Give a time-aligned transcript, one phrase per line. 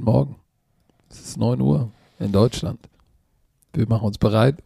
[0.00, 0.36] Guten Morgen.
[1.10, 2.80] Es ist 9 Uhr in Deutschland.
[3.74, 4.62] Wir machen uns bereit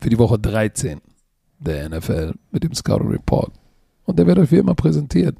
[0.00, 1.00] für die Woche 13
[1.58, 3.50] der NFL mit dem Scouting Report.
[4.04, 5.36] Und der wird euch wie immer präsentiert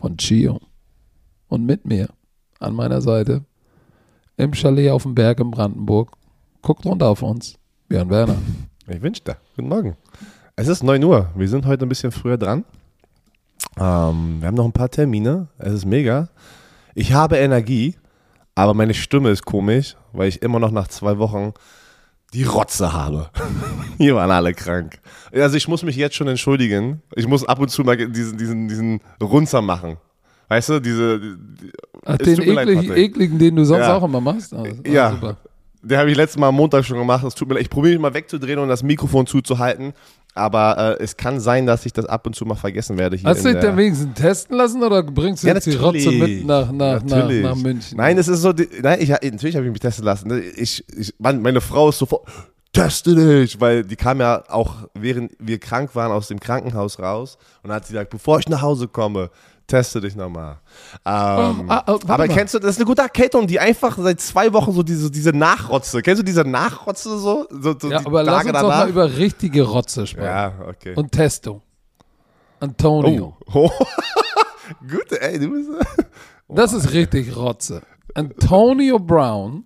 [0.00, 0.60] von Chio.
[1.46, 2.08] Und mit mir
[2.58, 3.44] an meiner Seite
[4.36, 6.10] im Chalet auf dem Berg in Brandenburg.
[6.62, 7.56] Guckt runter auf uns.
[7.88, 8.38] Björn Werner.
[8.88, 9.36] Ich wünsche dir.
[9.54, 9.96] Guten Morgen.
[10.56, 11.30] Es ist 9 Uhr.
[11.36, 12.64] Wir sind heute ein bisschen früher dran.
[13.78, 15.46] Ähm, wir haben noch ein paar Termine.
[15.58, 16.28] Es ist mega.
[16.96, 17.94] Ich habe Energie,
[18.56, 21.52] aber meine Stimme ist komisch, weil ich immer noch nach zwei Wochen
[22.34, 23.30] die Rotze habe.
[23.98, 24.98] Hier waren alle krank.
[25.32, 27.02] Also ich muss mich jetzt schon entschuldigen.
[27.14, 29.98] Ich muss ab und zu mal diesen, diesen, diesen Runzer machen.
[30.48, 31.20] Weißt du, diese.
[31.20, 31.72] Die,
[32.04, 33.96] Ach, den ekligen, ekligen, den du sonst Ja.
[33.96, 34.54] auch immer machst?
[34.54, 35.10] Also, Ja.
[35.12, 35.36] Super.
[35.82, 37.24] Den habe ich letztes Mal am Montag schon gemacht.
[37.24, 37.62] Das tut mir leid.
[37.62, 39.92] Ich probiere mich mal wegzudrehen und das Mikrofon zuzuhalten.
[40.36, 43.28] Aber äh, es kann sein, dass ich das ab und zu mal vergessen werde hier.
[43.28, 46.46] Hast du dich denn wenigstens testen lassen oder bringst du Ja, jetzt die Rotze mit
[46.46, 47.96] nach, nach, nach, nach München?
[47.96, 50.30] Nein, es ist so, die- nein, ich, natürlich habe ich mich testen lassen.
[50.56, 52.28] Ich, ich, meine Frau ist sofort,
[52.72, 57.38] teste dich, weil die kam ja auch, während wir krank waren, aus dem Krankenhaus raus
[57.62, 59.30] und hat sie gesagt, bevor ich nach Hause komme,
[59.66, 60.58] teste dich nochmal.
[61.04, 62.34] Ähm, ah, oh, warte aber mal.
[62.34, 65.30] kennst du, das ist eine gute Erkältung, die einfach seit zwei Wochen so diese, diese
[65.30, 67.46] Nachrotze, kennst du diese Nachrotze so?
[67.50, 70.26] so, so Ja, aber lass Tage uns doch mal über richtige Rotze sprechen.
[70.26, 70.94] Ja, okay.
[70.94, 71.62] Und Testung.
[72.60, 73.36] Antonio.
[73.52, 73.70] oh.
[74.80, 75.68] Gut, ey, du bist...
[76.48, 77.82] Das ist richtig Rotze.
[78.14, 79.64] Antonio Brown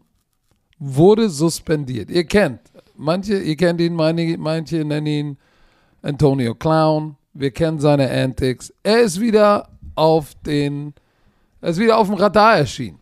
[0.78, 2.10] wurde suspendiert.
[2.10, 2.60] Ihr kennt,
[2.96, 5.38] manche, ihr kennt ihn, meine, manche nennen ihn
[6.00, 7.16] Antonio Clown.
[7.34, 8.72] Wir kennen seine Antics.
[8.82, 9.68] Er ist wieder
[10.00, 10.94] auf den,
[11.60, 12.98] er ist wieder auf dem Radar erschienen.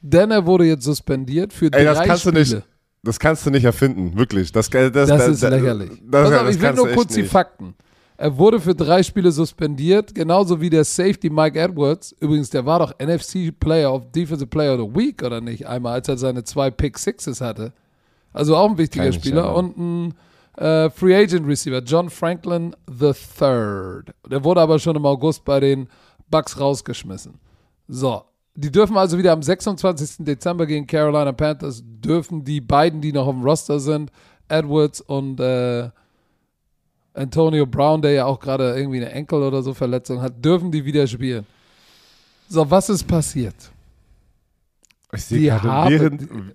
[0.00, 2.44] Denn er wurde jetzt suspendiert für Ey, drei das kannst Spiele.
[2.44, 2.66] du nicht.
[3.02, 4.50] Das kannst du nicht erfinden, wirklich.
[4.50, 5.90] Das, das, das, Das ist lächerlich.
[6.04, 7.30] Das, auf, ich will nur kurz die nicht.
[7.30, 7.74] Fakten.
[8.16, 12.16] Er wurde für drei Spiele suspendiert, genauso wie der Safety Mike Edwards.
[12.18, 15.66] Übrigens, der war doch NFC Player of Defensive Player of the Week, oder nicht?
[15.68, 17.72] Einmal, als er seine zwei Pick Sixes hatte.
[18.32, 19.44] Also auch ein wichtiger ich Spieler.
[19.44, 19.72] erinnern.
[19.72, 20.14] Und
[20.58, 24.02] ein äh, Free Agent Receiver, John Franklin III.
[24.30, 25.88] Der wurde aber schon im August bei den
[26.30, 27.34] Bucks rausgeschmissen.
[27.88, 28.22] So,
[28.54, 30.24] die dürfen also wieder am 26.
[30.24, 34.10] Dezember gegen Carolina Panthers, dürfen die beiden, die noch auf dem Roster sind,
[34.48, 35.90] Edwards und äh,
[37.14, 40.84] Antonio Brown, der ja auch gerade irgendwie eine Enkel- oder so Verletzung hat, dürfen die
[40.84, 41.46] wieder spielen.
[42.48, 43.54] So, was ist passiert?
[45.12, 46.10] Ich sehe gerade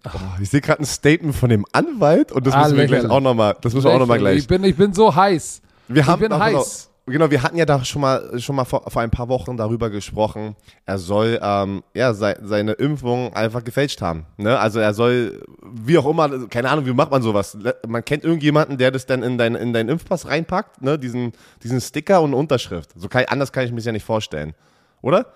[0.05, 3.11] oh, ich gerade ein Statement von dem Anwalt und das Ah, müssen wir gleich lächerlich.
[3.11, 3.55] auch nochmal.
[3.61, 4.47] Das müssen wir auch noch mal Ich gleich.
[4.47, 5.61] bin, ich bin so heiß.
[5.87, 6.51] Wir ich haben bin heiß.
[6.51, 9.57] Genau, genau, wir hatten ja da schon mal, schon mal vor, vor ein paar Wochen
[9.57, 10.55] darüber gesprochen.
[10.85, 14.25] Er soll ähm, ja sei, seine Impfung einfach gefälscht haben.
[14.37, 14.57] Ne?
[14.57, 17.57] Also er soll, wie auch immer, keine Ahnung, wie macht man sowas?
[17.87, 20.97] Man kennt irgendjemanden, der das dann in deinen in deinen Impfpass reinpackt, ne?
[20.97, 22.91] diesen, diesen Sticker und eine Unterschrift.
[22.95, 24.53] So kann, anders kann ich mir das ja nicht vorstellen,
[25.01, 25.27] oder?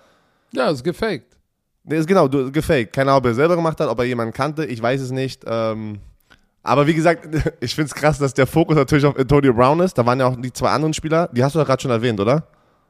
[0.52, 1.36] Ja, ist gefaked.
[1.84, 2.92] Nee, ist genau, du, gefaked.
[2.92, 5.44] Keine Ahnung, ob er selber gemacht hat, ob er jemanden kannte, ich weiß es nicht.
[5.46, 6.00] Ähm,
[6.66, 7.28] aber wie gesagt,
[7.60, 9.96] ich finde es krass, dass der Fokus natürlich auf Antonio Brown ist.
[9.96, 12.20] Da waren ja auch die zwei anderen Spieler, die hast du ja gerade schon erwähnt,
[12.20, 12.46] oder?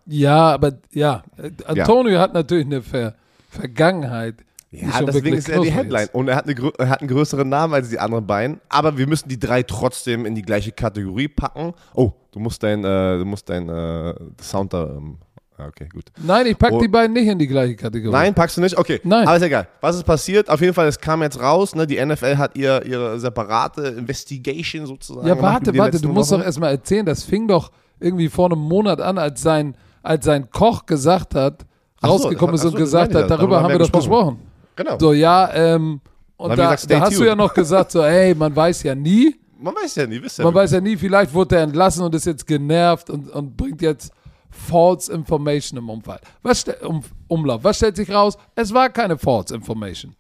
[0.06, 1.24] Ja, aber ja,
[1.66, 3.14] Antonio hat natürlich eine Ver
[3.50, 4.36] Vergangenheit.
[4.70, 6.08] Ja, deswegen ist er die Headline.
[6.12, 8.60] Und er hat, eine, er hat einen größeren Namen als die anderen beiden.
[8.68, 11.72] Aber wir müssen die drei trotzdem in die gleiche Kategorie packen.
[11.94, 14.84] Oh, du musst dein, äh, du musst dein äh, Sound da.
[14.84, 15.18] Ähm,
[15.58, 16.04] okay, gut.
[16.22, 16.80] Nein, ich packe Oh.
[16.80, 18.12] die beiden nicht in die gleiche Kategorie.
[18.12, 18.76] Nein, packst du nicht?
[18.76, 19.00] Okay.
[19.04, 19.26] Nein.
[19.26, 19.68] Aber ist egal.
[19.80, 20.48] Was ist passiert?
[20.50, 21.86] Auf jeden Fall, es kam jetzt raus, ne?
[21.86, 25.26] Die NFL hat ihr, ihre separate Investigation sozusagen.
[25.26, 26.40] Ja, warte, warte, du musst Wochen.
[26.40, 30.50] doch erstmal erzählen, das fing doch irgendwie vor einem Monat an, als sein, als sein
[30.50, 31.64] Koch gesagt hat,
[32.02, 34.38] so, rausgekommen ist und so, gesagt hat, darüber, haben wir doch besprochen.
[34.76, 34.98] Genau.
[34.98, 36.00] So, ja, ähm,
[36.36, 39.34] und da, gesagt, da hast du ja noch gesagt, so, ey, man weiß ja nie,
[39.58, 40.44] Man weiß ja nie, wisst ihr.
[40.44, 43.80] man weiß ja nie, vielleicht wurde er entlassen und ist jetzt genervt und, und bringt
[43.80, 44.12] jetzt
[44.56, 46.20] False Information im Umfall.
[46.42, 47.62] Was um, Umlauf.
[47.64, 48.36] Was stellt sich raus?
[48.54, 50.14] Es war keine False Information.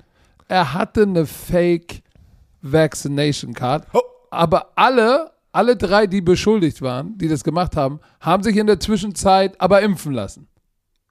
[0.48, 2.02] Er hatte eine Fake
[2.62, 3.86] Vaccination Card.
[3.92, 4.00] Oh.
[4.30, 8.78] Aber alle, alle drei, die beschuldigt waren, die das gemacht haben, haben sich in der
[8.78, 10.46] Zwischenzeit aber impfen lassen.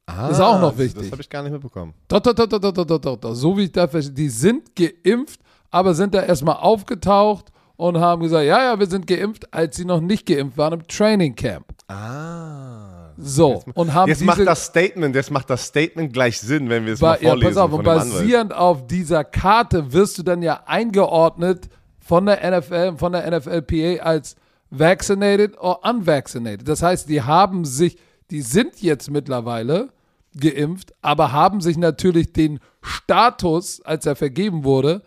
[0.05, 0.95] Ah, das ist auch noch wichtig.
[0.95, 1.93] Das, das habe ich gar nicht mitbekommen.
[2.07, 3.33] Doch, doch, doch, doch, doch, doch, doch, doch.
[3.33, 4.13] So wie ich da verstehe.
[4.13, 5.39] Die sind geimpft,
[5.71, 9.85] aber sind da erstmal aufgetaucht und haben gesagt, ja, ja, wir sind geimpft, als sie
[9.85, 11.65] noch nicht geimpft waren im Training Camp.
[11.87, 13.04] Ah.
[13.17, 16.85] So, und haben Jetzt diese, macht das Statement, jetzt macht das Statement gleich Sinn, wenn
[16.85, 20.23] wir es mal ja, vorlesen pass auf, von und basierend auf dieser Karte wirst du
[20.23, 21.69] dann ja eingeordnet
[21.99, 24.35] von der NFL, von der NFLPA als
[24.69, 26.67] vaccinated or unvaccinated.
[26.67, 27.97] Das heißt, die haben sich,
[28.31, 29.89] die sind jetzt mittlerweile
[30.37, 35.03] geimpft, aber haben sich natürlich den Status, als er vergeben wurde,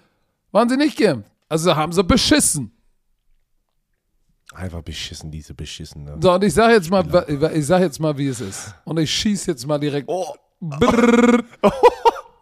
[0.51, 1.31] waren sie nicht geimpft.
[1.49, 2.73] Also haben sie beschissen.
[4.55, 6.17] Einfach beschissen, diese beschissene.
[6.21, 7.05] So, und ich sage jetzt mal,
[7.55, 8.75] ich sag jetzt mal, wie es ist.
[8.85, 10.09] Und ich schieße jetzt mal direkt.
[10.09, 11.45] Oh, Brrr,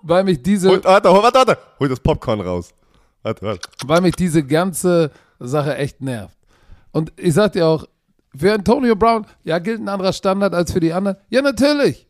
[0.03, 1.59] weil mich diese, Hol, warte, warte, warte.
[1.81, 2.73] Hol das Popcorn raus.
[3.23, 3.69] Warte, warte.
[3.85, 5.11] weil mich diese ganze
[5.41, 6.37] Sache echt nervt.
[6.93, 7.85] Und ich sag dir auch,
[8.37, 11.17] für Antonio Brown, ja, gilt ein anderer Standard als für die anderen.
[11.29, 12.07] Ja, natürlich.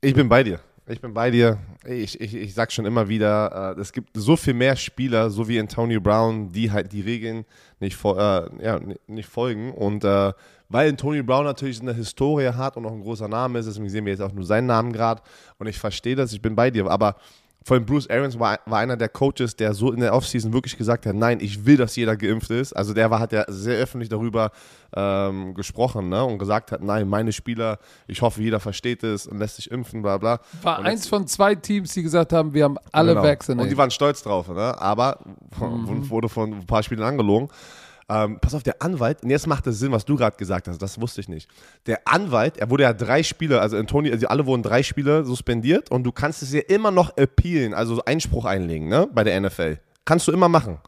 [0.00, 0.60] ich bin bei dir.
[0.86, 1.58] Ich bin bei dir.
[1.86, 5.46] Ich, ich, ich sag schon immer wieder, äh, es gibt so viel mehr Spieler, so
[5.46, 7.44] wie Antonio Brown, die halt die Regeln
[7.78, 9.72] nicht, fol- äh, ja, ni- nicht folgen.
[9.72, 10.32] Und äh,
[10.68, 14.04] weil Antonio Brown natürlich eine Historie hat und auch ein großer Name ist, deswegen sehen
[14.04, 15.22] wir jetzt auch nur seinen Namen gerade.
[15.58, 16.88] Und ich verstehe das, ich bin bei dir.
[16.90, 17.14] Aber
[17.62, 20.78] vor allem Bruce Arians war, war einer der Coaches, der so in der Offseason wirklich
[20.78, 22.72] gesagt hat, nein, ich will, dass jeder geimpft ist.
[22.72, 24.50] Also der war, hat ja sehr öffentlich darüber
[24.96, 26.24] ähm, gesprochen ne?
[26.24, 30.00] und gesagt hat, nein, meine Spieler, ich hoffe, jeder versteht es und lässt sich impfen,
[30.02, 30.40] bla bla.
[30.62, 33.24] War Und eins jetzt- von zwei Teams, die gesagt haben, wir haben alle Genau.
[33.26, 33.62] vaccinated.
[33.64, 34.80] Und die waren stolz drauf, ne?
[34.80, 35.18] aber
[35.60, 36.08] Mhm.
[36.08, 37.48] wurde von ein paar Spielern angelogen.
[38.12, 40.82] Ähm, pass auf, der Anwalt, und jetzt macht es Sinn, was du gerade gesagt hast,
[40.82, 41.48] das wusste ich nicht.
[41.86, 45.92] Der Anwalt, er wurde ja drei Spiele, also Antonio, also alle wurden drei Spiele suspendiert
[45.92, 49.40] und du kannst es ja immer noch appealen, also so Einspruch einlegen, ne, bei der
[49.40, 49.78] NFL.
[50.04, 50.80] Kannst du immer machen.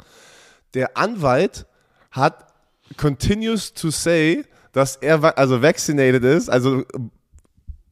[0.75, 1.67] Der Anwalt
[2.11, 2.53] hat
[2.97, 6.83] continues to say, dass er also vaccinated ist, also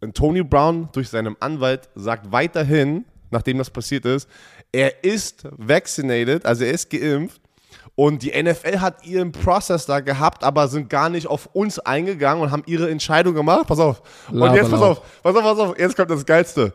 [0.01, 4.29] Antonio Brown durch seinen Anwalt sagt weiterhin, nachdem das passiert ist,
[4.73, 7.40] er ist vaccinated, also er ist geimpft.
[8.01, 12.43] Und die NFL hat ihren Prozess da gehabt, aber sind gar nicht auf uns eingegangen
[12.43, 13.67] und haben ihre Entscheidung gemacht.
[13.67, 14.01] Pass auf.
[14.33, 16.73] Und jetzt pass auf, pass auf, pass auf, jetzt kommt das Geilste.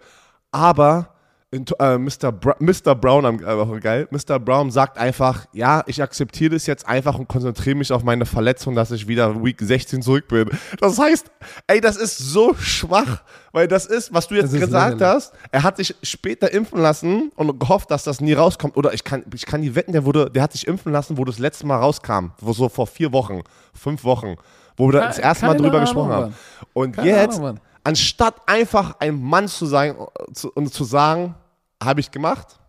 [0.52, 1.15] Aber
[1.56, 2.32] in, äh, Mr.
[2.32, 2.94] Bra Mr.
[2.96, 4.40] Brown, am- äh, geil, Mr.
[4.40, 8.76] Brown sagt einfach, ja, ich akzeptiere das jetzt einfach und konzentriere mich auf meine Verletzung,
[8.76, 10.50] dass ich wieder Week 16 zurück bin.
[10.80, 11.32] Das heißt,
[11.68, 13.22] ey, das ist so schwach,
[13.54, 17.60] weil das ist, was du jetzt gesagt hast, er hat sich später impfen lassen und
[17.60, 18.76] gehofft, dass das nie rauskommt.
[18.78, 21.24] Oder ich kann, ich kann die wetten, der wurde, der hat sich impfen lassen, wo
[21.26, 23.42] das letzte Mal rauskam, wo so vor vier Wochen,
[23.74, 24.36] fünf Wochen,
[24.78, 26.22] wo wir da das erste Mal drüber Ahnung, gesprochen haben.
[26.24, 26.34] Mann.
[26.74, 31.36] Und Keine jetzt, Ahnung, anstatt einfach ein Mann zu sein äh, zu, und zu sagen,
[31.84, 32.60] habe ich gemacht,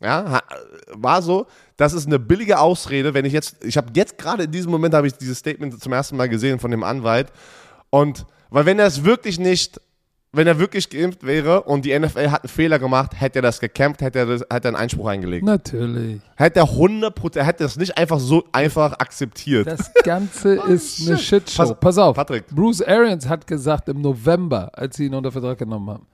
[0.00, 0.40] ja,
[0.92, 1.46] war so,
[1.76, 4.94] das ist eine billige Ausrede, wenn ich jetzt, ich habe jetzt gerade in diesem Moment
[4.94, 7.32] habe ich dieses Statement zum ersten Mal gesehen von dem Anwalt
[7.90, 9.80] und, weil wenn er es wirklich nicht,
[10.32, 13.58] wenn er wirklich geimpft wäre und die NFL hat einen Fehler gemacht, hätte er das
[13.58, 15.46] gekämpft, hätte er, das, hätte er einen Einspruch eingelegt.
[15.46, 16.20] Natürlich.
[16.36, 19.66] Hätte er 100%, er hätte das nicht einfach so einfach akzeptiert.
[19.66, 21.56] Das Ganze ist eine Shitshow.
[21.62, 22.16] Pass- Pass, auf.
[22.16, 22.48] Patrick.
[22.48, 26.06] Bruce Arians hat gesagt im November, als sie ihn unter Vertrag genommen haben,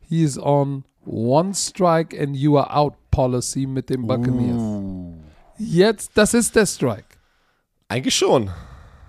[0.00, 4.56] he is on one strike and you are out policy mit den Buccaneers.
[4.60, 5.14] Uh.
[5.58, 7.04] Jetzt, das ist der Strike.
[7.88, 8.50] Eigentlich schon.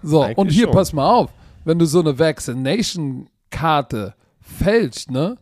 [0.03, 0.73] So, Eigentlich und hier schon.
[0.73, 1.31] pass mal auf,
[1.65, 5.37] wenn du so eine Vaccination-Karte fälscht, ne,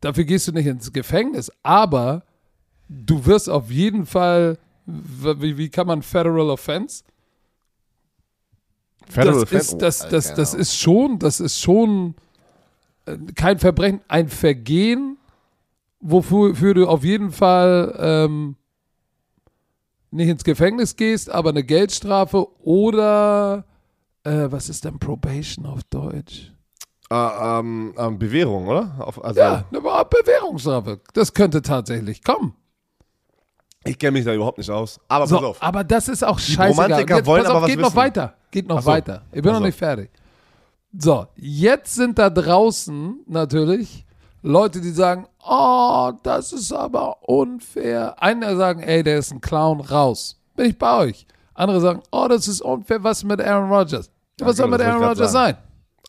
[0.00, 2.22] dafür gehst du nicht ins Gefängnis, aber
[2.88, 4.56] du wirst auf jeden Fall,
[4.86, 7.04] wie, wie kann man Federal Offense?
[9.08, 10.60] Federal das, ist, Fan- das, Oh, das, das Ahnung.
[10.62, 12.14] ist schon, das ist schon
[13.06, 15.16] äh, kein Verbrechen, ein Vergehen,
[16.00, 18.56] wofür für du auf jeden Fall ähm,
[20.10, 23.64] nicht ins Gefängnis gehst, aber eine Geldstrafe oder
[24.24, 26.52] äh, was ist denn Probation auf Deutsch?
[27.10, 28.94] Äh, ähm, ähm, Bewährung, oder?
[28.98, 31.00] Auf, also, Ja, eine Bewährungsstrafe.
[31.14, 32.54] Das könnte tatsächlich kommen.
[33.84, 35.00] Ich kenne mich da überhaupt nicht aus.
[35.08, 35.62] Aber So, pass auf.
[35.62, 36.68] aber das ist auch scheißegal.
[36.70, 37.96] Romantiker Jetzt, wollen pass aber auf, was geht noch wissen.
[37.96, 38.34] weiter.
[38.50, 38.90] Geht noch so.
[38.90, 39.22] weiter.
[39.32, 39.66] Ich bin Ach noch so.
[39.66, 40.10] nicht fertig.
[40.98, 44.04] So, jetzt sind da draußen natürlich
[44.42, 48.22] Leute, die sagen, oh, das ist aber unfair.
[48.22, 50.40] Einer sagen, ey, der ist ein Clown, raus.
[50.56, 51.26] Bin ich bei euch.
[51.54, 54.10] Andere sagen, oh, das ist unfair, was mit Aaron Rodgers?
[54.38, 55.56] Ja, was soll mit Aaron Rodgers sein?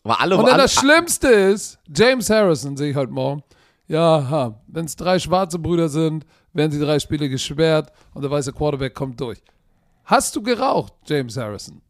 [0.04, 3.42] Aber alle, Und dann alle, das Schlimmste ist, James Harrison sehe ich heute Morgen.
[3.86, 8.52] ja, wenn es drei schwarze Brüder sind, werden sie drei Spiele gesperrt und der weiße
[8.52, 9.42] Quarterback kommt durch.
[10.04, 11.80] Hast du geraucht, James Harrison?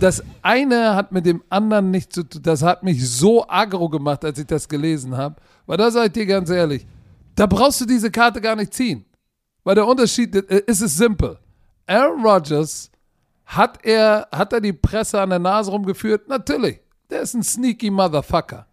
[0.00, 2.42] Das eine hat mit dem anderen nichts zu tun.
[2.42, 5.36] Das hat mich so aggro gemacht, als ich das gelesen habe.
[5.66, 6.86] Weil da sage ich dir ganz ehrlich,
[7.34, 9.04] da brauchst du diese Karte gar nicht ziehen.
[9.64, 11.38] Weil der Unterschied äh, ist es simpel.
[11.86, 12.90] Aaron Rodgers
[13.44, 16.28] hat er, hat er die Presse an der Nase rumgeführt?
[16.28, 16.80] Natürlich.
[17.10, 18.66] Der ist ein sneaky Motherfucker.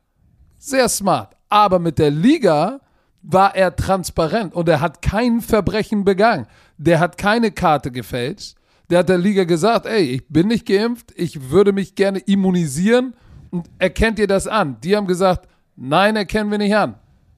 [0.58, 1.36] Sehr smart.
[1.50, 2.80] Aber mit der Liga
[3.22, 6.48] war er transparent und er hat kein Verbrechen begangen.
[6.78, 8.56] Der hat keine Karte gefälscht.
[8.90, 13.16] Der hat der Liga gesagt, ey, ich bin nicht geimpft, ich würde mich gerne immunisieren
[13.50, 14.78] und erkennt ihr das an?
[14.84, 16.96] Die haben gesagt, nein, erkennen wir nicht an.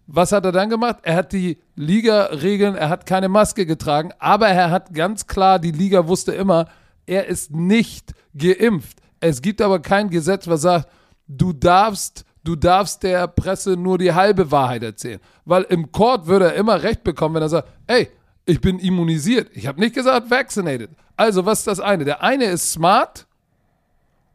[0.07, 0.99] Was hat er dann gemacht?
[1.03, 5.71] Er hat die Liga-Regeln, er hat keine Maske getragen, aber er hat ganz klar, die
[5.71, 6.67] Liga wusste immer,
[7.05, 8.99] er ist nicht geimpft.
[9.19, 10.89] Es gibt aber kein Gesetz, was sagt,
[11.27, 15.19] du darfst, du darfst der Presse nur die halbe Wahrheit erzählen.
[15.45, 18.09] Weil im Court würde er immer recht bekommen, wenn er sagt, ey,
[18.47, 19.49] ich bin immunisiert.
[19.53, 20.89] Ich habe nicht gesagt vaccinated.
[21.15, 22.05] Also, was ist das eine?
[22.05, 23.27] Der eine ist smart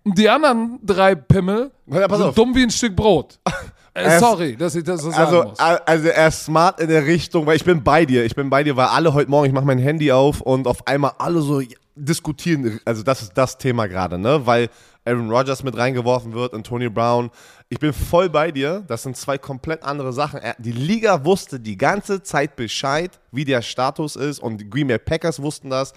[0.05, 2.35] und die anderen drei Pimmel Ja, sind auf.
[2.35, 3.39] dumm wie ein Stück Brot.
[3.95, 5.59] Äh, sorry, dass ich das so sagen Also, muss.
[5.59, 8.25] also er ist smart in der Richtung, weil ich bin bei dir.
[8.25, 10.87] Ich bin bei dir, weil alle heute Morgen, ich mache mein Handy auf und auf
[10.87, 11.61] einmal alle so
[11.95, 12.81] diskutieren.
[12.87, 14.47] Also das ist das Thema gerade, ne?
[14.47, 14.71] Weil
[15.05, 17.31] Aaron Rodgers mit reingeworfen wird Tony Brown.
[17.69, 18.85] Ich bin voll bei dir.
[18.87, 20.41] Das sind zwei komplett andere Sachen.
[20.59, 24.99] Die Liga wusste die ganze Zeit Bescheid, wie der Status ist und die Green Bay
[24.99, 25.93] Packers wussten das.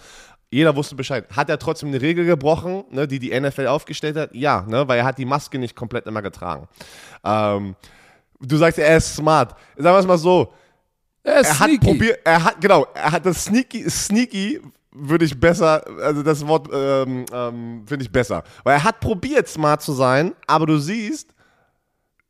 [0.51, 1.25] Jeder wusste Bescheid.
[1.35, 4.33] Hat er trotzdem eine Regel gebrochen, ne, die die NFL aufgestellt hat?
[4.33, 6.67] Ja, ne, weil er hat die Maske nicht komplett immer getragen.
[7.24, 7.75] Ähm,
[8.39, 9.55] du sagst, er ist smart.
[9.75, 10.53] Sagen wir es mal so.
[11.24, 14.62] er ist Er hat probiert, er hat, genau, er hat das Sneaky, Sneaky
[14.95, 18.43] würde ich besser, also das Wort ähm, ähm, finde ich besser.
[18.63, 21.35] Weil er hat probiert, smart zu sein, aber du siehst,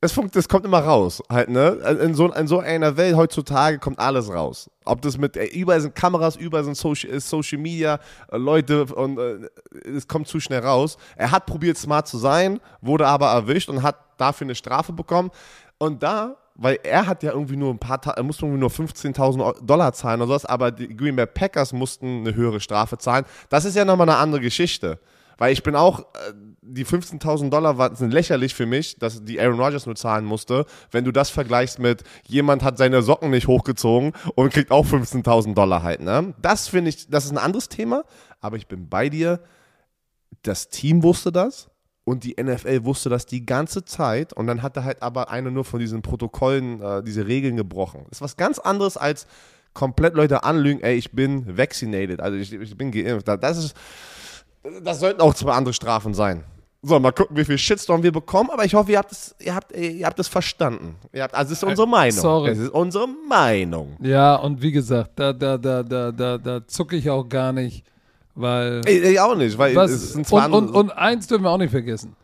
[0.01, 1.21] es, funkt, es kommt immer raus.
[1.29, 1.69] Halt, ne?
[2.01, 4.69] in, so, in so einer Welt heutzutage kommt alles raus.
[4.83, 7.99] Ob das mit, äh, überall sind Kameras, überall sind Social, ist Social Media,
[8.31, 9.49] äh, Leute und äh,
[9.87, 10.97] es kommt zu schnell raus.
[11.15, 15.31] Er hat probiert, smart zu sein, wurde aber erwischt und hat dafür eine Strafe bekommen.
[15.77, 19.65] Und da, weil er hat ja irgendwie nur ein paar, er musste irgendwie nur 15.000
[19.65, 23.25] Dollar zahlen oder sowas, aber die Green Bay Packers mussten eine höhere Strafe zahlen.
[23.49, 24.99] Das ist ja nochmal eine andere Geschichte.
[25.37, 29.39] Weil ich bin auch, äh, die 15.000 Dollar waren, sind lächerlich für mich, dass die
[29.39, 30.65] Aaron Rodgers nur zahlen musste.
[30.91, 35.53] Wenn du das vergleichst mit, jemand hat seine Socken nicht hochgezogen und kriegt auch 15.000
[35.53, 36.33] Dollar halt, ne?
[36.41, 38.03] Das finde ich, das ist ein anderes Thema,
[38.39, 39.41] aber ich bin bei dir.
[40.41, 41.69] Das Team wusste das
[42.05, 45.65] und die NFL wusste das die ganze Zeit und dann hatte halt aber einer nur
[45.65, 48.05] von diesen Protokollen äh, diese Regeln gebrochen.
[48.09, 49.27] Das ist was ganz anderes als
[49.73, 53.27] komplett Leute anlügen, ey, ich bin vaccinated, also ich, ich bin geimpft.
[53.27, 53.75] Das ist,
[54.83, 56.43] das sollten auch zwei andere Strafen sein.
[56.87, 59.55] So, mal gucken, wie viel Shitstorm wir bekommen, aber ich hoffe, ihr habt es, ihr
[59.55, 60.95] habt, ihr habt es verstanden.
[61.11, 62.21] Ihr habt, also es ist unsere Meinung.
[62.21, 62.51] sorry.
[62.51, 63.97] Es ist unsere Meinung.
[64.01, 67.83] Ja, und wie gesagt, da, da, da, da, da, da zucke ich auch gar nicht,
[68.35, 68.81] weil.
[68.87, 71.57] Ich, ich auch nicht, weil Was, es sind und, und, und eins dürfen wir auch
[71.57, 72.15] nicht vergessen.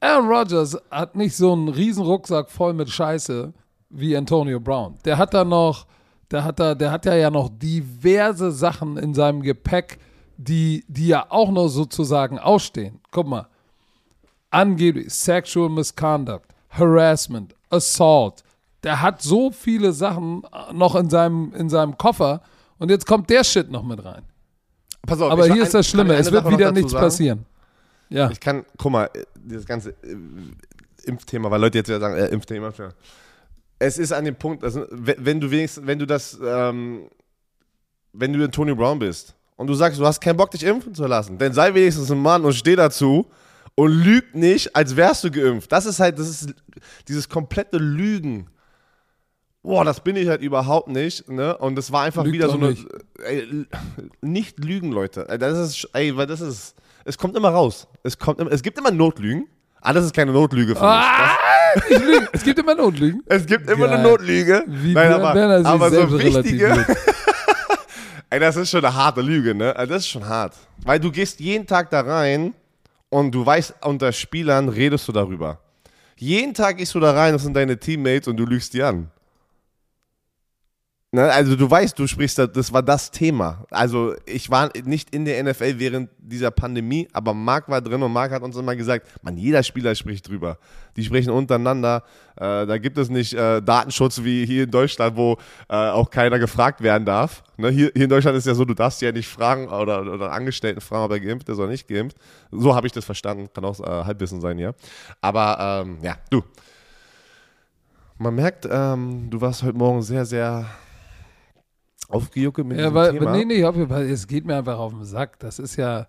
[0.00, 3.52] Aaron Rodgers hat nicht so einen riesen Rucksack voll mit Scheiße
[3.90, 4.96] wie Antonio Brown.
[5.04, 5.86] Der hat da noch,
[6.30, 9.98] der hat da, der hat ja ja noch diverse Sachen in seinem Gepäck,
[10.36, 13.00] die, die ja auch noch sozusagen ausstehen.
[13.10, 13.48] Guck mal.
[14.50, 18.42] Angeblich Sexual Misconduct, Harassment, Assault.
[18.84, 22.42] Der hat so viele Sachen noch in seinem, in seinem Koffer
[22.78, 24.22] und jetzt kommt der Shit noch mit rein.
[25.08, 27.04] Pass auf, Aber hier ist das Schlimme, es wird Sache wieder nichts sagen?
[27.04, 27.46] passieren.
[28.10, 30.16] Ja, Ich kann, guck mal, äh, dieses ganze äh,
[31.04, 32.66] Impfthema, weil Leute jetzt ja sagen, äh, Impfthema.
[32.68, 32.92] Impfthema.
[33.78, 37.02] Es ist an dem Punkt, also, wenn du wenigstens, wenn du das, ähm,
[38.12, 41.06] wenn du Antonio Brown bist und du sagst, du hast keinen Bock, dich impfen zu
[41.06, 43.26] lassen, dann sei wenigstens ein Mann und steh dazu
[43.74, 45.70] und lüg nicht, als wärst du geimpft.
[45.70, 46.54] Das ist halt, das ist
[47.06, 48.48] dieses komplette Lügen.
[49.68, 51.54] Boah, das bin ich halt überhaupt nicht, ne?
[51.58, 52.70] Und das war einfach Lügt wieder so eine.
[52.70, 52.86] nicht.
[53.22, 53.66] Ey,
[54.22, 55.26] nicht lügen, Leute.
[55.38, 56.74] Das ist, ey, weil das ist.
[57.04, 57.86] Es kommt immer raus.
[58.02, 59.46] Es, kommt es gibt immer Notlügen.
[59.82, 60.90] Ah, das ist keine Notlüge für mich.
[60.90, 61.36] Ah,
[61.90, 62.28] ich lüge.
[62.32, 63.22] Es gibt immer Notlügen.
[63.26, 64.10] Es gibt immer eine Geil.
[64.10, 64.64] Notlüge.
[64.68, 66.86] Wie Nein, Ber- aber, sich aber so wichtige.
[68.30, 69.76] ey, das ist schon eine harte Lüge, ne?
[69.76, 70.54] Also Das ist schon hart.
[70.82, 72.54] Weil du gehst jeden Tag da rein
[73.10, 75.58] und du weißt, unter Spielern redest du darüber.
[76.16, 79.10] Jeden Tag gehst du da rein, das sind deine Teammates und du lügst die an.
[81.10, 83.64] Ne, also du weißt, du sprichst, da- das war das Thema.
[83.70, 88.12] Also ich war nicht in der NFL während dieser Pandemie, aber Marc war drin und
[88.12, 90.58] Marc hat uns immer gesagt, man, jeder Spieler spricht drüber.
[90.96, 92.02] Die sprechen untereinander.
[92.36, 95.38] Äh, da gibt es nicht äh, Datenschutz wie hier in Deutschland, wo
[95.70, 97.42] äh, auch keiner gefragt werden darf.
[97.56, 100.30] Ne, hier, hier in Deutschland ist ja so, du darfst ja nicht fragen oder, oder
[100.30, 102.18] Angestellten fragen, ob er geimpft ist oder nicht geimpft.
[102.50, 103.48] So habe ich das verstanden.
[103.54, 104.74] Kann auch äh, Halbwissen sein hier.
[105.22, 106.42] Aber ähm, ja, du.
[108.18, 110.66] Man merkt, ähm, du warst heute Morgen sehr, sehr
[112.08, 113.36] aufgejuckelt mit Ja, weil, Thema.
[113.36, 115.38] nee, nee, weil es geht mir einfach auf den Sack.
[115.40, 116.06] Das ist ja,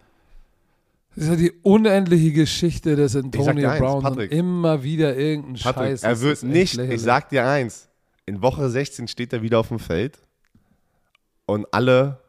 [1.16, 4.32] das ist ja die unendliche Geschichte des Antonio Brown Patrick.
[4.32, 6.04] immer wieder irgendein Patrick, Scheiß.
[6.04, 6.96] er wird nicht, lächerlich.
[6.96, 7.90] ich sag dir eins,
[8.26, 10.20] in Woche 16 steht er wieder auf dem Feld
[11.46, 12.20] und alle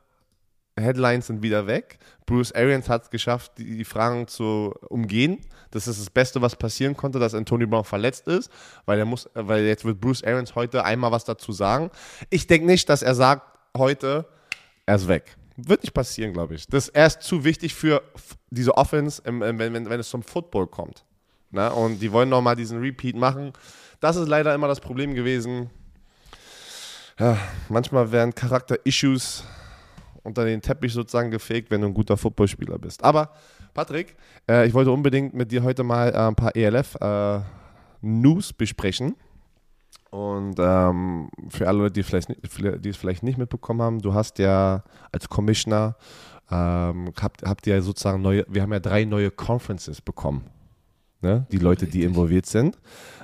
[0.78, 1.98] Headlines sind wieder weg.
[2.26, 5.38] Bruce Arians hat es geschafft, die, die Fragen zu umgehen.
[5.72, 8.50] Das ist das Beste, was passieren konnte, dass Antonio Brown verletzt ist,
[8.86, 11.90] weil er muss, weil jetzt wird Bruce Arians heute einmal was dazu sagen.
[12.30, 13.42] Ich denke nicht, dass er sagt
[13.76, 14.26] heute,
[14.86, 15.36] er ist weg.
[15.56, 16.66] Wird nicht passieren, glaube ich.
[16.66, 18.02] Das er ist zu wichtig für
[18.50, 21.04] diese Offense, im- im- wenn, wenn, wenn es zum Football kommt.
[21.50, 23.52] Na, und die wollen nochmal diesen Repeat machen.
[24.00, 25.68] Das ist leider immer das Problem gewesen.
[27.18, 27.36] Ja,
[27.68, 29.44] manchmal werden Charakter-Issues
[30.22, 33.02] unter den Teppich sozusagen gefegt, wenn du ein guter Footballspieler bist.
[33.04, 33.34] Aber
[33.74, 34.16] Patrick,
[34.48, 39.16] äh, ich wollte unbedingt mit dir heute mal äh, ein paar ELF-News besprechen.
[40.10, 44.38] Und ähm, für alle Leute, die, vielleicht, die es vielleicht nicht mitbekommen haben, du hast
[44.38, 45.96] ja als Commissioner,
[46.50, 50.44] ähm, habt, habt ihr ja sozusagen neue, wir haben ja drei neue Conferences bekommen.
[51.22, 51.46] Ne?
[51.52, 52.78] Die Leute, die involviert sind.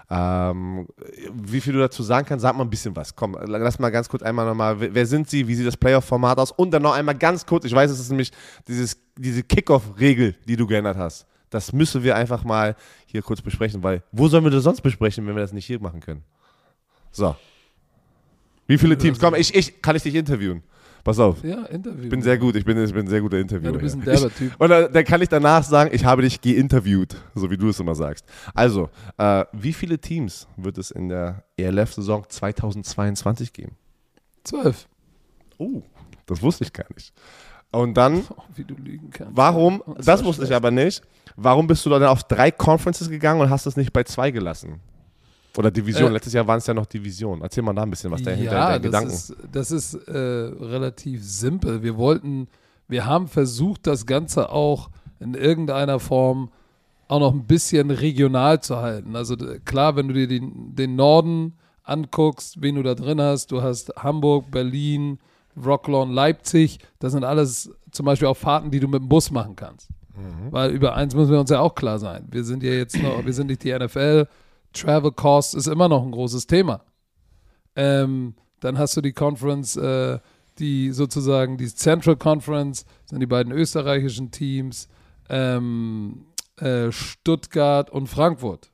[0.09, 0.87] Ähm,
[1.33, 3.17] wie viel du dazu sagen kannst, sag mal ein bisschen was.
[3.17, 6.39] Komm, lass mal ganz kurz einmal nochmal, wer wer sind sie, wie sieht das Playoff-Format
[6.39, 8.31] aus und dann noch einmal ganz kurz, ich weiß, es ist nämlich
[8.69, 11.27] dieses, diese Kickoff-Regel, die du geändert hast.
[11.51, 12.77] Das müssen wir einfach mal
[13.07, 15.81] hier kurz besprechen, weil wo sollen wir das sonst besprechen, wenn wir das nicht hier
[15.81, 16.23] machen können?
[17.17, 17.35] So.
[18.67, 19.19] Wie viele Teams?
[19.19, 20.63] Komm, ich, ich kann ich dich interviewen.
[21.05, 21.43] Pass auf.
[21.45, 22.03] Ja, Interview.
[22.03, 23.71] Ich bin sehr gut, ich bin, ich bin ein sehr guter Interviewer.
[23.71, 24.53] Ja, du bist ein derber Typ.
[24.59, 27.79] Und dann, dann kann ich danach sagen, ich habe dich geinterviewt, so wie du es
[27.79, 28.25] immer sagst.
[28.55, 33.77] Also, äh, wie viele Teams wird es in der ELF-Saison 2022 geben?
[34.43, 34.89] Zwölf.
[35.59, 35.83] Oh,
[36.27, 37.13] das wusste ich gar nicht.
[37.71, 39.37] Und dann, Oh, wie du lügen kannst.
[39.37, 40.57] warum, Das das war wusste ich schlecht.
[40.57, 41.03] aber nicht,
[41.37, 44.81] warum bist du dann auf drei Conferences gegangen und hast es nicht bei zwei gelassen?
[45.57, 47.41] Oder Division, Äh, letztes Jahr waren es ja noch Division.
[47.43, 49.11] Erzähl mal da ein bisschen was dahinter, ja, deine das Gedanken.
[49.11, 51.83] ist, das ist äh, relativ simpel.
[51.83, 52.49] Wir wollten,
[52.89, 54.91] wir haben versucht, das Ganze auch
[55.21, 56.51] in irgendeiner Form
[57.09, 59.15] auch noch ein bisschen regional zu halten.
[59.17, 63.63] Also klar, wenn du dir den, den Norden anguckst, wen du da drin hast, du
[63.63, 65.19] hast Hamburg, Berlin,
[65.57, 69.57] Rocklawn, Leipzig, das sind alles zum Beispiel auch Fahrten, die du mit dem Bus machen
[69.57, 69.89] kannst.
[70.51, 72.27] Weil über eins müssen wir uns ja auch klar sein.
[72.31, 74.27] Wir sind ja jetzt noch, wir sind nicht die NFL.
[74.77, 76.85] Travel Cost ist immer noch ein großes Thema.
[77.75, 80.19] Ähm, dann hast du die Conference, äh,
[80.59, 84.89] die sozusagen die Central Conference, sind die beiden österreichischen Teams,
[85.29, 88.71] ähm, äh, Stuttgart und Frankfurt.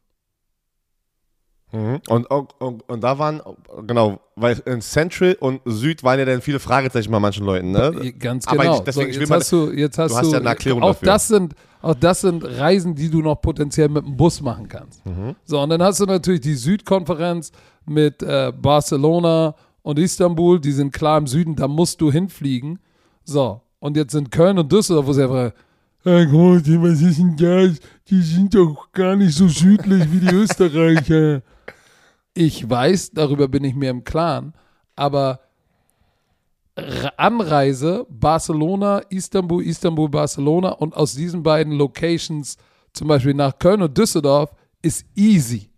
[1.72, 2.00] Mhm.
[2.08, 3.40] Und, und, und, da waren,
[3.86, 8.12] genau, weil in Central und Süd waren ja dann viele Fragezeichen bei manchen Leuten, ne?
[8.18, 8.74] Ganz Aber genau.
[8.76, 10.82] ich- deswegen, ich will jetzt mal- hast du, jetzt hast du hast ja eine Erklärung
[10.82, 11.06] auch dafür.
[11.06, 15.04] Das sind, auch das sind Reisen, die du noch potenziell mit dem Bus machen kannst.
[15.06, 15.34] Mhm.
[15.44, 17.52] So, und dann hast du natürlich die Südkonferenz
[17.86, 22.78] mit äh, Barcelona und Istanbul, die sind klar im Süden, da musst du hinfliegen.
[23.24, 25.52] So, und jetzt sind Köln und Düsseldorf, wo sie einfach,
[26.04, 27.78] hey, Gott, was ist denn das?
[28.08, 31.42] Die sind doch gar nicht so südlich wie die Österreicher.
[32.34, 34.54] Ich weiß, darüber bin ich mir im Klaren,
[34.96, 35.40] aber
[36.76, 42.56] Re- Anreise Barcelona, Istanbul, Istanbul, Barcelona und aus diesen beiden Locations
[42.94, 45.68] zum Beispiel nach Köln und Düsseldorf ist easy.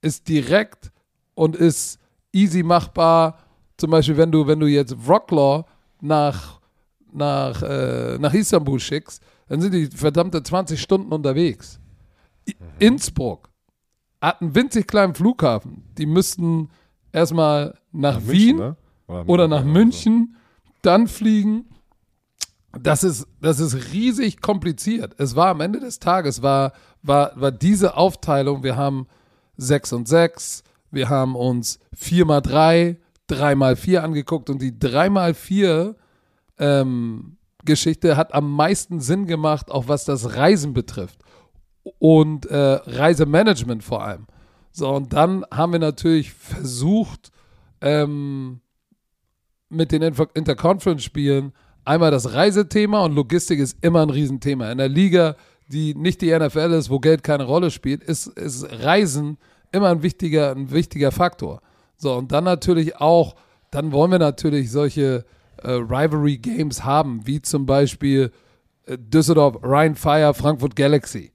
[0.00, 0.90] Ist direkt
[1.34, 1.98] und ist
[2.32, 3.38] easy machbar.
[3.76, 5.64] Zum Beispiel, wenn du, wenn du jetzt Wroclaw
[6.00, 6.60] nach,
[7.12, 11.78] nach, äh, nach Istanbul schickst, dann sind die verdammte 20 Stunden unterwegs.
[12.48, 13.50] I Innsbruck
[14.24, 15.84] hat einen winzig kleinen Flughafen.
[15.98, 16.70] Die müssten
[17.12, 18.76] erstmal nach, Nach Wien ne?
[19.26, 20.36] oder nach München,
[20.82, 21.66] dann fliegen.
[22.80, 25.14] Das ist, das ist riesig kompliziert.
[25.18, 29.06] Es war am Ende des Tages, war, war, war diese Aufteilung, wir haben
[29.58, 34.76] 6 und 6, wir haben uns 4 mal 3, 3 mal 4 angeguckt und die
[34.76, 35.94] 3 mal 4
[36.58, 41.23] ähm, Geschichte hat am meisten Sinn gemacht, auch was das Reisen betrifft
[41.98, 44.26] und äh, Reisemanagement vor allem.
[44.72, 47.30] So, und dann haben wir natürlich versucht,
[47.80, 48.60] ähm,
[49.68, 51.52] mit den Inter- Interconference-Spielen
[51.84, 54.70] einmal das Reisethema und Logistik ist immer ein Riesenthema.
[54.70, 55.36] In der Liga,
[55.68, 59.38] die nicht die NFL ist, wo Geld keine Rolle spielt, ist, ist Reisen
[59.72, 61.60] immer ein wichtiger, ein wichtiger Faktor.
[61.96, 63.34] So, und dann natürlich auch,
[63.70, 65.24] dann wollen wir natürlich solche
[65.62, 68.30] äh, Rivalry-Games haben, wie zum Beispiel
[68.86, 71.33] äh, Düsseldorf Rhein Fire, Frankfurt Galaxy.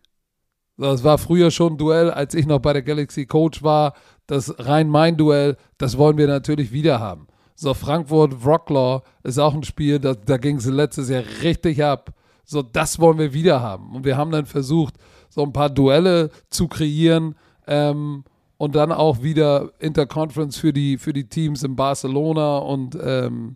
[0.80, 3.94] Das war früher schon ein Duell, als ich noch bei der Galaxy Coach war.
[4.28, 7.28] Das Rhein-Main-Duell, das wollen wir natürlich wieder haben.
[7.56, 12.14] So, Frankfurt Wroclaw ist auch ein Spiel, da, da ging es letztes Jahr richtig ab.
[12.46, 13.94] So, das wollen wir wieder haben.
[13.94, 14.96] Und wir haben dann versucht,
[15.30, 17.36] so ein paar Duelle zu kreieren.
[17.68, 18.24] Ähm,
[18.58, 23.56] und dann auch wieder Interconference für die, für die Teams in Barcelona und, ähm,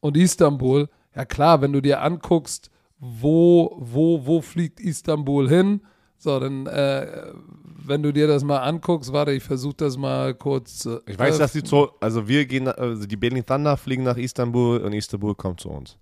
[0.00, 0.88] und Istanbul.
[1.14, 5.80] Ja klar, wenn du dir anguckst, wo, wo, wo fliegt Istanbul hin,
[6.24, 7.32] so, dann, äh,
[7.86, 10.86] wenn du dir das mal anguckst, warte, ich versuche das mal kurz.
[10.86, 14.16] Äh, Ich weiß, dass die so, also wir gehen, also die Berlin Thunder fliegen nach
[14.16, 15.96] Istanbul und Istanbul kommt zu uns.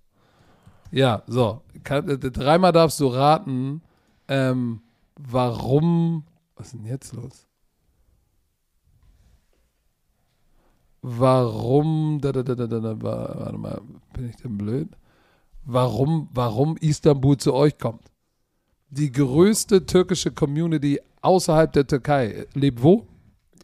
[0.91, 1.61] Ja, so.
[1.83, 3.81] Kann, äh, dreimal darfst du raten,
[4.27, 4.81] ähm,
[5.19, 6.23] warum.
[6.55, 7.45] Was ist denn jetzt los?
[11.01, 12.19] Warum.
[12.21, 13.81] Da, da, da, da, da, da, wa- warte mal,
[14.13, 14.87] bin ich denn blöd?
[15.65, 18.12] Warum, warum Istanbul zu euch kommt?
[18.95, 23.07] Die größte türkische Community außerhalb der Türkei lebt wo?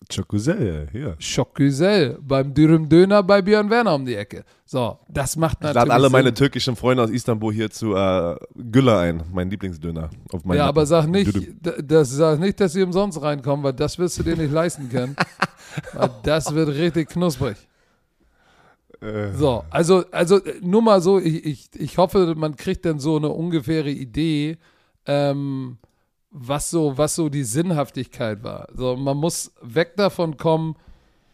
[0.08, 1.16] Çokuzel, hier.
[1.20, 4.44] Schokgüzel, beim Dürüm Döner bei Björn Werner um die Ecke.
[4.66, 5.76] So, das macht Ich natürlich.
[5.76, 6.12] lade alle Sinn.
[6.14, 10.10] meine türkischen Freunde aus Istanbul hier zu äh, Güller ein, mein Lieblingsdöner.
[10.32, 14.00] Auf meinen Ja, aber sag nicht, das, sag nicht, dass sie umsonst reinkommen, weil das
[14.00, 15.16] wirst du dir nicht leisten können.
[16.24, 17.58] das wird richtig knusprig.
[19.02, 23.18] Äh, So, also, also nur mal so, ich, ich, ich hoffe, man kriegt dann so
[23.18, 24.58] eine ungefähre Idee,
[25.10, 25.78] ähm,
[26.30, 28.68] was so, was so die Sinnhaftigkeit war.
[28.76, 30.76] So, man muss weg davon kommen,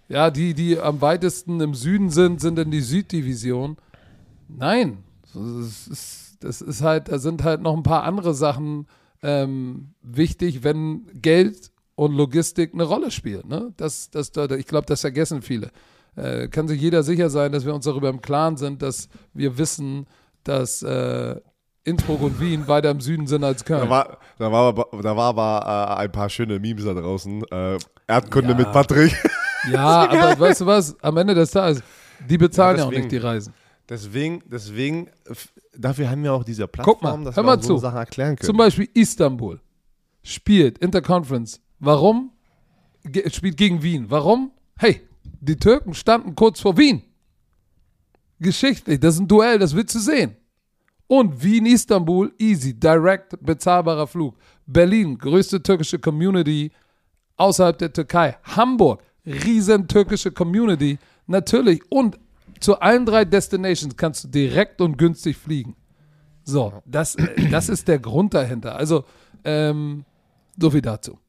[0.08, 3.76] ja, die, die am weitesten im Süden sind, sind in die Süddivision.
[4.48, 8.88] Nein, das ist, das ist halt, da sind halt noch ein paar andere Sachen
[9.22, 13.48] ähm, wichtig, wenn Geld und Logistik eine Rolle spielt.
[13.48, 13.74] Ne?
[13.76, 15.72] Das, das, ich glaube, das vergessen viele.
[16.16, 19.58] Äh, kann sich jeder sicher sein, dass wir uns darüber im Klaren sind, dass wir
[19.58, 20.06] wissen,
[20.44, 21.42] dass äh,
[21.86, 23.89] Innsbruck und Wien weiter im Süden sind als Da Köln.
[23.89, 27.43] war, da war, aber- da war aber äh, ein paar schöne Memes da draußen.
[27.52, 28.58] Äh, Erdkunde Ja.
[28.58, 29.13] mit Patrick.
[29.71, 30.95] Ja, aber weißt du was?
[31.02, 31.82] Am Ende des Tages,
[32.30, 33.08] die bezahlen ja, Ja, auch deswegen.
[33.08, 33.54] nicht die Reisen.
[33.89, 35.10] Deswegen, deswegen,
[35.76, 37.78] dafür haben wir auch diese Plattform, Guck mal, dass hör wir mal so zu.
[37.80, 38.45] Sachen erklären können.
[38.45, 39.60] Zum Beispiel Istanbul
[40.21, 41.62] spielt Interconference.
[41.80, 42.32] Warum?
[43.06, 44.06] Ge spielt gegen Wien.
[44.10, 44.52] Warum?
[44.78, 47.02] Hey, die Türken standen kurz vor Wien.
[48.39, 50.36] Geschichtlich, das ist ein Duell, das willst du sehen.
[51.08, 54.36] Und Wien, Istanbul, easy, direct, bezahlbarer Flug.
[54.65, 56.72] Berlin, größte türkische Community
[57.38, 58.38] außerhalb der Türkei.
[58.44, 61.82] Hamburg, riesen türkische Community, natürlich.
[61.89, 62.18] Und
[62.60, 65.76] zu allen drei Destinations kannst du direkt und günstig fliegen.
[66.44, 68.76] So, das, äh, das ist der Grund dahinter.
[68.76, 69.06] Also,
[69.44, 70.06] ähm,
[70.58, 71.20] so viel dazu.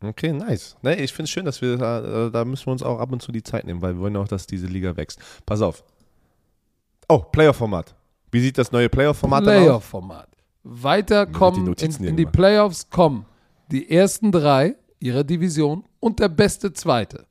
[0.00, 0.76] Okay, nice.
[0.82, 3.12] Nee, ich finde es schön, dass wir da, äh, da müssen wir uns auch ab
[3.12, 5.20] und zu die Zeit nehmen, weil wir wollen auch, dass diese Liga wächst.
[5.44, 5.82] Pass auf.
[7.08, 7.97] Oh, Playoff-Format.
[8.30, 9.46] Wie sieht das neue Playoff-Format aus?
[9.48, 10.28] Playoff-Format.
[10.64, 12.26] Weiter die kommen in, in die.
[12.26, 13.24] Playoffs kommen
[13.70, 17.24] die ersten drei ihrer Division und der beste Zweite.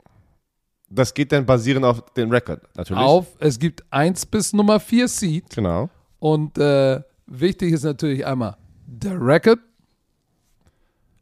[0.89, 3.03] Das geht dann basierend auf den Rekord, natürlich.
[3.03, 5.89] Auf, es gibt 1 bis Nummer 4 Seed Genau.
[6.19, 8.55] und äh, wichtig ist natürlich einmal
[8.85, 9.59] der Record,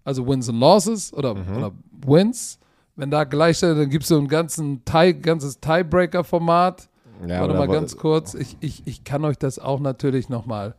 [0.03, 1.57] also Wins and Losses oder, Mhm.
[1.57, 1.71] oder
[2.05, 2.59] Wins.
[2.95, 6.87] Wenn da gleichstellt, dann gibt es so ein ganzen Tie, ganzes Tiebreaker-Format.
[7.27, 8.33] Ja, Warte mal ganz kurz.
[8.33, 10.75] Ich, ich, ich kann euch das auch natürlich nochmal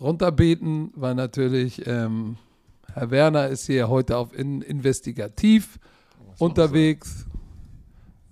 [0.00, 2.36] runterbeten, weil natürlich ähm,
[2.92, 5.78] Herr Werner ist hier heute auf in, investigativ
[6.38, 7.26] unterwegs.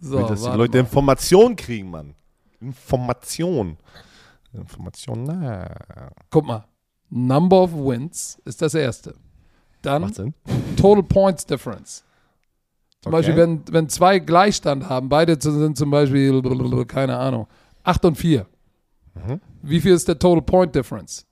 [0.01, 0.81] So, Damit, dass die Leute mal.
[0.81, 2.15] Information kriegen, Mann.
[2.61, 3.77] Information.
[4.53, 5.69] Information, na.
[6.31, 6.65] Guck mal.
[7.09, 9.15] Number of Wins ist das erste.
[9.83, 10.13] Dann.
[10.77, 12.05] Total Points Difference.
[13.07, 13.23] Zum Okay.
[13.23, 16.42] Beispiel, wenn, wenn zwei Gleichstand haben, beide sind zum Beispiel,
[16.87, 17.47] keine Ahnung,
[17.85, 18.47] 8 und 4.
[19.14, 19.40] Mhm.
[19.62, 21.25] Wie viel ist der Total Point Difference?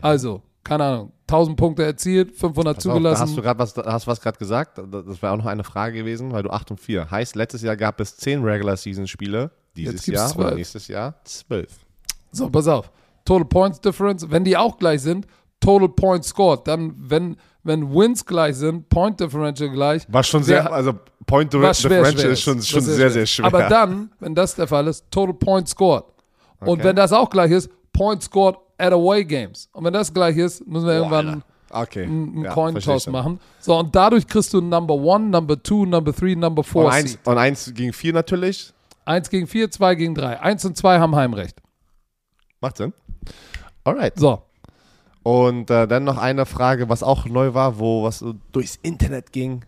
[0.00, 3.22] Also, keine Ahnung, 1000 Punkte erzielt, 500 Pass auf, zugelassen.
[3.22, 4.78] hast du gerade was, hast was gerade gesagt.
[4.78, 7.10] Das wäre auch noch eine Frage gewesen, weil du 8 und 4.
[7.10, 9.50] Heißt, letztes Jahr gab es 10 Regular Season Spiele.
[9.76, 10.54] Dieses Jahr oder 12.
[10.54, 11.70] nächstes Jahr 12.
[12.32, 12.90] So, pass auf.
[13.26, 15.26] Total Points Difference, wenn die auch gleich sind,
[15.60, 16.66] Total Points Scored.
[16.66, 17.36] Dann, wenn,
[17.66, 20.06] wenn Wins gleich sind, Point Differential gleich.
[20.08, 20.94] War schon sehr, also
[21.26, 23.46] Point Differential schwer ist schon, schon sehr, sehr schwer.
[23.46, 26.04] Aber dann, wenn das der Fall ist, Total Points Scored.
[26.60, 26.84] Und Okay.
[26.84, 29.68] wenn das auch gleich ist, Points Scored at Away Games.
[29.72, 32.04] Und wenn das gleich ist, müssen wir irgendwann okay.
[32.04, 33.40] einen ja, Coin Toss machen.
[33.60, 37.12] So, und dadurch kriegst du Number One, Number Two, Number Three, Number Und Four eins,
[37.12, 37.20] Seed.
[37.24, 38.72] und eins gegen 4 natürlich.
[39.06, 40.40] Eins gegen vier, zwei gegen drei.
[40.40, 41.62] Eins und zwei haben Heimrecht.
[42.60, 42.92] Macht Sinn.
[43.84, 44.18] Alright.
[44.18, 44.42] So,
[45.26, 49.64] Und äh, dann noch eine Frage, was auch neu war, wo was durchs Internet ging.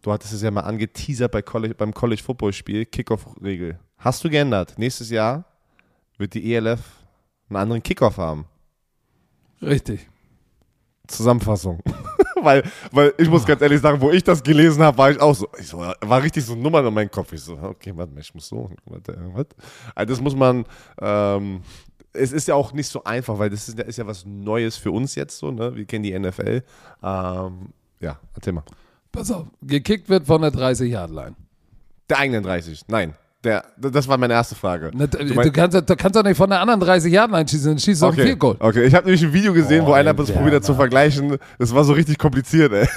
[0.00, 3.78] Du hattest es ja mal angeteasert bei College, beim College Football Spiel, Kickoff-Regel.
[3.98, 4.78] Hast du geändert?
[4.78, 5.44] Nächstes Jahr
[6.16, 6.80] wird die ELF
[7.50, 8.46] einen anderen Kickoff haben.
[9.60, 10.08] richtig.
[11.08, 11.80] Zusammenfassung.
[12.42, 15.34] weil, weil ich muss ganz ehrlich sagen, wo ich das gelesen habe, war ich auch
[15.34, 17.34] so, ich so, war richtig so Nummern in meinem Kopf.
[17.34, 19.46] Ich so, okay, warte mal, ich muss so, warte, was?
[19.94, 20.64] Also das muss man,
[21.00, 21.60] ähm,
[22.14, 24.76] es ist ja auch nicht so einfach, weil das ist, ja- ist ja was Neues
[24.76, 25.74] für uns jetzt so, ne?
[25.74, 26.62] Wir kennen die NFL.
[27.02, 27.68] Ähm,
[28.00, 28.64] ja, erzähl mal.
[29.10, 31.34] Pass auf, gekickt wird von der 30-Yard-Line.
[32.10, 32.82] Der eigenen 30.
[32.88, 33.14] Nein.
[33.44, 34.90] Der, das war meine erste Frage.
[34.96, 38.02] Ne, Du, meinst- kannst, du kannst doch nicht von der anderen 30-Yard-Line schießen, dann schießt
[38.02, 38.56] du auf Okay, ein Field Goal.
[38.60, 38.84] okay.
[38.84, 41.38] ich habe nämlich ein Video gesehen, wo Oh, einer das probiert zu vergleichen.
[41.58, 42.88] Das war so richtig kompliziert, ey.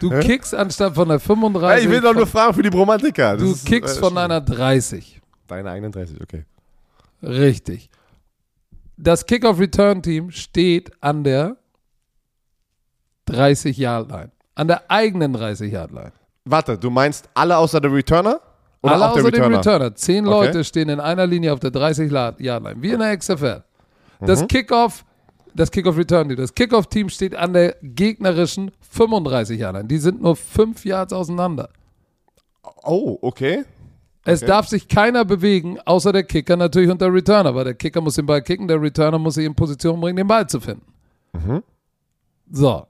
[0.00, 1.84] Du kickst anstatt von der Ja, 35.
[1.84, 3.34] ich will doch nur fragen für die Bromantiker.
[3.34, 5.20] Das du ist, kickst äh, von einer 30.
[5.46, 6.44] Deine eigenen 30, okay.
[7.22, 7.90] Richtig.
[9.00, 11.56] Das Kickoff-Return-Team steht an der
[13.28, 14.30] 30-Yard-Line.
[14.54, 16.12] An der eigenen 30-Yard-Line.
[16.44, 18.40] Warte, du meinst alle außer der Returner?
[18.82, 19.58] Oder Alle außer dem Returner?
[19.58, 19.94] Returner.
[19.94, 20.46] Zehn Okay.
[20.46, 22.76] Leute stehen in einer Linie auf der 30-Yard-Line.
[22.82, 23.62] Wie in der XFL.
[24.20, 24.48] Das Mhm.
[24.48, 25.04] Kickoff,
[25.54, 29.86] das Kickoff-Return-Team, das Kickoff-Team steht an der gegnerischen 35-Yard-Line.
[29.88, 31.68] Die sind nur fünf Yards auseinander.
[32.82, 33.64] Oh, okay.
[34.28, 34.48] Es Okay.
[34.48, 38.14] darf sich keiner bewegen, außer der Kicker natürlich und der Returner, weil der Kicker muss
[38.14, 40.84] den Ball kicken, der Returner muss sich in Position bringen, den Ball zu finden.
[41.32, 41.62] Mhm.
[42.50, 42.86] So,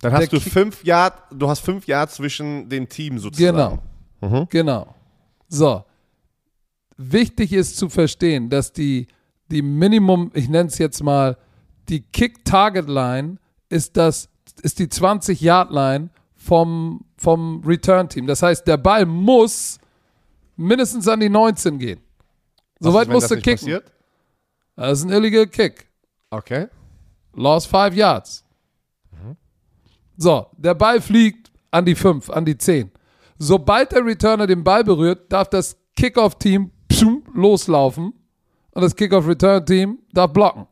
[0.00, 3.78] Dann hast Der du Kick- fünf Yard, du hast fünf Yard zwischen den Teams sozusagen.
[4.20, 4.46] genau.
[4.50, 4.94] Genau.
[5.48, 5.84] So.
[6.96, 9.06] Wichtig ist zu verstehen, dass die,
[9.50, 11.36] die Minimum, ich nenne es jetzt mal,
[11.88, 13.36] die Kick-Target-Line
[13.68, 14.28] ist, das,
[14.62, 18.26] ist die 20-Yard-Line vom, vom Return-Team.
[18.26, 19.78] Das heißt, der Ball muss
[20.56, 22.00] mindestens an die 19 gehen.
[22.80, 23.52] Soweit musst du kicken.
[23.52, 23.92] passiert?
[24.76, 25.86] Das ist ein illegal Kick.
[26.30, 26.68] Okay.
[27.34, 28.44] Lost five Yards.
[30.16, 32.90] So, der Ball fliegt an die 5, an die 10.
[33.38, 36.70] Sobald der Returner den Ball berührt, darf das Kickoff-Team
[37.34, 38.12] loslaufen
[38.72, 40.66] und das Kickoff-Return-Team darf blocken.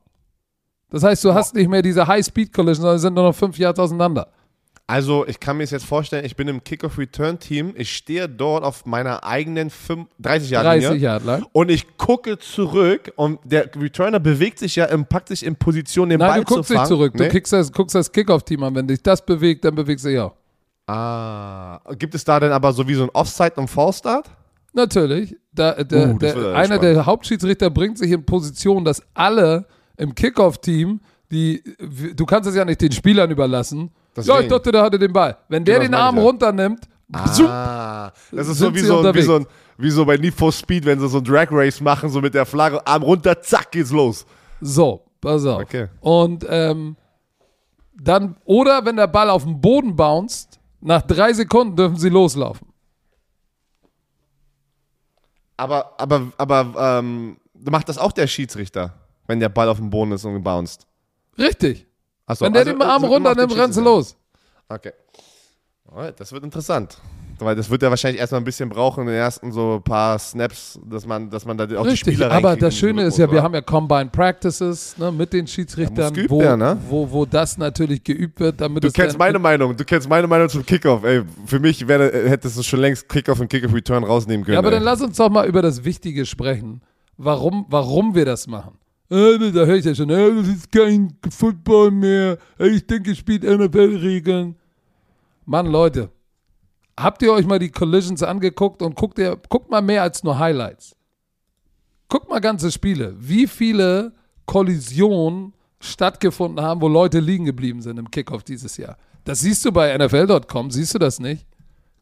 [0.91, 4.31] Das heißt, du hast nicht mehr diese High-Speed-Collision, sondern sind nur noch 5 Yards auseinander.
[4.91, 9.23] Also, ich kann mir jetzt vorstellen, ich bin im Kickoff-Return-Team, ich stehe dort auf meiner
[9.25, 9.71] eigenen
[10.19, 11.47] 30 Yard 30 Linie Yard lang.
[11.53, 16.19] und ich gucke zurück und der Returner bewegt sich ja, packt sich in Position, den
[16.19, 16.89] Nein, Ball du guckst zu nicht fangen.
[16.89, 17.13] zurück.
[17.17, 17.29] Du Nee?
[17.29, 18.75] kickst das, guckst das Kickoff-Team an.
[18.75, 20.35] Wenn dich das bewegt, dann bewegst du dich auch.
[20.89, 24.27] Ah, gibt es da denn aber so wie so ein Offside und Fallstart?
[24.73, 25.37] Natürlich.
[25.53, 26.83] Da, der, Uh, der, einer spannend.
[26.83, 31.01] der Hauptschiedsrichter bringt sich in Position, dass alle im Kickoff-Team,
[31.31, 31.63] die,
[32.17, 33.91] du kannst es ja nicht den Spielern überlassen.
[34.17, 34.37] Deswegen.
[34.37, 35.37] Ja, ich dachte, der hatte den Ball.
[35.49, 36.89] Wenn der den Arm runternimmt,
[37.33, 39.47] zoom, Ah, das ist so wie so, wie, so ein,
[39.79, 42.35] wie so bei Need for Speed, wenn sie so ein Drag Race machen, so mit
[42.35, 44.27] der Flagge, Arm runter, zack, geht's los.
[44.61, 45.63] so, pass auf.
[45.63, 45.89] Okay.
[46.01, 46.97] Und ähm,
[47.95, 52.67] dann, oder wenn der Ball auf den Boden bounced, nach drei Sekunden dürfen sie loslaufen.
[55.57, 58.95] Aber, aber, aber, ähm, macht das auch der Schiedsrichter,
[59.27, 60.87] wenn der Ball auf dem Boden ist und gebounced?
[61.39, 61.87] Richtig.
[62.31, 64.17] Achso, wenn der also, den Arm so macht runternimmt, der rennst du los.
[64.69, 64.93] Okay.
[66.17, 66.97] Das wird interessant.
[67.41, 70.79] Weil das wird ja wahrscheinlich erstmal ein bisschen brauchen, in den ersten so paar Snaps,
[70.85, 73.33] dass man, dass man da auch die Richtig, Spieler aber das Schöne ist ja, Rhythmus,
[73.33, 73.43] wir oder?
[73.43, 76.79] haben ja Combined Practices ne, mit den Schiedsrichtern, wo, werden, ne?
[76.89, 80.49] wo, wo das natürlich geübt wird, damit Du kennst meine Meinung, du kennst meine Meinung
[80.51, 81.03] zum Kickoff.
[81.03, 84.55] Ey, für mich wäre, hättest du schon längst Kickoff und Kickoff-Return rausnehmen können.
[84.55, 84.75] Ja, aber ey.
[84.75, 86.83] dann lass uns doch mal über das Wichtige sprechen.
[87.17, 88.79] Warum, warum wir das machen.
[89.11, 92.39] Äh, da höre ich ja schon, das ist kein Football mehr.
[92.59, 94.57] Ich denke, spielt NFL-Regeln.
[95.45, 96.11] Mann, Leute,
[96.97, 100.39] habt ihr euch mal die Collisions angeguckt und guckt, ihr, guckt mal mehr als nur
[100.39, 100.95] Highlights.
[102.09, 103.15] Guckt mal ganze Spiele.
[103.19, 104.13] Wie viele
[104.47, 108.97] Kollisionen stattgefunden haben, wo Leute liegen geblieben sind im Kickoff dieses Jahr.
[109.25, 111.47] Das siehst du bei NFL.com, siehst du das nicht?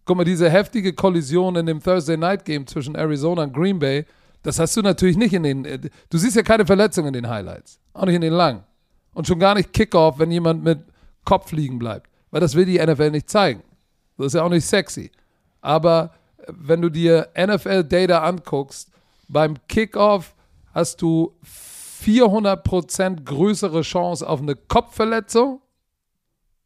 [0.04, 4.04] Guck mal, diese heftige Kollision in dem Thursday Night Game zwischen Arizona und Green Bay,
[4.48, 5.64] das hast du natürlich nicht in den.
[5.66, 7.78] äh, Du siehst ja keine Verletzung in den Highlights.
[7.92, 8.64] Auch nicht in den langen.
[9.12, 10.80] Und schon gar nicht Kickoff, wenn jemand mit
[11.24, 12.08] Kopf liegen bleibt.
[12.30, 13.62] Weil das will die NFL nicht zeigen.
[14.16, 15.10] Das ist ja auch nicht sexy.
[15.60, 18.90] Aber äh, wenn du dir NFL-Data anguckst,
[19.28, 20.34] beim Kickoff
[20.72, 21.34] hast du
[22.02, 25.60] 400% größere Chance auf eine Kopfverletzung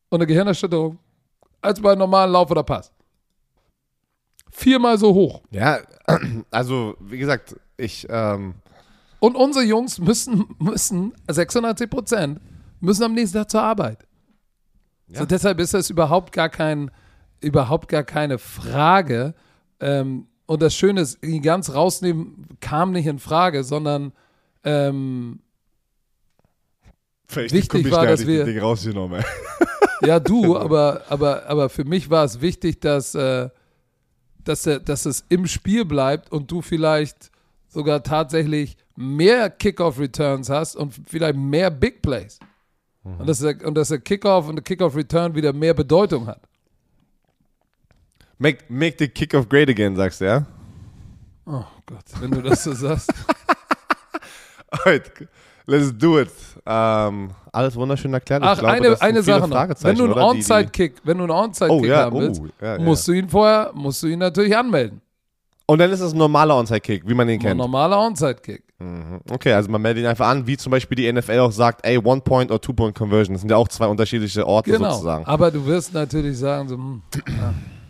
[0.09, 0.99] und eine Gehirnerschütterung
[1.61, 2.93] als bei normalen Lauf oder Pass.
[4.53, 5.43] Viermal so hoch.
[5.51, 5.79] Ja,
[6.51, 8.55] also, wie gesagt, ich, ähm,
[9.21, 12.41] Und unsere Jungs müssen, müssen 96 Prozent,
[12.81, 13.99] müssen am nächsten Tag zur Arbeit.
[15.09, 15.21] Ja.
[15.21, 16.91] So, deshalb ist das überhaupt gar kein,
[17.41, 19.35] überhaupt gar keine Frage.
[19.81, 24.13] Ähm, und das Schöne ist, ihn ganz rausnehmen kam nicht in Frage, sondern
[24.65, 25.41] ähm,
[27.27, 29.25] vielleicht Wichtig war, da dass wir- die Dinge rausgenommen.
[30.03, 33.49] ja du, aber, aber, aber für mich war es wichtig, dass, äh,
[34.45, 37.31] dass, er- dass es im Spiel bleibt und du vielleicht
[37.73, 42.39] sogar tatsächlich mehr Kickoff-Returns hast und vielleicht mehr Big Plays.
[43.03, 46.41] Und, dass der, und dass der Kickoff und der Kickoff-Return wieder mehr Bedeutung hat.
[48.39, 50.47] Make, make the Kickoff great again, sagst du, ja?
[51.47, 53.13] Oh Gott, wenn du das so sagst.
[54.71, 55.11] Alright.
[55.67, 56.31] Let's do it.
[56.67, 58.43] Ähm, alles wunderschön erklärt.
[58.45, 59.69] Ach, glaube, eine, eine Sache noch.
[59.83, 62.83] Wenn du einen Onside-Kick, wenn du einen Onside-Kick Oh, ja, haben willst, oh, ja, ja.
[62.83, 65.01] musst du ihn vorher, musst du ihn natürlich anmelden.
[65.73, 67.57] Und dann ist es ein normaler Onside-Kick, wie man den Ein kennt.
[67.59, 68.63] normaler Onside-Kick.
[68.79, 69.21] Mhm.
[69.31, 71.97] Okay, also man meldet ihn einfach an, wie zum Beispiel die NFL auch sagt, ey,
[71.97, 73.33] One-Point- oder Two-Point-Conversion.
[73.33, 74.91] Das sind ja auch zwei unterschiedliche Orte Genau.
[74.91, 75.25] sozusagen.
[75.25, 77.03] Aber du wirst natürlich sagen, so, hm,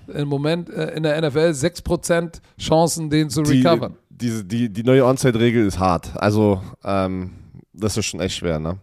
[0.06, 3.96] ja, im Moment äh, in der NFL 6% Chancen, den zu Die, recovern.
[4.10, 6.10] diese, die, die neue Onside-Regel ist hart.
[6.14, 7.32] Also, ähm,
[7.72, 8.78] das ist schon echt schwer, ne?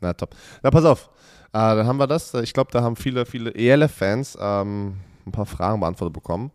[0.00, 0.34] Na, top.
[0.62, 1.10] Na, pass auf.
[1.52, 2.32] Äh, dann haben wir das.
[2.32, 4.94] Ich glaube, da haben viele, viele ELF-Fans ähm,
[5.26, 6.50] ein paar Fragen beantwortet bekommen.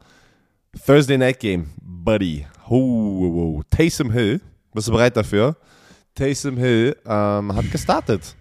[0.85, 2.45] Thursday Night Game, Buddy.
[2.67, 3.63] Ho, ho.
[3.69, 4.41] Taysom Hill.
[4.73, 5.55] Bist du bereit dafür?
[6.15, 8.35] Taysom Hill ähm, hat gestartet.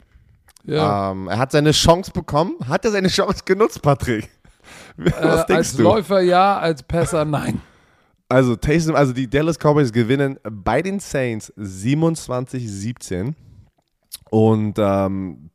[0.65, 1.11] Ja.
[1.11, 2.57] Ähm, er hat seine Chance bekommen.
[2.67, 4.31] Hat er seine Chance genutzt, Patrick?
[4.97, 5.83] Was äh, denkst als du?
[5.83, 7.61] Läufer ja, als Passer nein.
[8.29, 13.35] Also Taysom, also die Dallas Cowboys gewinnen bei den Saints 27-17
[14.31, 15.51] und ähm,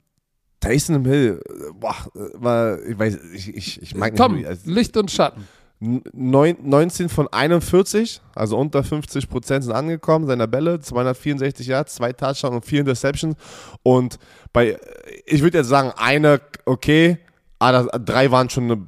[0.60, 4.70] Taysom Hill, äh, boah, äh, war, ich weiß, ich, ich, ich mag nicht, Komm, also,
[4.70, 5.48] Licht und Schatten.
[5.80, 12.14] Neun- 19 von 41, also unter 50 Prozent sind angekommen, seiner Bälle, 264 Yards, zwei
[12.14, 13.36] Touchdowns und vier Interceptions
[13.84, 14.18] und
[14.54, 14.78] bei,
[15.26, 17.20] ich würde jetzt sagen, eine, okay,
[17.60, 18.86] aber das, drei waren schon eine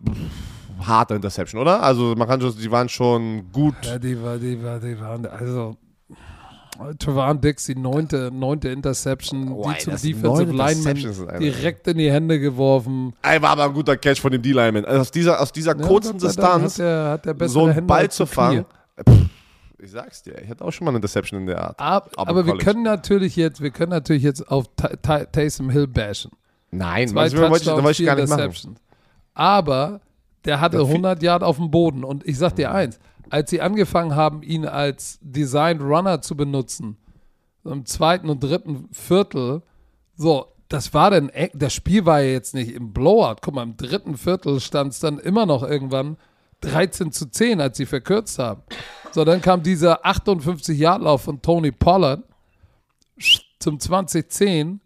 [0.85, 1.83] harte Interception, oder?
[1.83, 3.75] Also man kann schon, die waren schon gut.
[3.83, 5.75] Ja, die war, die war, die waren, also
[6.99, 12.39] Trevon Dix, die neunte, neunte Interception, Boah, die zum Defensive Lineman direkt in die Hände
[12.39, 13.13] geworfen.
[13.21, 14.85] Ey, war aber ein guter Catch von dem D-Lineman.
[14.85, 17.87] Also aus dieser, aus dieser Ja, kurzen Distanz hat der, hat der so einen Hände
[17.87, 18.65] Ball zu fangen.
[19.07, 19.25] Pff,
[19.81, 21.79] Ich sag's dir, ich hatte auch schon mal eine Interception in der Art.
[21.79, 25.69] Ab, Aber aber wir können natürlich jetzt, wir können natürlich jetzt auf Ta- Ta- Taysom
[25.69, 26.31] Hill bashen.
[26.71, 28.75] Nein, Zwei das wollte ich, wollte ich gar nicht machen.
[29.33, 30.01] Aber
[30.45, 33.49] der hatte Ja, viel- 100 Yard auf dem Boden und ich sag dir eins, als
[33.49, 36.97] sie angefangen haben, ihn als Designed Runner zu benutzen,
[37.63, 39.61] so im zweiten und dritten Viertel,
[40.15, 41.49] so, das war dann, eng.
[41.53, 43.37] das Spiel war ja jetzt nicht im Blowout.
[43.41, 46.17] Guck mal, im dritten Viertel stand es dann immer noch irgendwann
[46.61, 48.61] 13 zu 10, als sie verkürzt haben.
[49.11, 52.23] So, dann kam dieser 58-Yard-Lauf von Tony Pollard
[53.59, 54.79] zum 2010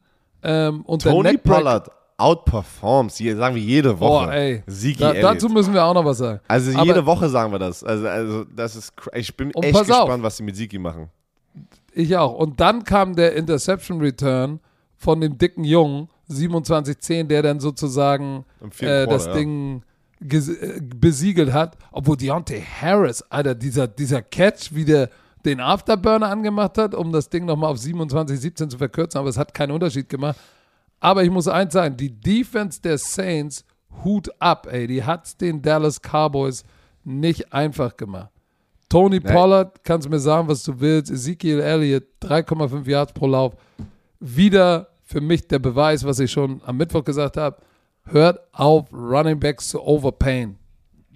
[0.44, 1.92] ähm, und Tony Pollard
[2.24, 4.26] outperforms, sagen wir jede Woche.
[4.28, 4.64] Boah, ey.
[4.68, 6.40] Sigi Da, dazu müssen wir auch noch was sagen.
[6.48, 7.84] Also Aber- jede Woche sagen wir das.
[7.84, 10.00] Also, also das ist, ich bin echt pass auf.
[10.06, 11.10] gespannt, was sie mit Sigi machen.
[11.94, 12.34] Ich auch.
[12.34, 14.60] Und dann kam der Interception Return
[14.98, 18.46] von dem dicken Jungen, 2710, der dann sozusagen
[18.80, 19.34] äh, das Quarter, ja.
[19.36, 19.84] Ding
[20.24, 21.78] ges- äh, besiegelt hat.
[21.92, 25.10] Obwohl Deontay Harris, Alter, dieser, dieser Catch, wie der
[25.46, 29.54] den Afterburner angemacht hat, um das Ding nochmal auf 2717 zu verkürzen, aber es hat
[29.54, 30.38] keinen Unterschied gemacht.
[31.04, 33.66] Aber ich muss eins sagen, die Defense der Saints,
[34.06, 36.64] Hut ab, ey, die hat's den Dallas Cowboys
[37.04, 38.32] nicht einfach gemacht.
[38.88, 39.36] Tony Nein.
[39.36, 41.12] Pollard, kannst mir sagen, was du willst.
[41.12, 43.54] Ezekiel Elliott, 3,5 Yards pro Lauf.
[44.22, 47.58] Wieder für mich der Beweis, was ich schon am Mittwoch gesagt habe.
[48.06, 50.58] Hört auf, Running Backs zu overpayen.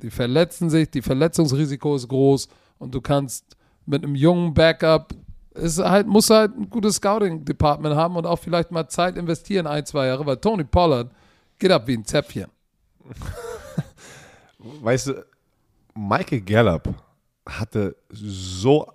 [0.04, 5.14] Die verletzen sich, die Verletzungsrisiko ist groß und du kannst mit einem jungen Backup,
[5.62, 9.86] es halt, muss halt ein gutes Scouting-Department haben und auch vielleicht mal Zeit investieren, ein,
[9.86, 11.12] zwei Jahre, weil Tony Pollard
[11.60, 12.48] geht ab wie ein Zäpfchen.
[14.60, 15.26] Weißt du,
[15.94, 16.94] Michael Gallup
[17.48, 18.88] hatte so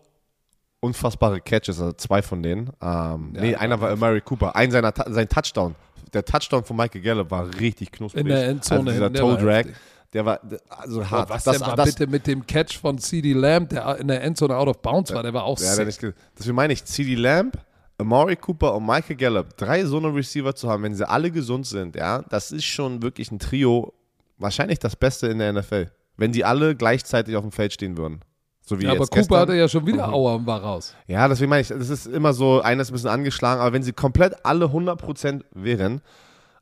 [0.80, 2.70] unfassbare Catches, also zwei von denen.
[2.80, 4.54] Ähm, nee, einer war Murray Cooper.
[4.54, 5.74] Ein seiner sein Touchdown.
[6.12, 8.20] Der Touchdown von Michael Gallup war richtig knusprig.
[8.22, 9.74] In der Endzone Also dieser hinten,
[10.12, 11.30] der war also hart.
[11.30, 14.22] Was das, denn war das, bitte mit dem Catch von CD Lamb, der in der
[14.22, 15.86] Endzone out of bounds war, der war auch Ja, sick.
[15.86, 17.56] nicht ge- Deswegen meine ich, CD Lamb,
[17.98, 21.66] Amari Cooper und Michael Gallup, drei so eine Receiver zu haben, wenn sie alle gesund
[21.66, 23.92] sind, ja, das ist schon wirklich ein Trio,
[24.38, 25.90] wahrscheinlich das Beste in der NFL.
[26.16, 28.20] Wenn die alle gleichzeitig auf dem Feld stehen würden.
[28.64, 29.38] So wie Ja, aber Cooper gestern.
[29.40, 30.14] hatte ja schon wieder Mhm.
[30.14, 30.94] Aua und war raus.
[31.06, 33.82] Ja, deswegen meine ich, das ist immer so, einer ist ein bisschen angeschlagen, aber wenn
[33.82, 36.00] sie komplett alle 100% wären,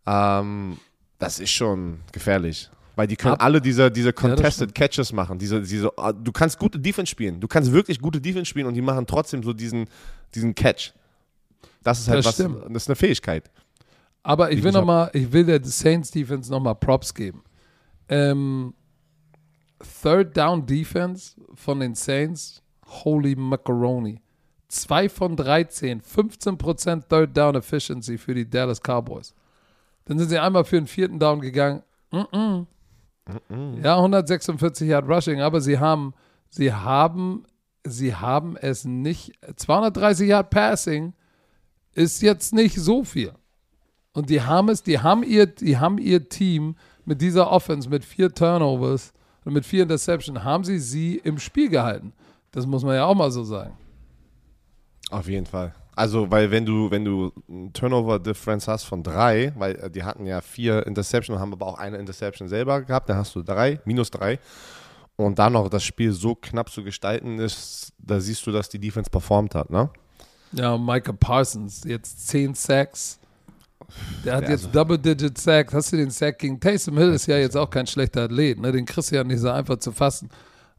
[0.06, 0.78] ähm,
[1.18, 2.70] das ist schon gefährlich.
[2.96, 4.74] Weil die können Ab- alle diese, diese Contested stimmt.
[4.74, 5.38] Catches machen.
[5.38, 7.40] Diese, diese, ah, du kannst gute Defense spielen.
[7.40, 9.86] Du kannst wirklich gute Defense spielen und die machen trotzdem so diesen,
[10.34, 10.92] diesen Catch.
[11.82, 12.62] Das ist halt Das was, stimmt.
[12.74, 13.50] das ist eine Fähigkeit.
[14.22, 17.42] Aber ich will noch mal, ich will der Saints Defense noch mal Props geben.
[18.08, 18.74] Ähm,
[20.02, 24.20] Third Down Defense von den Saints, holy macaroni.
[24.68, 29.32] 2 von 13, 15% Third Down Efficiency für die Dallas Cowboys.
[30.04, 31.82] Dann sind sie einmal für den vierten Down gegangen.
[33.26, 33.82] Mm-mm.
[33.82, 36.14] Ja, 146 Yard Rushing, aber sie haben,
[36.48, 37.44] sie haben,
[37.84, 39.32] sie haben es nicht.
[39.56, 41.14] 230 Yard Passing
[41.92, 43.32] ist jetzt nicht so viel.
[44.12, 48.04] Und die haben es, die haben ihr, die haben ihr Team mit dieser Offense, mit
[48.04, 49.12] vier Turnovers
[49.44, 52.12] und mit vier Interceptions, haben sie sie im Spiel gehalten.
[52.50, 53.76] Das muss man ja auch mal so sagen.
[55.10, 55.74] Auf jeden Fall.
[56.00, 60.24] Also, weil wenn du, wenn du ein Turnover-Difference hast von drei, weil äh, die hatten
[60.24, 63.80] ja vier Interception und haben aber auch eine Interception selber gehabt, dann hast du drei,
[63.84, 64.38] minus drei.
[65.16, 68.78] Und dann noch das Spiel so knapp zu gestalten ist, da siehst du, dass die
[68.78, 69.90] Defense performt hat, ne?
[70.52, 73.18] Ja, und Micah Parsons, jetzt 10 Sacks.
[74.24, 75.74] Der hat Ja, jetzt also- Double-Digit Sack.
[75.74, 77.10] Hast du den Sack gegen Taysom Hill?
[77.12, 78.58] Ist ja jetzt auch kein schlechter Athlet.
[78.58, 78.72] Ne?
[78.72, 80.30] Den kriegst du ja nicht so einfach zu fassen.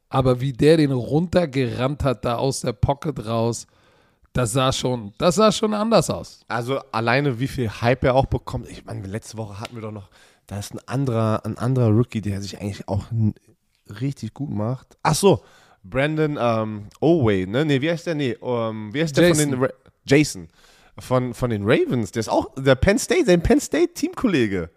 [0.09, 3.67] Aber wie der den runtergerannt hat, da aus der Pocket raus,
[4.33, 6.41] das sah schon, das sah schon anders aus.
[6.47, 8.69] Also alleine wie viel Hype er auch bekommt.
[8.69, 10.09] Ich meine, letzte Woche hatten wir doch noch,
[10.47, 13.05] da ist ein anderer, ein anderer Rookie, der sich eigentlich auch
[13.99, 14.97] richtig gut macht.
[15.03, 15.43] Ach so,
[15.83, 17.65] Brandon ähm, Oway, ne?
[17.65, 18.15] Nee, wie heißt der?
[18.15, 19.49] Nee, ähm, wie heißt der Jason.
[19.49, 19.69] von den Ra
[20.05, 20.47] Jason
[20.97, 22.11] von, von den Ravens.
[22.11, 24.69] Der ist auch der Penn State, sein Penn State Teamkollege.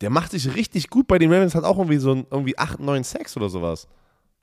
[0.00, 2.80] Der macht sich richtig gut bei den Ravens, hat auch irgendwie so ein, irgendwie 8,
[2.80, 3.86] 9 Sacks oder sowas.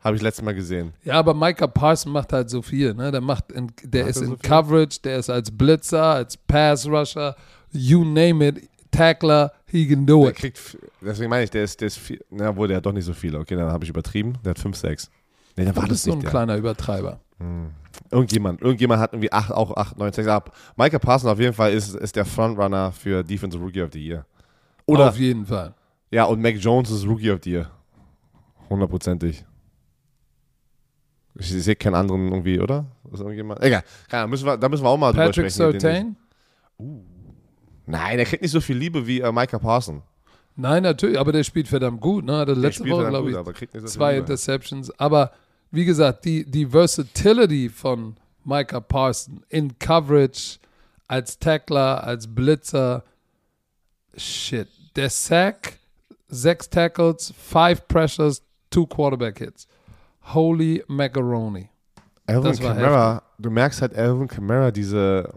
[0.02, 0.94] Habe ich letztes Mal gesehen.
[1.04, 2.94] Ja, aber Micah Parsons macht halt so viel.
[2.94, 3.12] Ne?
[3.12, 4.50] Der, macht in, der Macht ist so in viel?
[4.50, 7.36] Coverage, der ist als Blitzer, als Pass-Rusher,
[7.72, 10.36] you name it, Tackler, he can do Der it.
[10.38, 13.06] kriegt, deswegen meine ich, der ist, der ist viel, na wohl, der hat doch nicht
[13.06, 13.38] so viele.
[13.40, 14.34] Okay, dann habe ich übertrieben.
[14.44, 15.12] Der hat 5 Sacks.
[15.58, 16.20] Nee, der war das bist so nicht.
[16.20, 16.30] ein der.
[16.32, 17.20] kleiner Übertreiber.
[18.12, 20.56] Irgendjemand, irgendjemand hat irgendwie acht, auch 8, 9, 6 ab.
[20.78, 24.26] Micah Parsons auf jeden Fall ist, ist der Frontrunner für Defensive Rookie of the Year.
[24.86, 25.74] Oder, Auf jeden Fall.
[26.10, 27.70] ja, und Mac Jones ist Rookie of the Year.
[28.70, 29.46] Hundertprozentig.
[31.40, 32.86] Ich sehe keinen anderen irgendwie, oder?
[33.12, 33.62] Ist irgendjemand?
[33.62, 35.72] Egal, Ahnung, müssen wir, da müssen wir auch mal drüber Patrick sprechen.
[35.74, 36.18] mit denen
[36.78, 37.06] Surtain?
[37.06, 40.04] ich- Nein, der kriegt nicht so viel Liebe wie äh, Micah Parsons.
[40.56, 42.26] Nein, natürlich, aber der spielt verdammt gut.
[42.26, 42.46] Ne?
[42.46, 44.18] Der letzte Woche, glaube ich, so zwei.
[44.18, 44.92] Interceptions.
[45.00, 45.32] Aber
[45.72, 50.60] wie gesagt, die, die Versatility von Micah Parsons in Coverage,
[51.08, 53.04] als Tackler, als Blitzer,
[54.16, 54.68] shit.
[54.96, 55.78] Der Sack,
[56.28, 59.68] sechs Tackles, five Pressures, two Quarterback Hits.
[60.22, 61.70] Holy Macaroni.
[62.28, 65.34] Alvin Kamara, du merkst halt Alvin Kamara, diese,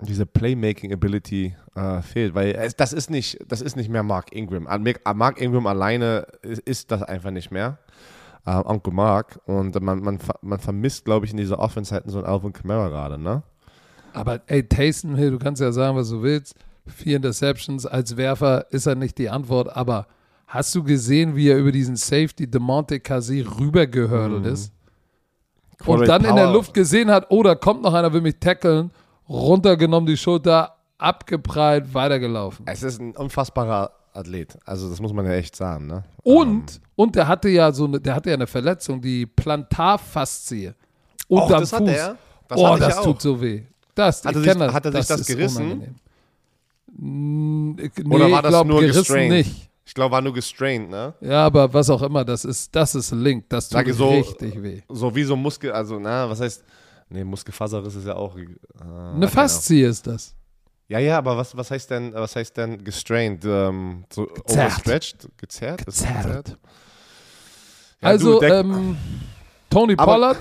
[0.00, 4.66] diese Playmaking-Ability äh, fehlt, weil es, das, ist nicht, das ist nicht mehr Mark Ingram.
[5.14, 7.78] Mark Ingram alleine ist, ist das einfach nicht mehr.
[8.46, 9.40] Äh, Uncle Mark.
[9.46, 12.88] Und man, man, man vermisst, glaube ich, in dieser Offense halt so einen Alvin Kamara
[12.88, 13.42] gerade, ne?
[14.12, 16.54] Aber ey, Taysom Hill, du kannst ja sagen, was du willst.
[16.86, 19.74] Vier Interceptions als Werfer ist er nicht die Antwort.
[19.74, 20.06] Aber
[20.46, 24.72] hast du gesehen, wie er über diesen Safety DeMonte Casey rübergehördelt ist?
[25.86, 26.52] Und dann in der Power.
[26.54, 28.90] Luft gesehen hat, oh, da kommt noch einer, will mich tackeln,
[29.28, 32.64] runtergenommen die Schulter, abgeprallt, weitergelaufen.
[32.68, 34.56] Es ist ein unfassbarer Athlet.
[34.64, 36.04] Also, das muss man ja echt sagen, ne?
[36.22, 40.72] Und, und der hatte ja so eine, der hatte ja eine Verletzung, die Plantarfaszie
[41.26, 41.80] unterm das Fuß.
[41.80, 42.16] hat er.
[42.48, 43.04] Das oh, das auch.
[43.04, 43.62] tut so weh.
[43.96, 45.96] Das, Hat er sich- das, hat er sich das ist gerissen?
[46.96, 49.30] Mm, Nee, Oder war das glaube, nur gerissen gestrained?
[49.32, 49.70] nicht.
[49.86, 51.14] Ich glaube, war nur gestrained, ne?
[51.20, 53.44] Ja, aber was auch immer das ist, das ist Link.
[53.50, 54.80] Das tut so- richtig weh.
[54.88, 56.64] So wie so Muskel, also, na, was heißt.
[57.10, 58.36] Nee, Muskelfaserriss ist ja auch.
[58.36, 58.46] Äh,
[59.14, 60.34] Eine Faszie ist das.
[60.88, 63.44] Ja, ja, aber was, was heißt denn, was heißt denn gestrained?
[63.44, 64.48] Ähm, so Gezerrt.
[64.72, 65.28] overstretched?
[65.36, 65.80] Gezerrt?
[65.82, 66.48] Ist das Zerrt.
[66.48, 66.56] Ja,
[68.08, 68.96] also, du, ähm,
[69.70, 70.38] Tony Aber- Pollard,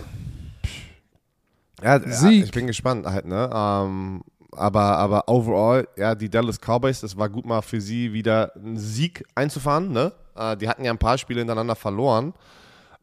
[1.82, 2.46] ja, ja, Sieg.
[2.46, 3.50] ich bin gespannt halt, ne?
[3.54, 4.22] Ähm,
[4.58, 8.78] aber, aber overall, ja, die Dallas Cowboys, das war gut mal für sie wieder einen
[8.78, 10.14] Sieg einzufahren, ne?
[10.36, 12.34] Äh, die hatten ja ein paar Spiele hintereinander verloren.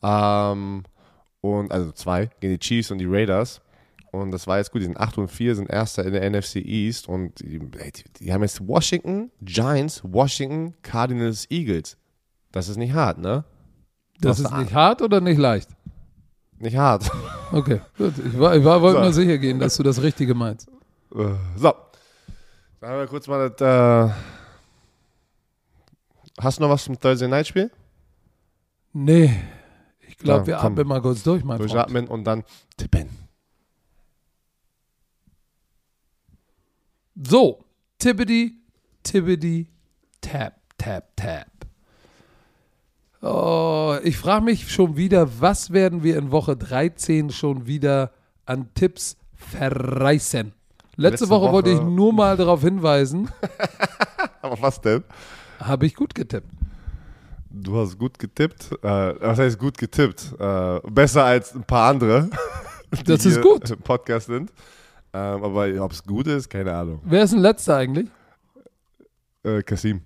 [0.02, 0.84] Ähm,
[1.40, 3.60] und, also zwei, gegen die Chiefs und die Raiders.
[4.12, 6.56] Und das war jetzt gut, die sind 8 und 4, sind Erster in der NFC
[6.56, 11.96] East und die, die, die haben jetzt Washington, Giants, Washington, Cardinals, Eagles.
[12.50, 13.44] Das ist nicht hart, ne?
[14.20, 15.70] das ist nicht hart oder nicht leicht?
[16.58, 17.10] Nicht hart.
[17.52, 18.14] Okay, gut.
[18.18, 19.02] Ich, war, ich war, wollte So.
[19.02, 20.68] nur sicher gehen, dass du das Richtige meinst.
[21.14, 21.72] Äh, So.
[22.80, 23.60] Dann haben wir kurz mal das.
[23.60, 24.14] Äh
[26.40, 27.70] Hast du noch was zum Thursday Night Spiel?
[28.94, 29.30] Nee,
[30.08, 30.72] ich glaube, Ja, wir komm.
[30.72, 31.70] atmen mal kurz durch, mein Freund.
[31.70, 32.44] Durchatmen und dann
[32.78, 33.08] tippen.
[37.22, 37.64] So,
[37.98, 38.54] Tibbity,
[39.02, 39.68] Tibbity,
[40.20, 41.46] Tap, Tap, Tap.
[43.22, 48.12] Oh, ich frage mich schon wieder, was werden wir in Woche 13 schon wieder
[48.46, 50.54] an Tipps verreißen?
[51.00, 53.30] Letzte, Letzte Woche, wollte ich Woche- nur mal darauf hinweisen,
[54.42, 55.02] Aber was denn?
[55.58, 56.48] habe ich gut getippt.
[57.50, 58.70] Du hast gut getippt.
[58.82, 60.34] Äh, was heißt gut getippt?
[60.38, 62.28] Äh, besser als ein paar andere.
[62.94, 63.70] die Das ist hier gut.
[63.70, 64.52] Im Podcast sind.
[65.12, 67.00] Ähm, aber ob es gut ist, keine Ahnung.
[67.04, 68.08] Wer ist denn letzter eigentlich?
[69.42, 70.02] Äh, Kasim.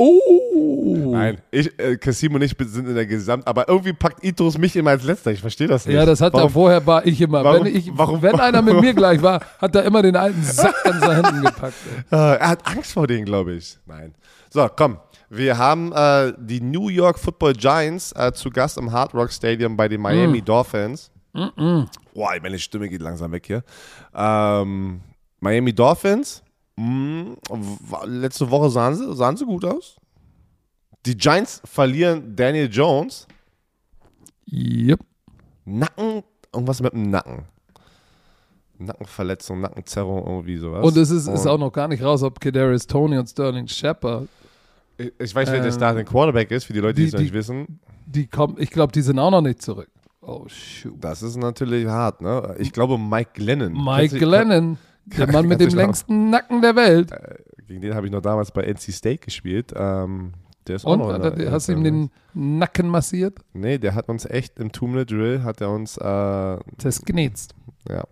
[0.00, 1.08] Oh!
[1.10, 4.76] Nein, ich, äh, Kasim und ich sind in der Gesamt, aber irgendwie packt Itos mich
[4.76, 5.32] immer als letzter.
[5.32, 5.96] Ich verstehe das nicht.
[5.96, 6.50] Ja, das hat er Warum?
[6.52, 7.42] vorher war ich immer.
[7.42, 10.40] warum- wenn ich, warum- wenn einer mit mir gleich war, hat er immer den alten
[10.42, 11.74] Sack an seinen Händen gepackt.
[12.10, 12.16] Ey.
[12.16, 13.76] Äh, er hat Angst vor denen, glaube ich.
[13.86, 14.14] Nein.
[14.50, 14.98] So, komm.
[15.30, 19.76] Wir haben äh, die New York Football Giants äh, zu Gast im Hard Rock Stadium
[19.76, 21.10] bei den Miami Dolphins.
[21.32, 23.62] Boah, meine Stimme geht langsam weg hier.
[24.14, 25.00] Ähm,
[25.40, 26.42] Miami Dolphins.
[26.78, 27.36] Mh,
[27.90, 29.96] wa- letzte Woche sahen sie, sahen sie gut aus.
[31.06, 33.26] Die Giants verlieren Daniel Jones.
[34.50, 35.00] Yep.
[35.64, 36.22] Nacken,
[36.52, 37.44] irgendwas mit dem Nacken.
[38.78, 40.84] Nackenverletzung, Nackenzerrung, irgendwie sowas.
[40.84, 43.66] Und es ist, ist Und auch noch gar nicht raus, ob Kadarius Tony und Sterling
[43.66, 44.28] Shepard,
[44.96, 47.12] ich, ich weiß, wer der ähm, Starting Quarterback ist, für die Leute, die die- es
[47.14, 47.80] noch nicht wissen.
[48.06, 49.88] die kommen, ich glaube, die sind auch noch nicht zurück.
[50.20, 50.94] Oh, shoot.
[51.00, 52.54] Das ist natürlich hart, ne?
[52.58, 53.72] Ich glaube, Mike Glennon.
[53.72, 54.76] Mike Glennon,
[55.16, 57.10] der Mann mit dem noch- längsten Nacken der Welt.
[57.66, 59.72] Gegen den habe ich noch damals bei NC State gespielt.
[59.76, 60.32] Ähm,
[60.66, 63.38] der ist auch Und noch in hat der- er- hast du ihm den Nacken massiert?
[63.52, 67.54] Nee, der hat uns echt im Minute Drill hat er uns äh, Das genetzt.
[67.88, 68.04] ja.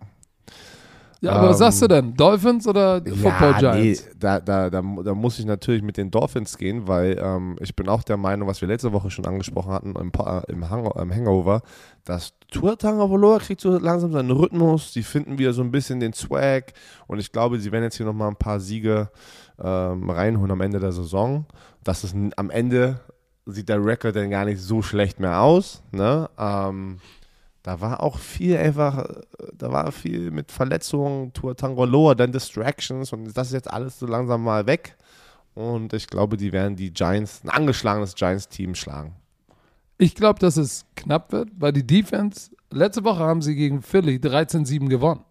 [1.21, 2.13] Ja, aber was Ähm, sagst du denn?
[2.13, 4.07] Dolphins oder Football ja, nee, Giants?
[4.19, 7.89] da, da, da, da muss ich natürlich mit den Dolphins gehen, weil ähm, ich bin
[7.89, 10.11] auch der Meinung, was wir letzte Woche schon angesprochen hatten im,
[10.47, 11.61] im, Hang, im Hangover,
[12.05, 16.13] dass Tua Tagovailoa kriegt so langsam seinen Rhythmus, die finden wieder so ein bisschen den
[16.13, 16.73] Swag
[17.07, 19.09] und ich glaube, sie werden jetzt hier nochmal ein paar Siege
[19.59, 21.45] ähm, reinholen am Ende der Saison.
[21.83, 22.99] Das ist am Ende
[23.47, 25.81] sieht der Rekord dann gar nicht so schlecht mehr aus.
[25.91, 26.29] Ne?
[26.37, 26.99] Ähm,
[27.67, 33.11] da war auch viel einfach, äh, da war viel mit Verletzungen, Tour Tangoloa, dann Distractions
[33.11, 34.95] und das ist jetzt alles so langsam mal weg.
[35.53, 39.15] Und ich glaube, die werden die Giants, ein angeschlagenes Giants-Team schlagen.
[39.97, 44.15] Ich glaube, dass es knapp wird, weil die Defense, letzte Woche haben sie gegen Philly
[44.15, 45.25] 13-7 gewonnen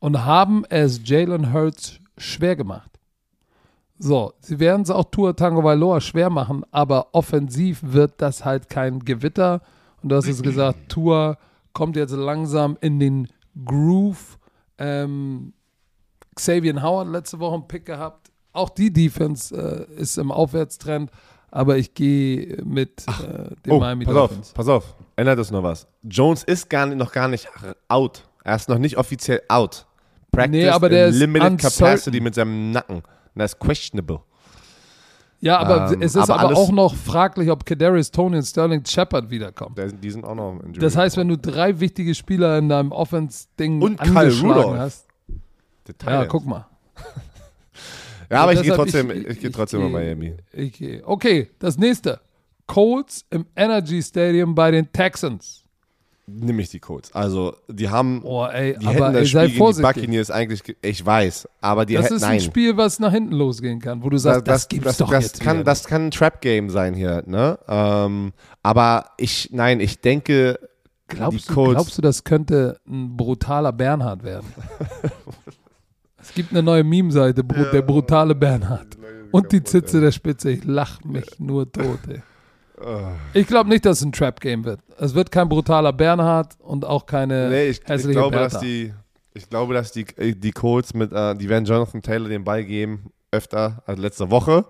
[0.00, 2.90] und haben es Jalen Hurts schwer gemacht.
[3.98, 8.68] So, sie werden es auch Tour Tango Vailoa schwer machen, aber offensiv wird das halt
[8.68, 9.62] kein Gewitter.
[10.04, 11.38] Und du hast es gesagt, Tour
[11.72, 13.26] kommt jetzt langsam in den
[13.64, 14.38] Groove.
[14.76, 15.54] Ähm,
[16.34, 18.30] Xavier Howard letzte Woche einen Pick gehabt.
[18.52, 21.10] Auch die Defense äh, ist im Aufwärtstrend,
[21.50, 24.52] aber ich gehe mit äh, den Oh, Miami pass auf, Dolphins.
[24.52, 25.86] pass auf, ändert es noch was.
[26.02, 27.48] Jones ist gar nicht, noch gar nicht
[27.88, 28.28] out.
[28.44, 29.86] Er ist noch nicht offiziell out.
[30.30, 31.58] Practice Nee, aber der Limited.
[31.62, 32.96] Capacity mit seinem Nacken.
[32.96, 33.04] Und
[33.36, 34.20] das ist questionable.
[35.44, 38.82] Ja, aber Ähm, es ist aber aber, auch noch fraglich, ob Kadarius Tony und Sterling
[38.86, 39.74] Shepard wiederkommen.
[39.74, 42.92] Der- Die sind auch noch im Das heißt, wenn du drei wichtige Spieler in deinem
[42.92, 45.06] Offense-Ding Und Kyle angeschlagen hast.
[46.06, 46.66] Ja, guck mal.
[48.30, 50.34] Ja, aber ich gehe Deshalb, trotzdem, ich, gehe trotzdem ich gehe- Miami.
[50.54, 51.02] Ich gehe.
[51.06, 52.20] Okay, das nächste.
[52.66, 55.63] Colts im Energy Stadium bei den Texans.
[56.26, 57.12] Nimm ich die Colts.
[57.14, 59.82] Also, die haben, Oh, ey, die aber hätten ey, das Spiel sei gegen die.
[59.82, 62.32] Buccaneers eigentlich, ge- ich weiß, aber die Das hätten, ist nein.
[62.32, 65.24] ein Spiel, was nach hinten losgehen kann, wo du sagst, das, gibt's das, doch das
[65.24, 67.58] jetzt kann, wieder Das kann ein Trap-Game sein hier, ne?
[67.68, 70.58] Ähm, aber ich, nein, ich denke,
[71.08, 74.46] Glaubst die du, glaubst du, das könnte ein brutaler Bernhard werden?
[76.22, 78.96] es gibt eine neue Meme-Seite, der brutale Bernhard.
[79.30, 80.50] Und die Zitze der Spitze.
[80.52, 82.22] Ich lach mich nur tot, ey.
[82.84, 83.12] Ah.
[83.32, 84.80] Ich glaube nicht, dass es ein Trap-Game wird.
[84.98, 88.54] Es wird kein brutaler Bernhard und auch keine nee, ich, ich hässliche glaube, Bertha.
[88.54, 88.92] dass die,
[89.32, 92.64] ich glaube, dass die, äh, die Colts mit, äh, die werden Jonathan Taylor den Ball
[92.64, 94.66] geben, öfter als letzte Woche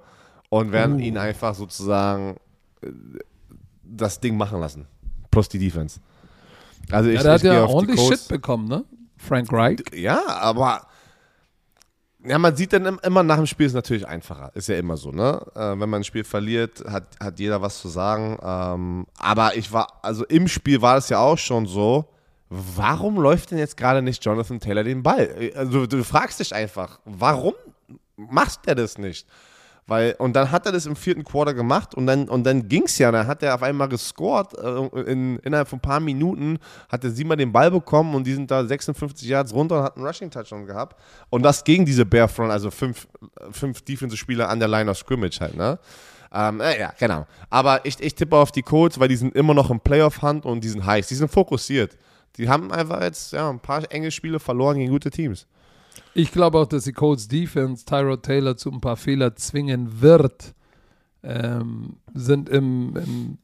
[0.49, 1.01] und werden Uh.
[1.01, 2.37] ihn einfach sozusagen
[2.83, 2.89] äh,
[3.83, 4.87] das Ding machen lassen.
[5.31, 6.01] Plus die Defense.
[6.91, 8.01] Also ich, ja, der hat ich gehe ja ordentlich.
[8.01, 8.85] Shit bekommen, ne?
[9.17, 9.81] Frank Reich.
[9.95, 10.87] Ja, aber
[12.27, 14.51] ja, man sieht dann im- immer nach dem Spiel ist natürlich einfacher.
[14.55, 15.41] Ist ja immer so, ne?
[15.55, 18.39] Äh, wenn man ein Spiel verliert, hat, hat jeder was zu sagen.
[18.43, 22.07] Ähm, aber ich war, also im Spiel war es ja auch schon so,
[22.49, 25.53] warum läuft denn jetzt gerade nicht Jonathan Taylor den Ball?
[25.57, 27.55] Also du fragst dich einfach, warum
[28.16, 29.27] macht er das nicht?
[29.87, 32.85] Weil, und dann hat er das im vierten Quarter gemacht und dann, und dann ging
[32.85, 33.12] es ja.
[33.12, 34.55] Dann hat er auf einmal gescored.
[34.59, 36.59] Äh, in, innerhalb von ein paar Minuten
[36.89, 39.97] hat er siebenmal den Ball bekommen und die sind da 56 Yards runter und hat
[39.97, 40.99] einen Rushing-Touchdown gehabt.
[41.28, 43.07] Und das gegen diese Bear Front, also fünf,
[43.51, 45.78] fünf Defensive-Spieler an der Line of Scrimmage halt, ne?
[46.32, 47.26] Ähm, äh, ja, genau.
[47.51, 50.64] Aber ich, ich tippe auf die Colts, weil die sind immer noch im Playoff-Hand und
[50.64, 51.07] die sind heiß.
[51.09, 51.97] Die sind fokussiert.
[52.37, 55.47] Die haben einfach jetzt ja, ein paar enge Spiele verloren gegen gute Teams.
[56.14, 60.55] Ich glaube auch, dass die Colts Defense Tyrod Taylor zu ein paar Fehler zwingen wird.
[61.22, 63.38] Ähm, sind im, im,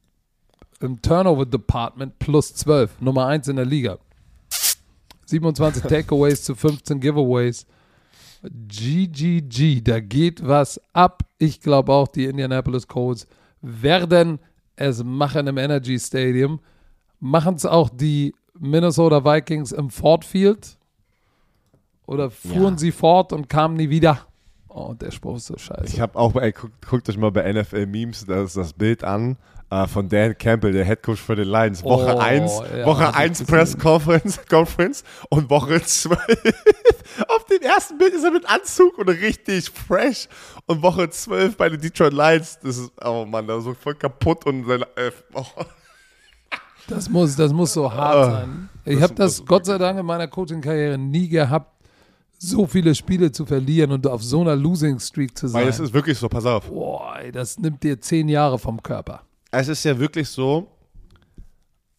[0.80, 3.98] im Turnover Department plus 12, Nummer 1 in der Liga.
[5.26, 7.66] 27 Takeaways zu 15 Giveaways.
[8.42, 11.22] GGG, da geht was ab.
[11.38, 13.26] Ich glaube auch, die Indianapolis Colts
[13.61, 14.38] werden
[14.76, 16.61] es machen im Energy Stadium.
[17.18, 20.78] Machen es auch die Minnesota Vikings im Ford Field?
[22.11, 22.78] Oder fuhren Ja.
[22.78, 24.26] sie fort und kamen nie wieder?
[24.68, 25.84] Oh, der Spruch ist so scheiße.
[25.86, 29.36] Ich habe auch, ey, guckt, guckt euch mal bei NFL Memes das, das Bild an
[29.70, 31.82] äh, von Dan Campbell, der Head Coach für den Lions.
[31.82, 33.46] Woche Oh, 1, ja, Woche hab ich 1 gesehen.
[33.54, 36.18] Press Conference, Conference und Woche 12.
[37.28, 40.28] Auf dem ersten Bild ist er mit Anzug und richtig fresh.
[40.66, 43.94] Und Woche 12 bei den Detroit Lions, das ist, oh Mann, da ist so voll
[43.96, 45.44] kaputt und sein, äh, oh.
[46.88, 48.68] Das muss, das muss so hart Ah, sein.
[48.84, 51.72] Ich habe das Gott sei Dank in meiner Coaching-Karriere nie gehabt,
[52.43, 55.62] so viele Spiele zu verlieren und auf so einer Losing Streak zu sein.
[55.62, 56.68] Weil es ist wirklich so, pass auf.
[56.68, 59.22] Boah, das nimmt dir zehn Jahre vom Körper.
[59.51, 60.68] Es ist ja wirklich so,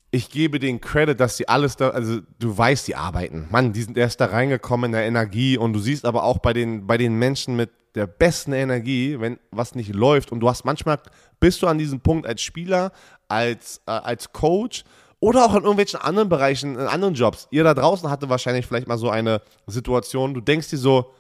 [0.10, 3.48] ich gebe den Credit, dass sie alles da, also du weißt, die arbeiten.
[3.52, 6.54] Mann, die sind erst da reingekommen in der Energie und du siehst aber auch bei
[6.54, 10.66] den, bei den Menschen mit der besten Energie, wenn was nicht läuft und du hast
[10.66, 11.00] manchmal,
[11.40, 12.94] bist du an diesem Punkt als Spieler,
[13.28, 14.86] als, äh, als Coach
[15.22, 17.48] oder auch in irgendwelchen anderen Bereichen, in anderen Jobs.
[17.52, 21.14] Ihr da draußen hatte wahrscheinlich vielleicht mal so eine Situation, du denkst dir so,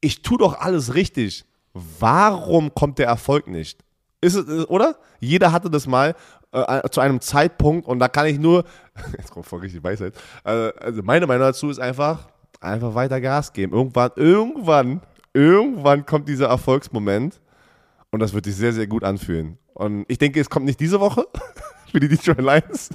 [0.00, 1.44] ich tue doch alles richtig.
[1.72, 3.80] Warum kommt der Erfolg nicht?
[4.20, 4.96] Ist es, oder?
[5.18, 6.14] Jeder hatte das mal
[6.52, 8.64] äh, zu einem Zeitpunkt und da kann ich nur,
[9.18, 10.14] jetzt kommt voll richtig Weisheit,
[10.44, 12.28] äh, also meine Meinung dazu ist einfach,
[12.60, 13.72] einfach weiter Gas geben.
[13.72, 15.00] Irgendwann, irgendwann,
[15.32, 17.40] irgendwann kommt dieser Erfolgsmoment
[18.10, 19.56] und das wird sich sehr, sehr gut anfühlen.
[19.72, 21.26] Und ich denke, es kommt nicht diese Woche
[21.92, 22.90] für die Detroit Lions.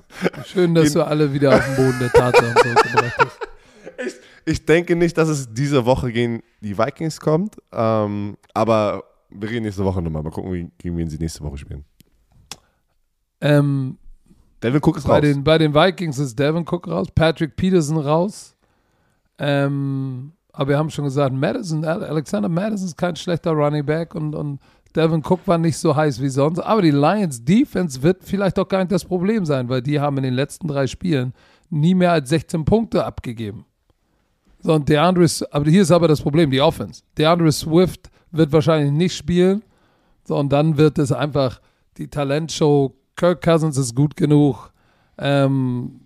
[0.45, 3.39] Schön, dass du alle wieder auf den Boden der Tatsachen zurückgebracht hast.
[4.45, 9.66] Ich denke nicht, dass es diese Woche gegen die Vikings kommt, ähm, aber wir reden
[9.66, 10.24] nächste Woche nochmal.
[10.24, 11.86] Mal gucken, gegen wen sie nächste Woche spielen.
[13.39, 13.98] Ähm,
[14.64, 15.22] Devin Cook ist bei, raus.
[15.22, 18.56] den, bei den Vikings ist Devin Cook raus, Patrick Peterson raus.
[19.38, 24.34] Ähm, aber wir haben schon gesagt, Madison, Alexander Madison ist kein schlechter Running Back und,
[24.34, 24.60] und
[24.98, 26.60] Devin Cook war nicht so heiß wie sonst.
[26.60, 30.18] Aber die Lions Defense wird vielleicht auch gar nicht das Problem sein, weil die haben
[30.18, 31.34] in den letzten drei Spielen
[31.70, 33.66] nie mehr als 16 Punkte abgegeben.
[34.60, 37.04] So, und DeAndre, aber hier ist aber das Problem, die Offense.
[37.16, 39.62] DeAndre Swift wird wahrscheinlich nicht spielen.
[40.24, 41.62] So, und dann wird es einfach
[41.98, 42.95] die Talentshow.
[43.16, 44.72] Kirk Cousins ist gut genug.
[45.20, 46.02] Ähm,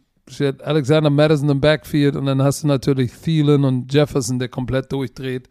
[0.63, 5.49] Alexander Madison im Backfield und dann hast du natürlich Thielen und Jefferson, der komplett durchdreht.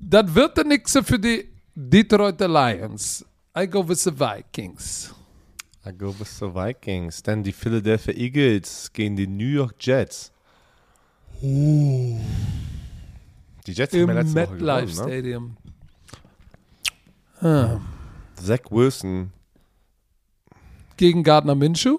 [0.00, 1.48] Das wird der Nixe für die
[1.80, 3.24] Detroit Lions.
[3.54, 5.14] I go with the Vikings.
[5.86, 7.22] I go with the Vikings.
[7.22, 10.32] Dann die Philadelphia Eagles gegen die New York Jets.
[11.40, 12.18] Die
[13.66, 14.92] Jets haben Im ja letzte MetLife gewonnen, ne?
[14.92, 15.56] Stadium.
[17.40, 17.80] Ah.
[18.34, 19.32] Zach Wilson.
[20.96, 21.98] Gegen Gardner Minshew?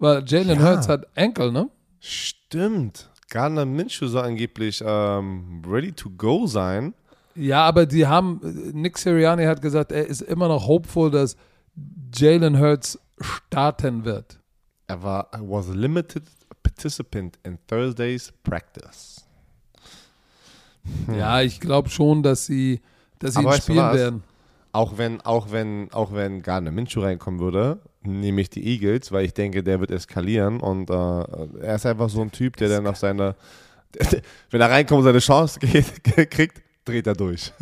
[0.00, 0.66] Weil Jalen Ja.
[0.66, 1.70] Hurts hat Enkel, ne?
[2.00, 3.09] Stimmt.
[3.30, 6.94] Gardner Minshew soll angeblich ähm, ready to go sein.
[7.34, 8.40] Ja, aber die haben,
[8.74, 11.36] Nick Sirianni hat gesagt, er ist immer noch hopeful, dass
[12.14, 14.40] Jalen Hurts starten wird.
[14.88, 16.24] Er war was a limited
[16.62, 19.24] participant in Thursday's practice.
[21.16, 22.80] Ja, ich glaube schon, dass sie,
[23.20, 24.22] dass sie Aber ihn spielen werden.
[24.72, 29.24] Auch wenn, auch wenn, auch wenn Gardner Minshew reinkommen würde, nehme ich die Eagles, weil
[29.24, 32.86] ich denke, der wird eskalieren und äh, er ist einfach so ein Typ, der dann
[32.86, 33.36] auf seine,
[34.50, 37.52] wenn er reinkommt und seine Chance geht, kriegt, dreht er durch.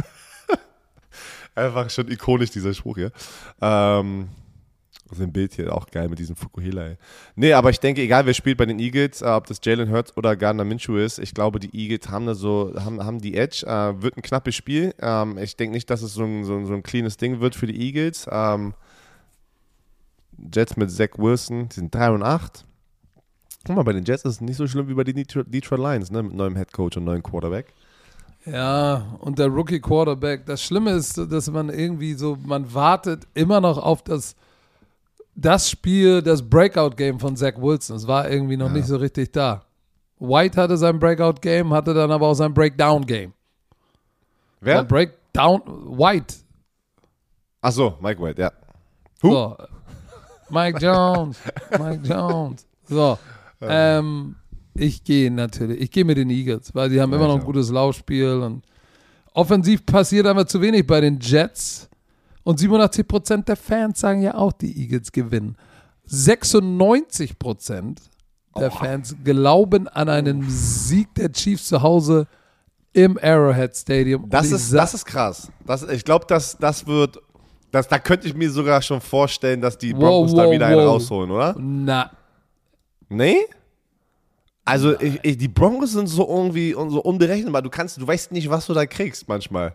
[1.54, 3.12] einfach schon ikonisch, dieser Spruch hier.
[3.60, 4.28] Ähm,
[5.10, 6.88] also ein Bild hier auch geil mit diesem Fukuhila.
[6.88, 6.96] Ey.
[7.34, 10.16] Nee, aber ich denke, egal wer spielt bei den Eagles, äh, ob das Jalen Hurts
[10.16, 13.66] oder Gardner Minshew ist, ich glaube, die Eagles haben da so, haben, haben die Edge,
[13.66, 14.94] äh, wird ein knappes Spiel.
[15.00, 17.54] Ähm, ich denke nicht, dass es so ein, so, ein, so ein cleanes Ding wird
[17.54, 18.28] für die Eagles.
[18.30, 18.74] Ähm,
[20.54, 22.64] Jets mit Zach Wilson, die sind 3 und 8.
[23.66, 25.48] Guck mal, bei den Jets ist es nicht so schlimm wie bei den Detroit,
[25.80, 26.22] Lions, ne?
[26.22, 27.74] Mit neuem Headcoach und neuem Quarterback.
[28.46, 30.46] Ja, und der Rookie Quarterback.
[30.46, 34.36] Das Schlimme ist, dass man irgendwie so, man wartet immer noch auf das,
[35.34, 37.96] das Spiel, das Breakout-Game von Zach Wilson.
[37.96, 38.72] Es war irgendwie noch Ja.
[38.74, 39.64] nicht so richtig da.
[40.18, 43.32] White hatte sein Breakout-Game, hatte dann aber auch sein Breakdown-Game.
[44.60, 44.76] Wer?
[44.78, 45.60] Sein Breakdown,
[45.98, 46.34] White.
[47.60, 48.52] Achso, Mike White, ja.
[49.20, 49.30] Who?
[49.30, 49.56] So.
[50.50, 51.38] Mike Jones.
[51.78, 52.66] Mike Jones.
[52.88, 53.18] So.
[53.60, 54.36] Ähm,
[54.74, 55.80] ich gehe natürlich.
[55.80, 58.64] Ich gehe mit den Eagles, weil die haben Ja, immer noch ein gutes Laufspiel und
[59.34, 61.88] offensiv passiert aber zu wenig bei den Jets.
[62.44, 65.56] Und 87% der Fans sagen ja auch, die Eagles gewinnen.
[66.08, 67.96] 96%
[68.58, 72.26] der Fans glauben an einen Sieg der Chiefs zu Hause
[72.92, 74.28] im Arrowhead Stadium.
[74.28, 75.50] Das ist, das ist krass.
[75.66, 77.18] Das, ich glaube, das, das wird.
[77.70, 80.66] Das, da könnte ich mir sogar schon vorstellen, dass die Broncos Wow, da wow, wieder
[80.66, 80.86] einen wow.
[80.94, 81.54] rausholen, oder?
[81.58, 82.10] Na,
[83.08, 83.46] Nee?
[84.64, 87.62] Also ich, ich, die Broncos sind so irgendwie und so unberechenbar.
[87.62, 89.74] Du kannst, du weißt nicht, was du da kriegst manchmal.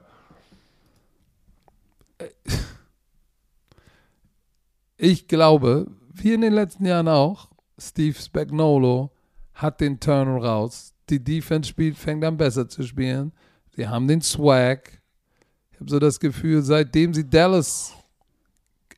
[4.97, 9.11] Ich glaube, wie in den letzten Jahren auch, Steve Spagnolo
[9.55, 10.93] hat den Turn raus.
[11.09, 13.33] Die Defense spielt, fängt an besser zu spielen.
[13.75, 15.01] Sie haben den Swag.
[15.83, 17.93] Habe so das Gefühl, seitdem sie Dallas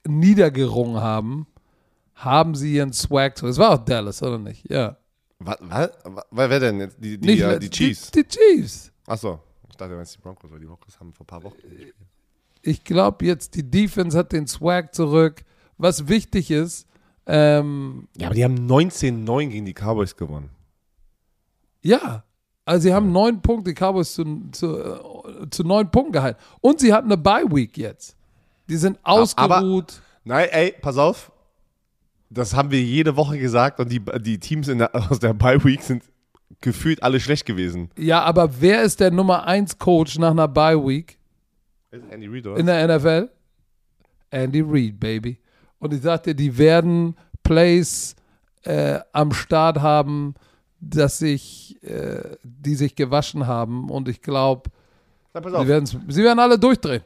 [0.07, 1.47] niedergerungen haben,
[2.13, 3.51] haben sie ihren Swag zurück.
[3.51, 4.69] Es war auch Dallas, oder nicht?
[4.69, 4.97] Ja.
[5.39, 5.89] Was, was,
[6.29, 6.97] wer wer denn jetzt?
[7.03, 8.11] Die, die, nicht äh, die Chiefs.
[8.11, 8.91] Die, die Chiefs.
[9.07, 11.59] Achso, ich dachte, du meinst die Broncos, weil die Broncos haben vor ein paar Wochen
[11.59, 11.95] gespielt.
[12.61, 15.43] Ich glaube jetzt, die Defense hat den Swag zurück.
[15.77, 16.87] was wichtig ist.
[17.25, 20.51] Ähm, Ja, aber die haben 19-9 gegen die Cowboys gewonnen.
[21.81, 22.23] ja,
[22.65, 24.99] also sie haben neun Punkte, die Cowboys zu, zu,
[25.51, 26.39] zu neun Punkten gehalten.
[26.61, 28.17] Und sie hatten eine Bye-Week jetzt.
[28.67, 30.01] Die sind ausgeruht.
[30.23, 31.31] Nein, ey, pass auf.
[32.31, 35.63] Das haben wir jede Woche gesagt und die, die Teams in der, aus der Bye
[35.63, 36.03] Week sind
[36.61, 37.89] gefühlt alle schlecht gewesen.
[37.97, 41.17] ja, aber wer ist der Nummer 1 Coach nach einer Bye-Week?
[42.09, 43.29] Andy Reid, in der NFL?
[44.31, 45.37] Andy Reid, Baby.
[45.79, 48.15] Und ich sagte, die werden Plays
[48.63, 50.33] äh, am Start haben,
[50.79, 53.89] dass sich, äh, die sich gewaschen haben.
[53.89, 54.69] Und ich glaube,
[55.33, 57.01] sie, sie werden alle durchdrehen.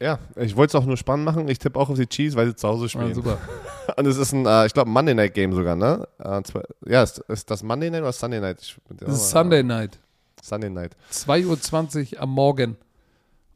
[0.00, 1.46] Ja, ich wollte es auch nur spannend machen.
[1.48, 3.14] Ich tippe auch auf die Chiefs, weil sie zu Hause Ja, spielen.
[3.14, 3.38] super.
[3.96, 6.08] und es ist ein, äh, ich glaube, Monday Night Game sogar, ne?
[6.18, 8.60] Äh, zwei, ja, ist, ist das Monday Night oder Sunday Night?
[8.60, 10.00] Ich, Das ist Sunday Night.
[10.42, 10.96] Sunday Night.
[11.12, 12.76] 2.20 Uhr am Morgen.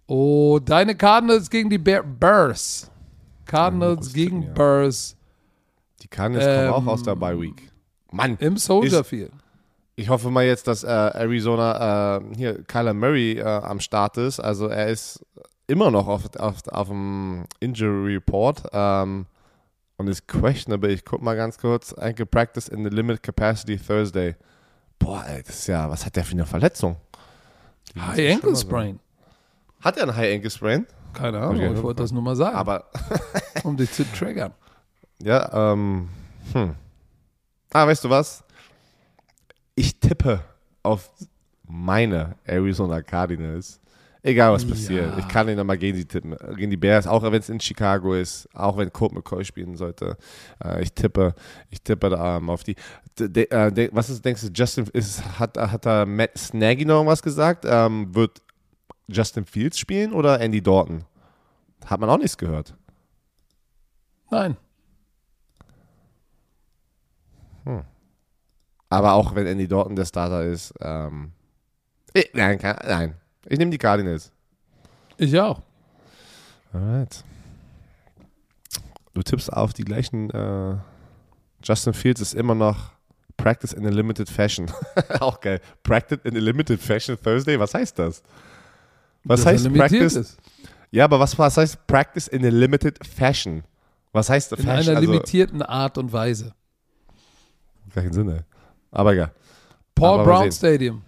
[0.06, 2.88] Oh, deine Cardinals gegen die Bear Bears.
[3.44, 4.54] Cardinals gegen tippen, ja.
[4.54, 5.16] Bears
[6.02, 7.72] Die Cardinals Ähm, kommen auch aus der Bye Week.
[8.16, 9.32] Mann, im Soldier Field.
[9.96, 14.40] ich hoffe mal jetzt, dass äh, Arizona, äh, hier, Kyler Murray äh, am Start ist.
[14.40, 15.24] Also er ist
[15.66, 19.26] immer noch auf, auf, auf dem Injury Report ähm,
[19.96, 20.92] und ist questionable.
[20.92, 21.92] Ich guck mal ganz kurz.
[21.92, 24.36] Ankle Practice in the Limit Capacity Thursday.
[24.98, 26.96] Boah, ey, das ist ja, was hat der für eine Verletzung?
[27.94, 28.56] Die High Ankle.
[28.56, 29.00] Sprain.
[29.80, 30.86] Hat er einen High Ankle Sprain?
[31.12, 32.84] Keine Ahnung, Okay, ich wollte das nur mal sagen, Aber
[33.64, 34.52] um dich zu triggern.
[35.22, 36.10] Ja, ähm,
[36.52, 36.74] hm.
[37.76, 38.42] Ah, weißt du was?
[39.74, 40.40] Ich tippe
[40.82, 41.10] auf
[41.68, 43.82] meine Arizona Cardinals.
[44.22, 45.10] Egal was passiert.
[45.10, 45.18] Ja.
[45.18, 46.34] Ich kann ihn nochmal gegen die tippen.
[46.56, 50.16] Gegen die Bears, auch wenn es in Chicago ist, auch wenn Colt McCoy spielen sollte.
[50.64, 51.34] Äh, ich tippe,
[51.68, 52.76] ich tippe da ähm, auf die.
[53.18, 56.86] De, de, äh, de, was ist, denkst du, Justin ist, hat, hat da Matt Snaggy
[56.86, 57.66] noch was gesagt?
[57.68, 58.40] Ähm, wird
[59.06, 61.04] Justin Fields spielen oder Andy Dalton?
[61.84, 62.74] Hat man auch nichts gehört.
[64.30, 64.56] Nein.
[68.88, 71.32] Aber auch wenn Andy Dalton der Starter ist, ähm,
[72.12, 73.14] ich, nein, kann, nein.
[73.46, 74.32] Ich nehme die Cardinals.
[75.18, 75.60] Ich auch.
[76.72, 77.24] Alright.
[79.14, 80.30] Du tippst auf die gleichen.
[80.30, 80.76] Äh,
[81.62, 82.92] Justin Fields ist immer noch
[83.36, 84.70] Practice in a limited fashion.
[85.20, 85.60] auch geil.
[85.82, 87.58] Practice in a limited fashion Thursday.
[87.58, 88.22] Was heißt das?
[89.24, 90.16] Was Dass er heißt Practice?
[90.16, 90.38] Ist.
[90.90, 93.64] Ja, aber was, was heißt Practice in a limited fashion?
[94.12, 94.90] Was heißt In Fashion?
[94.90, 96.54] einer Also, limitierten Art und Weise.
[98.02, 98.40] Keinen Sinn, ey.
[98.90, 99.32] Aber egal.
[99.94, 100.52] Paul Aber Brown.
[100.52, 101.02] Stadium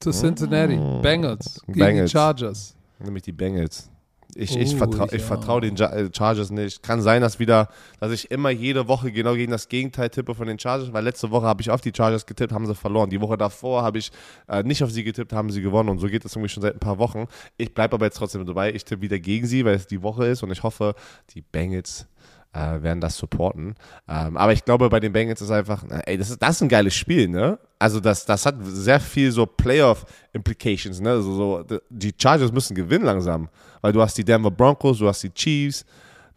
[0.00, 0.76] zu Cincinnati.
[1.02, 2.10] Bengals gegen Bengals.
[2.10, 2.76] die Chargers.
[2.98, 3.90] Nämlich die Bengals.
[4.36, 5.26] Ich, Oh, vertraue ich ich auch.
[5.28, 6.82] vertrau den Ja- äh, Chargers nicht.
[6.82, 7.68] Kann sein, dass wieder,
[8.00, 11.30] dass ich immer jede Woche genau gegen das Gegenteil tippe von den Chargers, weil letzte
[11.30, 13.08] Woche habe ich auf die Chargers getippt, haben sie verloren.
[13.10, 14.10] Die Woche davor habe ich
[14.48, 16.74] äh, nicht auf sie getippt, haben sie gewonnen und so geht es irgendwie schon seit
[16.74, 17.26] ein paar Wochen.
[17.58, 18.72] Ich bleibe aber jetzt trotzdem dabei.
[18.74, 20.96] Ich tippe wieder gegen sie, weil es die Woche ist und ich hoffe,
[21.32, 22.08] die Bengals
[22.54, 23.74] äh, werden das supporten.
[24.08, 26.68] Ähm, aber ich glaube, bei den Bengals ist einfach, ey, das ist, das ist ein
[26.68, 27.58] geiles Spiel, ne?
[27.78, 31.10] Also das, das hat sehr viel so Playoff-Implications, ne?
[31.10, 33.48] Also so, die Chargers müssen gewinnen langsam,
[33.80, 35.84] weil du hast die Denver Broncos, du hast die Chiefs,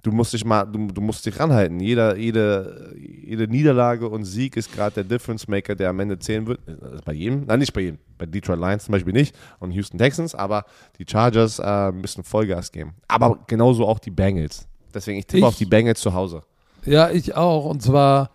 [0.01, 1.80] du musst dich mal, du, du musst dich ranhalten.
[1.80, 6.47] Jeder, jede, jede Niederlage und Sieg ist gerade der Difference Maker, der am Ende zählen
[6.47, 6.61] wird.
[6.65, 7.99] Das ist bei jedem, nein, nicht bei jedem.
[8.18, 10.65] Bei Detroit Lions zum Beispiel nicht und Houston Texans, aber
[10.97, 12.95] die Chargers äh, müssen Vollgas geben.
[13.07, 14.68] Aber genauso auch die Bengals.
[14.98, 16.41] Deswegen, ich tippe Ich- auf die Bengals zu Hause.
[16.86, 17.66] Ja, ich auch.
[17.66, 18.32] Und zwar,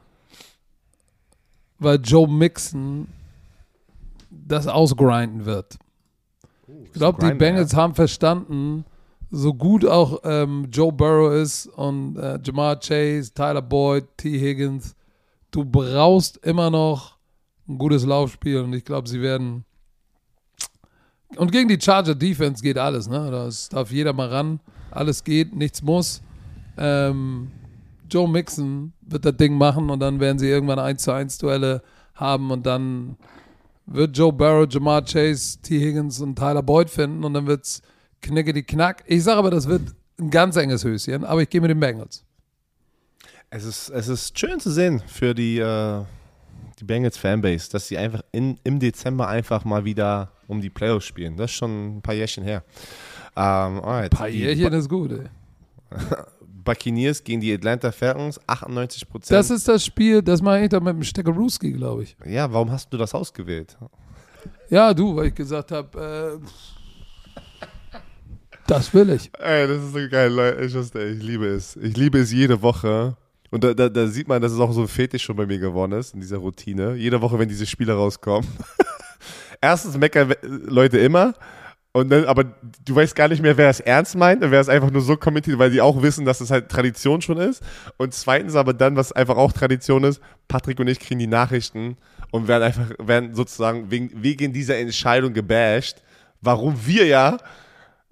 [1.78, 3.08] weil Joe Mixon
[4.30, 5.76] das ausgrinden wird.
[6.84, 8.84] Ich glaube, die Bengals haben verstanden,
[9.30, 14.38] so gut auch ähm, Joe Burrow ist und äh, Jamar Chase, Tyler Boyd, T.
[14.38, 14.94] Higgins,
[15.50, 17.16] du brauchst immer noch
[17.68, 19.64] ein gutes Laufspiel und ich glaube, sie werden.
[21.36, 23.30] Und gegen die Charger Defense geht alles, ne?
[23.30, 24.60] Das darf jeder mal ran.
[24.90, 26.20] Alles geht, nichts muss.
[26.76, 27.50] Ähm,
[28.10, 31.82] Joe Mixon wird das Ding machen und dann werden sie irgendwann 1 zu 1 Duelle
[32.14, 33.16] haben und dann
[33.86, 35.80] wird Joe Barrow, Jamar Chase, T.
[35.80, 37.82] Higgins und Tyler Boyd finden und dann wird's
[38.20, 39.02] knickety knack.
[39.06, 39.82] Ich sage aber, das wird
[40.18, 42.24] ein ganz enges Höschen, aber ich gehe mit den Bengals.
[43.50, 46.02] Es ist, es ist schön zu sehen für die, äh,
[46.80, 51.06] die Bengals Fanbase, dass sie einfach in, im Dezember einfach mal wieder um die Playoffs
[51.06, 51.36] spielen.
[51.36, 52.62] Das ist schon ein paar Jährchen her.
[53.36, 54.10] Ähm, alright.
[54.10, 55.26] Paar Die Jährchen ist gut, ey.
[56.64, 59.38] Buccaneers gegen die Atlanta Falcons, 98 Prozent.
[59.38, 62.16] Das ist das Spiel, das mache ich doch mit dem Steckerowski, glaube ich.
[62.24, 63.76] Ja, warum hast du das ausgewählt?
[64.68, 66.46] Ja, du, weil ich gesagt habe, äh,
[68.66, 69.30] das will ich.
[69.38, 70.64] Ey, das ist so geil, Leute.
[70.64, 71.76] Ich, wusste, ich liebe es.
[71.76, 73.16] Ich liebe es jede Woche.
[73.50, 75.58] Und da, da, da sieht man, dass es auch so ein Fetisch schon bei mir
[75.58, 76.94] geworden ist, in dieser Routine.
[76.94, 78.48] Jede Woche, wenn diese Spiele rauskommen.
[79.60, 81.34] Erstens meckern Leute immer.
[81.94, 84.70] Und dann, aber du weißt gar nicht mehr, wer es ernst meint und wer es
[84.70, 87.62] einfach nur so kommentiert, weil die auch wissen, dass es halt Tradition schon ist.
[87.98, 91.98] Und zweitens aber dann, was einfach auch Tradition ist, Patrick und ich kriegen die Nachrichten
[92.30, 96.02] und werden einfach, werden sozusagen wegen, wegen dieser Entscheidung gebasht,
[96.40, 97.36] warum wir ja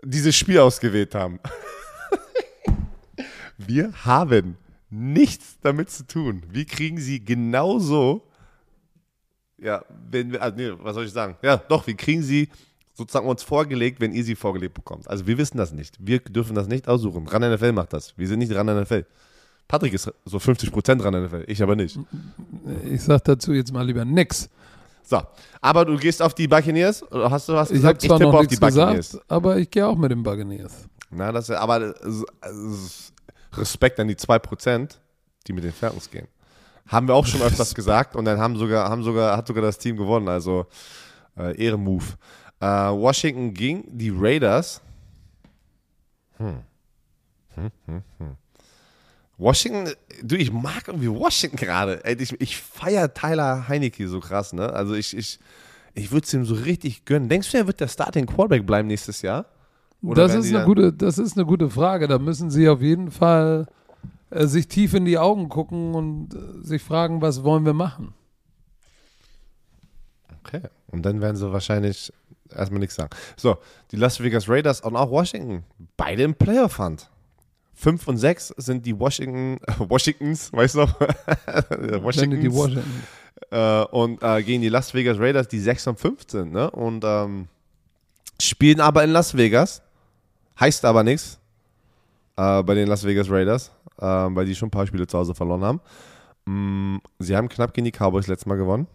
[0.02, 1.40] dieses Spiel ausgewählt haben.
[3.56, 4.58] wir haben
[4.90, 6.42] nichts damit zu tun.
[6.50, 8.28] Wir kriegen sie genauso.
[9.56, 11.36] Ja, wenn wir, also nee, was soll ich sagen?
[11.40, 12.50] Ja, doch, wir kriegen sie
[12.94, 15.08] sozusagen uns vorgelegt, wenn ihr sie vorgelegt bekommt.
[15.08, 15.96] Also wir wissen das nicht.
[15.98, 17.26] Wir dürfen das nicht aussuchen.
[17.26, 18.16] Ran NFL macht das.
[18.18, 19.06] Wir sind nicht Ran NFL.
[19.68, 21.98] Patrick ist so 50% Ran NFL, ich aber nicht.
[22.84, 24.50] Ich sag dazu jetzt mal lieber nix.
[25.02, 25.20] So,
[25.60, 27.02] aber du gehst auf die Buccaneers?
[27.10, 28.02] Oder hast du was Ich habe gesagt?
[28.02, 29.10] zwar tippe noch auf die nichts Buccaneers.
[29.12, 30.88] gesagt, aber ich gehe auch mit den Buccaneers.
[31.10, 31.94] Na, das ist, aber äh,
[33.54, 34.90] Respekt an die 2%,
[35.46, 36.26] die mit den Falcons gehen.
[36.86, 39.78] Haben wir auch schon öfters gesagt und dann haben sogar, haben sogar, hat sogar das
[39.78, 40.28] Team gewonnen.
[40.28, 40.66] Also
[41.36, 42.16] äh, Ehrenmove.
[42.60, 44.80] Äh, Washington ging die Raiders.
[46.36, 46.60] Hm.
[47.54, 48.36] Hm, hm, hm.
[49.38, 52.02] Washington, du, ich mag irgendwie Washington gerade.
[52.18, 54.70] Ich, ich feiere Tyler Heinecke so krass, ne?
[54.72, 55.38] Also ich, ich,
[55.94, 57.30] ich würde es ihm so richtig gönnen.
[57.30, 59.46] Denkst du, er wird der Starting Quarterback bleiben nächstes Jahr?
[60.02, 62.08] Oder Das ist, eine gute, das ist eine gute Frage.
[62.08, 63.66] Da müssen Sie auf jeden Fall
[64.30, 68.14] äh, sich tief in die Augen gucken und äh, sich fragen, was wollen wir machen.
[70.42, 70.62] Okay.
[70.88, 72.12] Und dann werden sie wahrscheinlich
[72.54, 73.10] erstmal nichts sagen.
[73.36, 73.58] So,
[73.90, 75.64] die Las Vegas Raiders und auch Washington,
[75.96, 77.08] beide im Playoff Fund.
[77.74, 81.00] 5 und 6 sind die Washington, Washingtons, weißt du noch?
[81.70, 82.54] Wenn die Washingtons.
[82.54, 83.02] Washington.
[83.50, 86.70] äh, und äh, gegen die Las Vegas Raiders, die 6 und 5 sind, ne?
[86.70, 87.48] Und ähm,
[88.40, 89.82] spielen aber in Las Vegas.
[90.58, 91.40] Heißt aber nichts
[92.36, 95.34] äh, bei den Las Vegas Raiders, äh, weil die schon ein paar Spiele zu Hause
[95.34, 95.80] verloren haben.
[96.46, 98.86] Mm, sie haben knapp gegen die Cowboys letztes Mal gewonnen.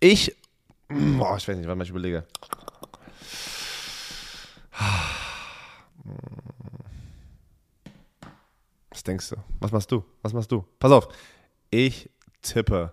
[0.00, 0.34] Ich,
[0.90, 2.26] boah, ich weiß nicht, wann ich überlege.
[8.90, 9.36] Was denkst du?
[9.60, 10.04] Was machst du?
[10.22, 10.64] Was machst du?
[10.78, 11.08] Pass auf.
[11.70, 12.10] Ich
[12.42, 12.92] tippe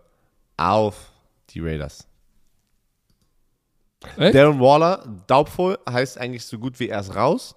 [0.55, 1.11] auf
[1.49, 2.07] die Raiders.
[4.15, 4.35] Echt?
[4.35, 7.55] Darren Waller, doubtful, heißt eigentlich so gut wie er ist raus.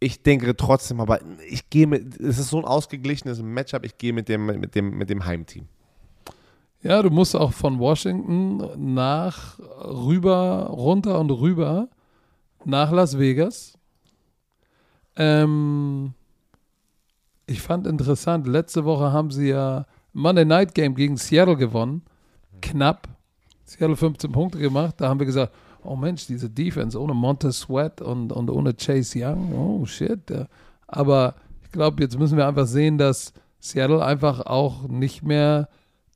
[0.00, 4.12] Ich denke trotzdem, aber ich gehe mit, es ist so ein ausgeglichenes Matchup, ich gehe
[4.12, 5.66] mit dem, mit dem, mit dem Heimteam.
[6.82, 8.62] Ja, du musst auch von Washington
[8.94, 11.88] nach rüber, runter und rüber
[12.64, 13.76] nach Las Vegas.
[15.16, 16.14] Ähm,
[17.46, 22.02] ich fand interessant, letzte Woche haben sie ja Monday Night Game gegen Seattle gewonnen.
[22.62, 23.08] Knapp.
[23.64, 24.94] Seattle 15 Punkte gemacht.
[24.98, 25.52] Da haben wir gesagt,
[25.82, 30.20] oh Mensch, diese Defense ohne Montez Sweat und, und ohne Chase Young, oh shit.
[30.86, 35.68] Aber ich glaube, jetzt müssen wir einfach sehen, dass Seattle einfach auch nicht mehr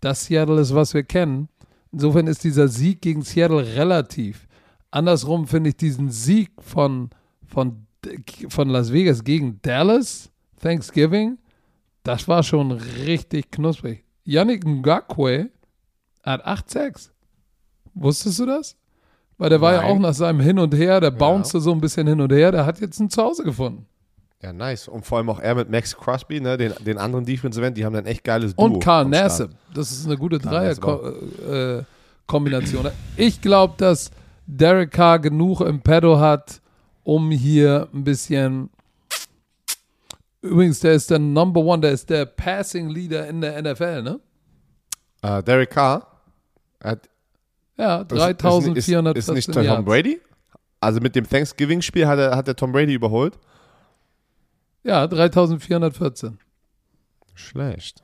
[0.03, 1.48] das Seattle ist, was wir kennen.
[1.92, 4.46] Insofern ist dieser Sieg gegen Seattle relativ.
[4.90, 7.11] Andersrum finde ich diesen Sieg von,
[7.46, 7.86] von,
[8.48, 10.30] von Las Vegas gegen Dallas,
[10.61, 11.38] Thanksgiving,
[12.03, 14.05] das war schon richtig knusprig.
[14.24, 15.50] Yannick Ngakwe
[16.22, 17.11] hat 8-6.
[17.94, 18.76] Wusstest du das?
[19.38, 19.90] Weil der war ja Nein.
[19.90, 22.64] auch nach seinem Hin und Her, der bounced so ein bisschen hin und her, der
[22.66, 23.86] hat jetzt ein Zuhause gefunden.
[24.43, 24.88] Ja, nice.
[24.88, 27.84] Und vor allem auch er mit Max Crosby, ne, den, den anderen Defensive End, die
[27.84, 28.64] haben dann echt geiles Duo.
[28.64, 29.09] Und Start.
[29.09, 29.51] Nassib.
[29.72, 32.88] Das ist eine gute Carl Nassib Dreier-Kombination.
[33.16, 34.11] ich glaube, dass
[34.47, 36.61] Derek Carr genug im Pedo hat,
[37.05, 38.70] um hier ein bisschen.
[40.40, 44.18] Übrigens, der ist der Number One, der ist der Passing Leader in der NFL, ne?
[45.22, 46.05] Äh, Derek Carr.
[46.82, 47.09] Hat,
[47.78, 49.84] Ja, ist- 3414 Ist, ist nicht Tom.
[49.84, 50.20] Brady?
[50.80, 53.38] Also mit dem Thanksgiving-Spiel hat er, hat er Tom Brady überholt?
[54.84, 56.38] Ja, 3414.
[57.34, 58.02] Schlecht.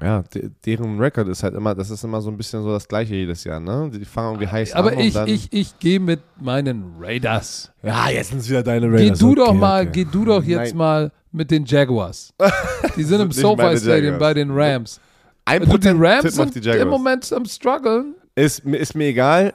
[0.00, 2.88] Ja, de, deren Rekord ist halt immer, das ist immer so ein bisschen so das
[2.88, 3.88] gleiche jedes Jahr, ne?
[3.94, 7.70] Die fangen irgendwie heiß Aber an ich, und dann, ich, ich gehe mit meinen Raiders.
[7.84, 9.18] Ja, jetzt sind es wieder deine Geh Raiders.
[9.20, 9.90] du doch Okay, mal, okay.
[9.92, 10.76] geh du doch jetzt Nein.
[10.76, 12.34] mal mit den Jaguars.
[12.96, 15.00] Die sind im SoFi Stadium bei den Rams.
[15.44, 16.82] Ein Du, die Rams auf sind die Jaguars.
[16.82, 18.14] im Moment am struggeln.
[18.34, 19.54] Ist, mir- ist mir egal.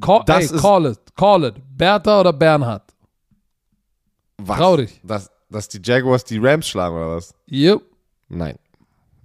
[0.00, 1.54] Call, Das ey, ist- call it, call it.
[1.76, 2.82] Bertha oder Bernhard?
[4.38, 4.58] Was?
[4.58, 5.00] Trau dich.
[5.02, 7.34] Dass, dass die Jaguars die Rams schlagen oder was?
[7.50, 7.82] Yep.
[8.28, 8.56] Nein.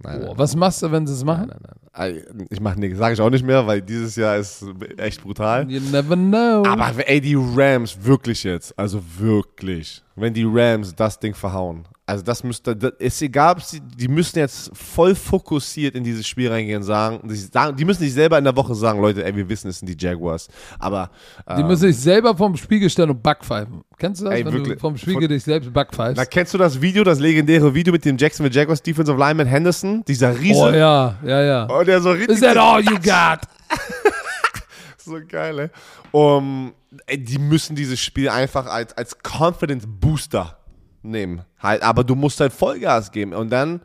[0.02, 1.48] Nein, Boah, nein, was machst du, wenn sie es machen?
[1.48, 2.22] nein, nein.
[2.32, 2.46] nein.
[2.48, 4.64] Ich mache nichts, sage ich auch nicht mehr, weil dieses Jahr ist
[4.96, 5.70] echt brutal.
[5.70, 6.62] You never know.
[6.66, 12.24] Aber ey, die Rams, wirklich jetzt, also wirklich, wenn die Rams das Ding verhauen, also
[12.24, 13.54] das müsste, das ist egal,
[13.96, 17.38] die müssen jetzt voll fokussiert in dieses Spiel reingehen und sagen, die,
[17.76, 19.96] die müssen sich selber in der Woche sagen, Leute, ey, wir wissen, es sind die
[19.96, 20.48] Jaguars,
[20.80, 21.10] aber
[21.56, 23.82] die ähm, müssen sich selber vom Spiegel stellen und backpfeifen.
[23.96, 24.74] Kennst du das, Ey, wenn wirklich.
[24.74, 26.16] du vom Spiegel dich selbst backpfeifst?
[26.16, 30.04] na, kennst du das Video, das legendäre Video mit dem Jacksonville Jaguars Defensive Lineman Henderson,
[30.08, 31.68] dieser Riese, oh ja, ja, ja.
[31.70, 33.42] oh, der so richtig Is that all you got?
[34.98, 35.70] so geil, ey.
[36.10, 36.72] Um,
[37.06, 40.59] ey, die müssen dieses Spiel einfach als, als Confidence Booster
[41.02, 41.42] nehmen.
[41.58, 43.32] Halt, aber du musst halt Vollgas geben.
[43.32, 43.80] Und dann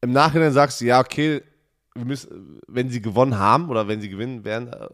[0.00, 1.42] im Nachhinein sagst du, ja, okay,
[2.04, 4.86] müssen, wenn sie gewonnen haben oder wenn sie gewinnen werden, äh,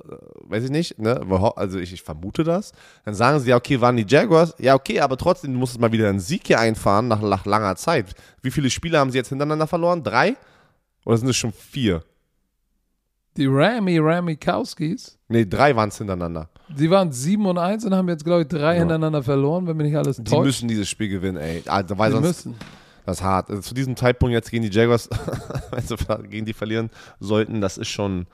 [0.45, 1.21] weiß ich nicht, ne?
[1.57, 2.73] also ich, ich, vermute das,
[3.05, 5.93] dann sagen sie, ja, okay, waren die Jaguars, ja, okay, aber trotzdem, du musst mal
[5.93, 8.15] wieder einen Sieg hier einfahren nach, nach langer Zeit.
[8.43, 10.03] Wie viele Spiele haben sie jetzt hintereinander verloren?
[10.03, 10.37] Drei?
[11.05, 12.03] Oder sind es schon vier?
[13.37, 15.19] Die Rami Ramikowskis?
[15.29, 16.49] Nee, drei waren es hintereinander.
[16.77, 18.81] Sie waren 7 und 1 und haben jetzt, glaube ich, drei ja.
[18.81, 20.33] hintereinander verloren, wenn mir nicht alles täuscht.
[20.33, 21.63] Die müssen dieses Spiel gewinnen, ey.
[21.67, 22.55] Also, weil Die sonst, müssen.
[23.05, 23.51] Das ist hart.
[23.51, 25.09] Also zu diesem Zeitpunkt jetzt gegen die Jaguars,
[25.71, 25.97] also
[26.31, 28.27] gegen die verlieren sollten, das ist schon.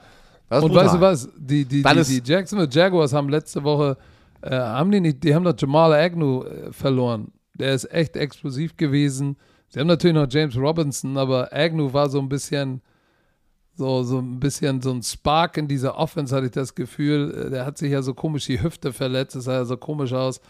[0.48, 0.86] Das ist und brutal.
[0.86, 1.28] weißt du was?
[1.36, 3.96] Die, die, die, die Jacksonville Jaguars haben letzte Woche,
[4.42, 7.32] äh, haben die nicht, die haben doch Jamal Agnew äh, verloren.
[7.54, 9.36] Der ist echt explosiv gewesen.
[9.68, 12.80] Sie haben natürlich noch James Robinson, aber Agnew war so ein bisschen,
[13.80, 17.46] so, so ein bisschen so ein Spark in dieser Offense, hatte ich das Gefühl.
[17.46, 20.12] Äh, der hat sich ja so komisch die Hüfte verletzt, das sah ja so komisch
[20.12, 20.40] aus.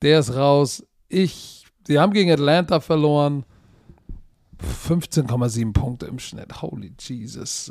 [0.00, 0.82] Der ist raus.
[1.08, 3.44] Ich, die haben gegen Atlanta verloren.
[4.86, 6.62] 15,7 Punkte im Schnitt.
[6.62, 7.70] Holy Jesus.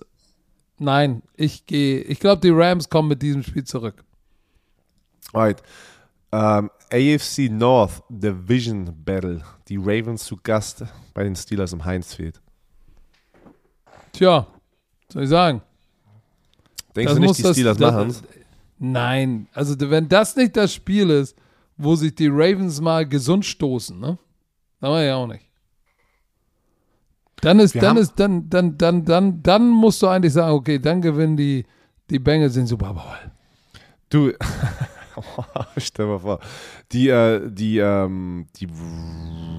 [0.77, 2.01] Nein, ich gehe.
[2.01, 4.03] Ich glaube, die Rams kommen mit diesem Spiel zurück.
[5.33, 5.63] Alright.
[6.29, 9.41] Um, ähm, AFC North Division Battle.
[9.67, 12.39] Die Ravens zu Gast bei den Steelers im Heinz Field.
[14.13, 14.47] Tja,
[15.11, 15.61] soll ich sagen?
[16.95, 18.15] Denkst das du nicht, die Steelers machen
[18.79, 21.35] Nein, also wenn das nicht das Spiel ist,
[21.77, 24.17] wo sich die Ravens mal gesund stoßen, ne?
[24.79, 25.45] Dann war ja auch nicht.
[27.41, 30.79] Dann ist, Wir dann ist, dann, dann, dann, dann, dann musst du eigentlich sagen, okay,
[30.79, 31.65] dann gewinnen die,
[32.09, 33.31] die Bengals den Super Bowl.
[34.09, 34.31] Du,
[35.77, 36.39] stell mal vor,
[36.91, 38.67] die, äh, die, ähm, die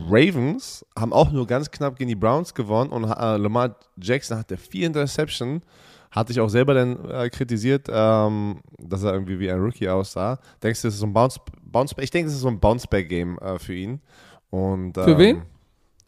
[0.08, 4.56] Ravens haben auch nur ganz knapp gegen die Browns gewonnen und äh, Lamar Jackson hatte
[4.56, 5.62] vier Interception.
[6.10, 10.38] Hatte ich auch selber dann äh, kritisiert, ähm, dass er irgendwie wie ein Rookie aussah.
[10.62, 13.38] Denkst du, das ist so ein Bounce, Bounce Ich denke, das ist so ein Bounceback-Game
[13.38, 14.00] äh, für ihn.
[14.48, 15.42] Und, ähm, für wen?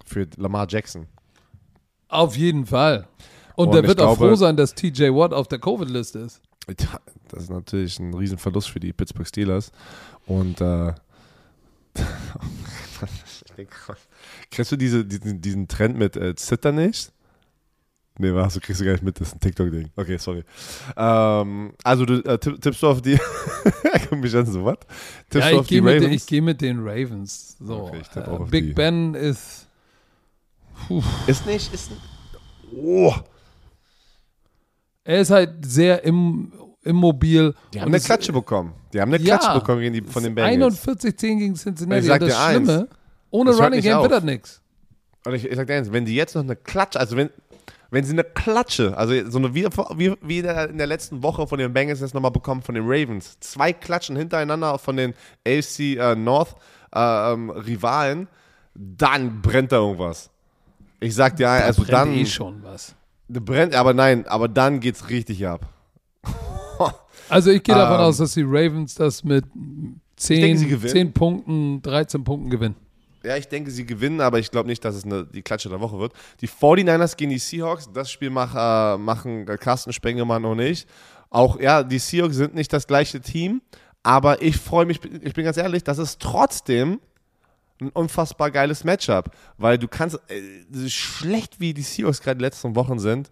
[0.06, 1.06] Für Lamar Jackson.
[2.08, 3.08] Auf jeden Fall.
[3.56, 6.40] Und, und der wird glaube, auch froh sein, dass TJ Watt auf der Covid-Liste ist.
[7.28, 9.70] Das ist natürlich ein Riesenverlust für die Pittsburgh Steelers.
[10.26, 10.92] Und äh,
[14.50, 17.12] Kennst du diese, diesen, diesen Trend mit äh, Zitter nicht?
[18.18, 18.54] Nee, was?
[18.54, 19.90] Du kriegst du gar nicht mit, das ist ein TikTok-Ding.
[19.94, 20.42] Okay, sorry.
[20.96, 23.16] Ähm, also, du äh, tippst du auf die.
[24.08, 24.78] Komm mich an, so was?
[25.30, 26.02] Tippst ja, du auf die Ravens?
[26.02, 27.56] Den, ich gehe mit den Ravens.
[27.60, 27.84] So.
[27.84, 28.72] Okay, äh, Big die.
[28.72, 29.68] Ben ist
[30.86, 31.02] Puh.
[31.26, 31.90] Ist nicht, ist.
[32.74, 33.14] Oh.
[35.04, 36.52] Er ist halt sehr im,
[36.82, 37.54] immobil.
[37.72, 38.74] Die haben eine Klatsche bekommen.
[38.92, 40.86] Die haben eine ja, Klatsche bekommen gegen die, von den Bengals.
[40.86, 42.00] 41-10 gegen Cincinnati.
[42.00, 42.88] Ich sag das dir Schlimme, eins,
[43.30, 44.62] ohne Running Game wird das nichts.
[45.24, 47.30] Und ich, ich sag dir eins, wenn die jetzt noch eine Klatsche, also wenn,
[47.90, 49.66] wenn sie eine Klatsche, also so eine wie,
[49.96, 53.38] wie, wie in der letzten Woche von den Bengals jetzt nochmal bekommen, von den Ravens,
[53.40, 55.14] zwei Klatschen hintereinander von den
[55.46, 56.54] AFC äh, North
[56.94, 58.28] äh, ähm, Rivalen,
[58.74, 60.30] dann brennt da irgendwas.
[61.00, 62.12] Ich sag dir, da also dann.
[62.12, 62.94] eh schon was.
[63.28, 65.68] Brennt, aber nein, aber dann geht's richtig ab.
[67.30, 68.02] Also ich gehe davon ähm.
[68.02, 69.44] aus, dass die Ravens das mit
[70.16, 72.76] 10, denke, 10 Punkten, 13 Punkten gewinnen.
[73.22, 75.80] Ja, ich denke, sie gewinnen, aber ich glaube nicht, dass es eine, die Klatsche der
[75.80, 76.12] Woche wird.
[76.40, 80.86] Die 49ers gegen die Seahawks, das Spiel mach, äh, machen Carsten Spengemann und ich.
[81.28, 83.60] Auch, ja, die Seahawks sind nicht das gleiche Team,
[84.02, 87.00] aber ich freue mich, ich bin ganz ehrlich, das ist trotzdem
[87.80, 92.44] ein unfassbar geiles Matchup, weil du kannst, äh, schlecht wie die Seahawks gerade in den
[92.44, 93.30] letzten Wochen sind,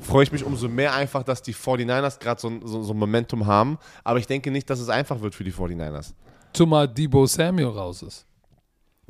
[0.00, 3.46] freue ich mich umso mehr einfach, dass die 49ers gerade so, so, so, ein Momentum
[3.46, 3.78] haben.
[4.04, 6.12] Aber ich denke nicht, dass es einfach wird für die 49ers.
[6.52, 8.26] Zumal Debo Samuel raus ist.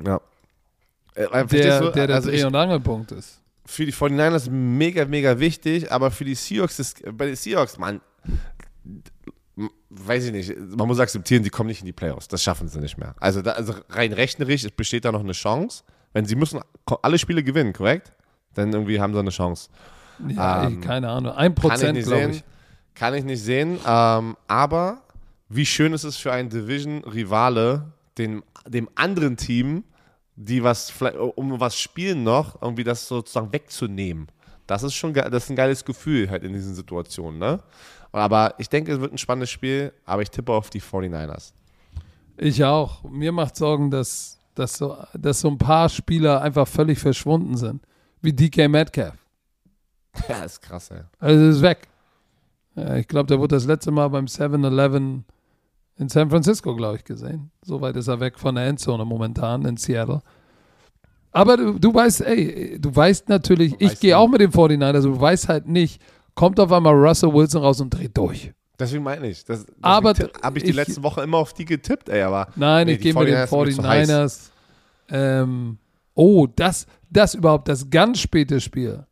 [0.05, 0.21] Ja.
[1.15, 3.41] Äh, der, der der also Dreh- und Angelpunkt ist.
[3.65, 8.01] Für die 49ers mega, mega wichtig, aber für die Seahawks ist, bei den Seahawks, man,
[9.89, 12.27] weiß ich nicht, man muss akzeptieren, die kommen nicht in die Playoffs.
[12.27, 13.15] Das schaffen sie nicht mehr.
[13.19, 15.83] Also, da, also rein rechnerisch besteht da noch eine Chance.
[16.13, 16.59] Wenn sie müssen
[17.01, 18.11] alle Spiele gewinnen, korrekt?
[18.53, 19.69] Dann irgendwie haben sie eine Chance.
[20.29, 21.33] Ja, ähm, keine Ahnung.
[21.33, 22.43] Ein Prozent, glaube ich.
[22.93, 23.79] Kann ich nicht sehen.
[23.85, 25.01] Ähm, aber
[25.49, 29.83] wie schön ist es für einen Division-Rivale, dem, dem anderen Team,
[30.35, 30.93] die was
[31.35, 34.27] um was spielen noch, irgendwie das sozusagen wegzunehmen.
[34.67, 37.59] Das ist schon das ist ein geiles Gefühl halt in diesen Situationen, ne?
[38.11, 41.53] Aber ich denke, es wird ein spannendes Spiel, aber ich tippe auf die 49ers.
[42.37, 43.03] Ich auch.
[43.03, 47.81] Mir macht Sorgen, dass, dass, so, dass so ein paar Spieler einfach völlig verschwunden sind.
[48.21, 49.15] Wie DK Metcalf.
[50.29, 51.01] Ja, ist krass, ey.
[51.19, 51.87] Also ist weg.
[52.75, 55.25] Ja, ich glaube, der wurde das letzte Mal beim 7-Eleven
[55.97, 57.51] in San Francisco, glaube ich, gesehen.
[57.63, 60.21] Soweit ist er weg von der Endzone momentan in Seattle.
[61.31, 65.13] Aber du, du weißt, ey, du weißt natürlich, ich gehe auch mit dem 49ers, also
[65.13, 66.01] du weißt halt nicht,
[66.35, 68.51] kommt auf einmal Russell Wilson raus und dreht durch.
[68.79, 69.45] Deswegen meine ich.
[69.45, 72.47] Das, Aber habe ich die ich- letzte Woche immer auf die getippt, ey, aber.
[72.55, 74.09] Nein, nee, ich gehe mit den 49ers sind mir zu heiß.
[74.09, 74.49] 49ers.
[75.09, 75.77] Ähm,
[76.15, 79.05] oh, das, das überhaupt, das ganz späte Spiel.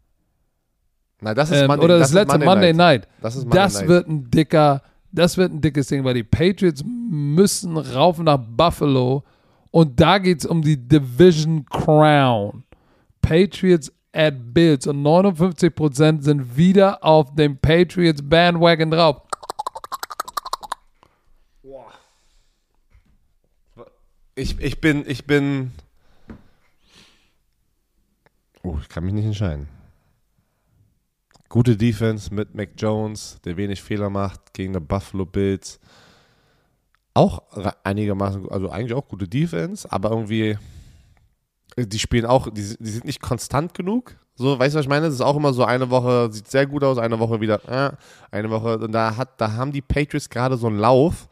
[1.22, 3.08] Nein, das ist Ähm, Monday, oder das, ist letzte Monday, Night.
[3.22, 3.88] Das ist Monday Das Night.
[3.90, 9.24] wird ein dicker, das wird ein dickes Ding, weil die Patriots müssen rauf nach Buffalo
[9.72, 12.64] und da geht es um die Division Crown.
[13.22, 19.22] Patriots at Bills und 59% sind wieder auf dem Patriots Bandwagon drauf.
[24.36, 25.72] Ich, ich bin, ich bin.
[28.64, 29.68] Oh, ich kann mich nicht entscheiden.
[31.50, 35.80] Gute Defense mit Mac Jones, der wenig Fehler macht gegen die Buffalo Bills.
[37.16, 37.42] Auch
[37.84, 40.58] einigermaßen, also eigentlich auch gute Defense, aber irgendwie,
[41.76, 44.16] äh, die spielen auch, die, die sind nicht konstant genug.
[44.36, 45.08] So, weißt du, was ich meine?
[45.08, 47.92] Das ist auch immer so, eine Woche sieht sehr gut aus, eine Woche wieder, äh,
[48.32, 51.28] eine Woche, und da, hat, da haben die Patriots gerade so einen Lauf.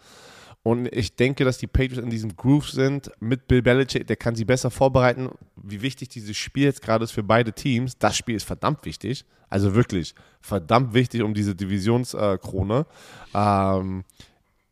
[0.67, 4.05] Und ich denke, dass die Patriots in diesem Groove sind mit Bill Belichick.
[4.05, 5.29] Der kann sie besser vorbereiten.
[5.55, 7.97] Wie wichtig dieses Spiel jetzt gerade ist für beide Teams.
[7.97, 9.23] Das Spiel ist verdammt wichtig.
[9.47, 12.85] Also wirklich verdammt wichtig um diese Divisionskrone.
[13.33, 14.03] ähm,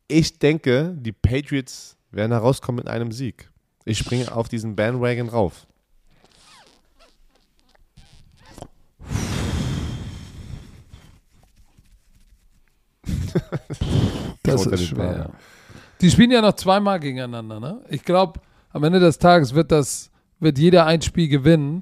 [0.10, 3.50] ich denke, die Patriots werden da rauskommen mit einem Sieg.
[3.86, 5.66] Ich springe auf diesen Bandwagon rauf.
[14.44, 15.30] Das ist schwer.
[15.30, 15.55] Bahnen.
[16.06, 17.82] Die spielen ja noch zweimal gegeneinander, ne?
[17.90, 18.40] Ich glaube,
[18.72, 21.82] am Ende des Tages wird das, wird jeder ein Spiel gewinnen.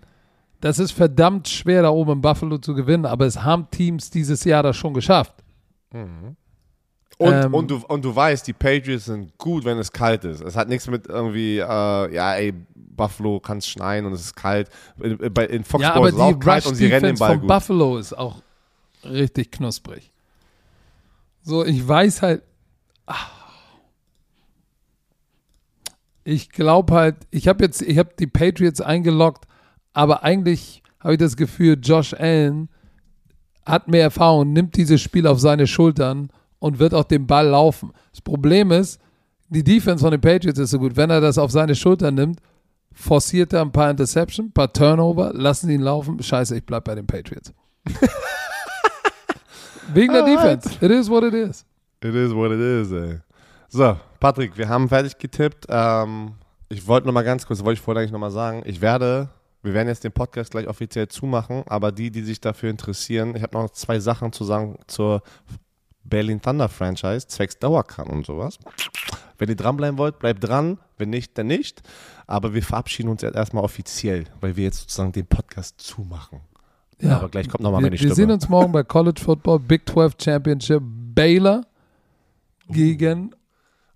[0.62, 4.46] Das ist verdammt schwer, da oben in Buffalo zu gewinnen, aber es haben Teams dieses
[4.46, 5.44] Jahr das schon geschafft.
[5.92, 10.40] Und, Ähm, und, du, und du weißt, die Patriots sind gut, wenn es kalt ist.
[10.40, 14.36] Es hat nichts mit irgendwie, äh, ja, ey, Buffalo kann es schneien und es ist
[14.38, 14.70] kalt.
[15.02, 17.32] In, in, Foxborough ja, aber ist es auch die kalt und sie rennen den Ball
[17.32, 17.50] von gut.
[17.50, 18.38] Buffalo ist auch
[19.04, 20.14] richtig knusprig.
[21.42, 22.44] So, ich weiß halt,
[23.06, 23.43] ah.
[26.24, 29.46] Ich glaube halt, ich habe jetzt, ich habe die Patriots eingeloggt,
[29.94, 32.70] aber eigentlich habe ich das Gefühl, Josh Allen
[33.66, 37.92] hat mehr Erfahrung, nimmt dieses Spiel auf seine Schultern und wird auch den Ball laufen.
[38.12, 39.00] Das Problem ist,
[39.50, 40.96] die Defense von den Patriots ist so gut.
[40.96, 42.40] Wenn er das auf seine Schultern nimmt,
[42.94, 46.22] forciert er ein paar Interception, ein paar Turnover, lassen ihn laufen.
[46.22, 47.54] Scheiße, ich bleib bei den Patriots.
[49.94, 50.24] Wegen der.
[50.24, 50.70] Defense.
[50.82, 51.66] It is what it is.
[52.02, 53.20] It is what it is, ey.
[53.70, 55.66] So, Patrick, wir haben fertig getippt.
[55.68, 56.36] Ähm,
[56.70, 59.28] ich wollte noch mal ganz kurz, wollte ich vorher eigentlich noch mal sagen, ich werde,
[59.64, 63.44] wir werden jetzt den Podcast gleich offiziell zumachen, aber die, die sich dafür interessieren, ich
[63.44, 65.24] habe noch zwei Sachen zu sagen zur
[66.06, 68.60] Berlin Thunder Franchise, zwecks Dauerkran und sowas.
[69.38, 70.80] Wenn ihr dranbleiben wollt, bleibt dran.
[70.98, 71.82] Wenn nicht, dann nicht.
[72.26, 76.40] Aber wir verabschieden uns jetzt erstmal offiziell, weil wir jetzt sozusagen den Podcast zumachen.
[77.02, 77.18] Ja.
[77.18, 78.16] Aber gleich kommt noch mal wir, meine wir Stimme.
[78.16, 81.66] sehen uns morgen bei College Football Big 12 Championship Baylor
[82.70, 83.36] gegen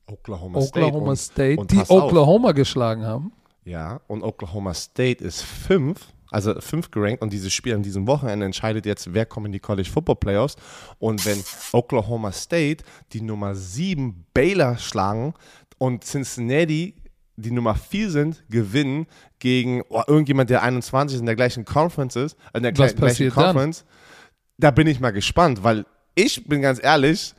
[0.07, 2.03] Oklahoma, Oklahoma und, State, und die pass auf.
[2.03, 3.31] Oklahoma geschlagen haben.
[3.65, 5.99] Ja, und Oklahoma State ist fünf,
[6.31, 9.59] also fünf gerankt und dieses Spiel an diesem Wochenende entscheidet jetzt, wer kommt in die
[9.59, 10.55] College Football Playoffs.
[10.99, 11.43] Und wenn
[11.73, 15.33] Oklahoma State die Nummer sieben Baylor schlagen
[15.77, 16.95] und Cincinnati
[17.39, 19.05] die Nummer vier sind, gewinnen
[19.37, 22.95] gegen oh, irgendjemand, der 21 ist in der gleichen Conference ist, in der Was gle-
[22.95, 23.43] gleichen passiert dann?
[23.43, 23.85] Conference,
[24.57, 25.85] da bin ich mal gespannt, weil
[26.15, 27.35] ich bin ganz ehrlich,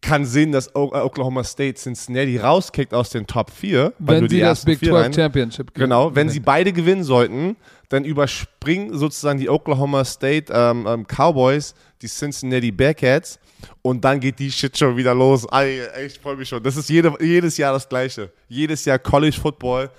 [0.00, 4.28] kann sehen, dass äh, Oklahoma State Cincinnati rauskickt aus den Top 4, weil Wenn du
[4.28, 6.30] die sie das Big vier 12 rein, Championship Genau, wenn gewinnen.
[6.30, 7.56] sie beide gewinnen sollten,
[7.88, 13.38] dann überspringen sozusagen die Oklahoma State ähm, ähm, Cowboys die Cincinnati Bearcats
[13.82, 15.46] und dann geht die Shit schon wieder los.
[15.50, 16.62] Ey, ich freue mich schon.
[16.62, 18.32] Das ist jede, jedes Jahr das Gleiche.
[18.48, 19.90] Jedes Jahr College Football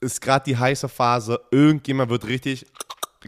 [0.00, 1.38] ist gerade die heiße Phase.
[1.50, 2.66] Irgendjemand wird richtig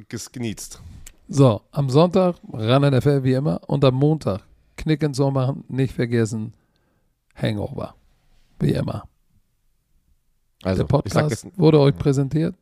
[0.08, 0.80] gesgeniezt.
[1.28, 4.42] So, am Sonntag ran NFL wie immer und am Montag
[4.86, 6.52] Knick und so machen, nicht vergessen
[7.34, 7.96] Hangover.
[8.60, 9.08] Wie immer.
[10.62, 12.54] Also, Der ich sag Podcast jetzt, wurde euch präsentiert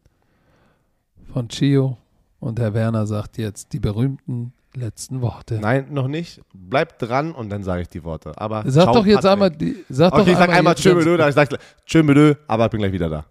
[1.35, 1.99] von Chio
[2.41, 5.61] und Herr Werner sagt jetzt die berühmten letzten Worte.
[5.61, 6.41] nein, noch nicht.
[6.55, 8.33] Bleibt dran und dann sage ich die Worte.
[8.39, 9.33] Aber Sag doch jetzt Patrick.
[9.33, 9.85] einmal die.
[9.91, 11.51] Sag Okay, doch ich sag einmal Tschö, ich sag
[11.85, 13.27] Tschö, aber ich bin gleich wieder da.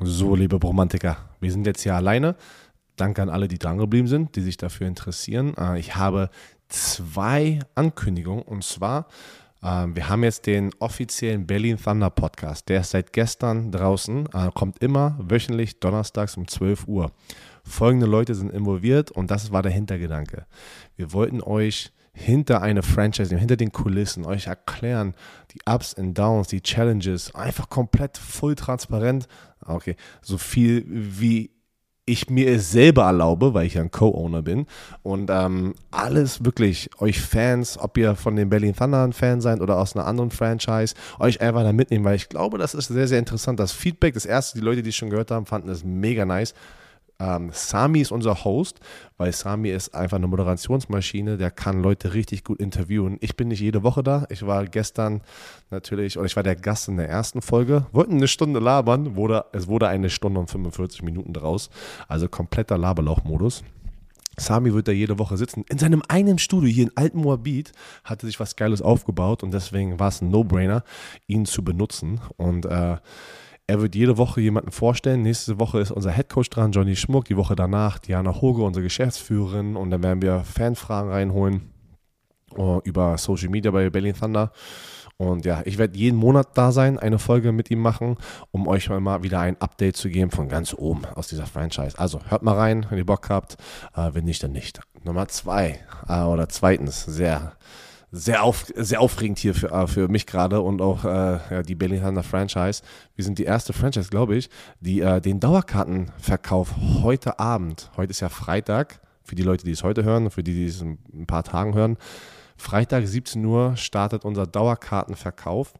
[0.00, 2.34] So, liebe Romantiker, wir sind jetzt hier alleine.
[2.96, 5.54] Danke an alle, die dran geblieben sind, die sich dafür interessieren.
[5.56, 6.30] Äh, Ich habe
[6.68, 9.06] zwei Ankündigungen und zwar,
[9.62, 12.68] äh, wir haben jetzt den offiziellen Berlin Thunder Podcast.
[12.68, 17.12] Der ist seit gestern draußen, äh, kommt immer wöchentlich donnerstags um 12 Uhr.
[17.64, 20.46] Folgende Leute sind involviert und das war der Hintergedanke.
[20.96, 25.14] Wir wollten euch hinter eine Franchise, hinter den Kulissen, euch erklären,
[25.52, 29.28] die Ups und Downs, die Challenges, einfach komplett voll transparent.
[29.64, 31.50] Okay, so viel wie
[32.04, 34.66] ich mir es selber erlaube, weil ich ja ein Co-Owner bin.
[35.02, 39.60] Und ähm, alles wirklich, euch Fans, ob ihr von den Berlin Thunder ein Fan seid
[39.60, 43.06] oder aus einer anderen Franchise, euch einfach da mitnehmen, weil ich glaube, das ist sehr,
[43.06, 43.60] sehr interessant.
[43.60, 46.54] Das Feedback, das erste, die Leute, die es schon gehört haben, fanden es mega nice.
[47.22, 48.80] Ähm, Sami ist unser Host,
[49.16, 53.16] weil Sami ist einfach eine Moderationsmaschine, der kann Leute richtig gut interviewen.
[53.20, 54.26] Ich bin nicht jede Woche da.
[54.28, 55.22] Ich war gestern
[55.70, 57.86] natürlich, oder ich war der Gast in der ersten Folge.
[57.92, 61.70] Wollten eine Stunde labern, wurde, es wurde eine Stunde und 45 Minuten draus.
[62.08, 63.62] Also kompletter Laberlauch-Modus.
[64.36, 65.64] Sami wird da jede Woche sitzen.
[65.68, 67.70] In seinem eigenen Studio hier in Altenmoabit
[68.02, 70.82] hatte sich was Geiles aufgebaut und deswegen war es ein No-Brainer,
[71.28, 72.20] ihn zu benutzen.
[72.36, 72.96] Und äh,
[73.66, 75.22] er wird jede Woche jemanden vorstellen.
[75.22, 77.26] Nächste Woche ist unser Headcoach dran, Johnny Schmuck.
[77.26, 79.76] Die Woche danach Diana Hoge, unsere Geschäftsführerin.
[79.76, 81.72] Und dann werden wir Fanfragen reinholen
[82.56, 84.52] uh, über Social Media bei Berlin Thunder.
[85.16, 88.16] Und ja, ich werde jeden Monat da sein, eine Folge mit ihm machen,
[88.50, 91.96] um euch mal wieder ein Update zu geben von ganz oben aus dieser Franchise.
[91.98, 93.56] Also hört mal rein, wenn ihr Bock habt.
[93.94, 94.80] Äh, wenn nicht, dann nicht.
[95.04, 95.78] Nummer zwei
[96.08, 97.52] äh, oder zweitens, sehr
[98.12, 101.08] sehr, auf, sehr aufregend hier für, äh, für mich gerade und auch äh,
[101.50, 102.82] ja, die Berlin Thunder Franchise.
[103.16, 108.20] Wir sind die erste Franchise, glaube ich, die äh, den Dauerkartenverkauf heute Abend, heute ist
[108.20, 111.26] ja Freitag, für die Leute, die es heute hören, für die, die es in ein
[111.26, 111.96] paar Tagen hören,
[112.56, 115.72] Freitag 17 Uhr startet unser Dauerkartenverkauf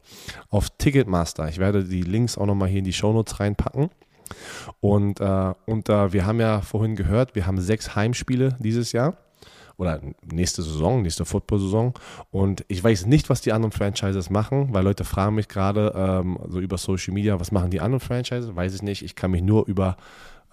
[0.48, 1.48] auf Ticketmaster.
[1.48, 3.90] Ich werde die Links auch nochmal hier in die Shownotes reinpacken.
[4.80, 9.16] Und, äh, und äh, wir haben ja vorhin gehört, wir haben sechs Heimspiele dieses Jahr
[9.77, 11.94] oder nächste Saison, nächste Football-Saison.
[12.31, 16.39] Und ich weiß nicht, was die anderen Franchises machen, weil Leute fragen mich gerade ähm,
[16.49, 18.55] so über Social Media, was machen die anderen Franchises?
[18.55, 19.03] Weiß ich nicht.
[19.03, 19.97] Ich kann mich nur über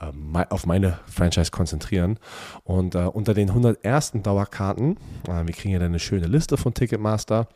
[0.02, 2.20] ähm, auf meine Franchise konzentrieren.
[2.64, 4.14] Und äh, unter den 101.
[4.24, 4.98] Dauerkarten,
[5.28, 7.48] äh, wir kriegen ja dann eine schöne Liste von Ticketmaster,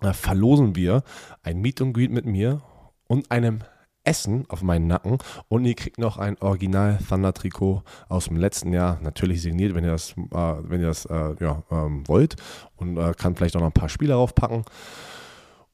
[0.00, 1.02] äh, verlosen wir
[1.42, 2.62] ein Meet and Greet mit mir
[3.06, 3.60] und einem
[4.04, 5.18] Essen auf meinen Nacken.
[5.48, 9.84] Und ihr kriegt noch ein Original Thunder Trikot aus dem letzten Jahr, natürlich signiert, wenn
[9.84, 12.36] ihr das, äh, wenn ihr das äh, ja, ähm, wollt.
[12.76, 14.64] Und äh, kann vielleicht auch noch ein paar Spiele draufpacken.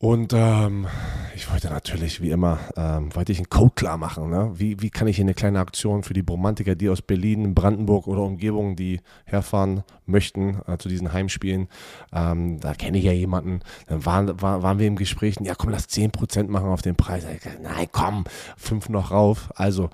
[0.02, 0.86] Und ähm,
[1.36, 4.30] ich wollte natürlich, wie immer, ähm, wollte ich einen Code klar machen.
[4.30, 4.50] Ne?
[4.54, 8.06] Wie, wie kann ich hier eine kleine Aktion für die Bromantiker, die aus Berlin, Brandenburg
[8.06, 11.68] oder Umgebung, die herfahren möchten äh, zu diesen Heimspielen,
[12.14, 15.68] ähm, da kenne ich ja jemanden, dann waren, war, waren wir im Gespräch, ja komm,
[15.68, 17.26] lass 10% machen auf den Preis.
[17.62, 18.24] Nein, komm,
[18.56, 19.50] fünf noch rauf.
[19.54, 19.90] Also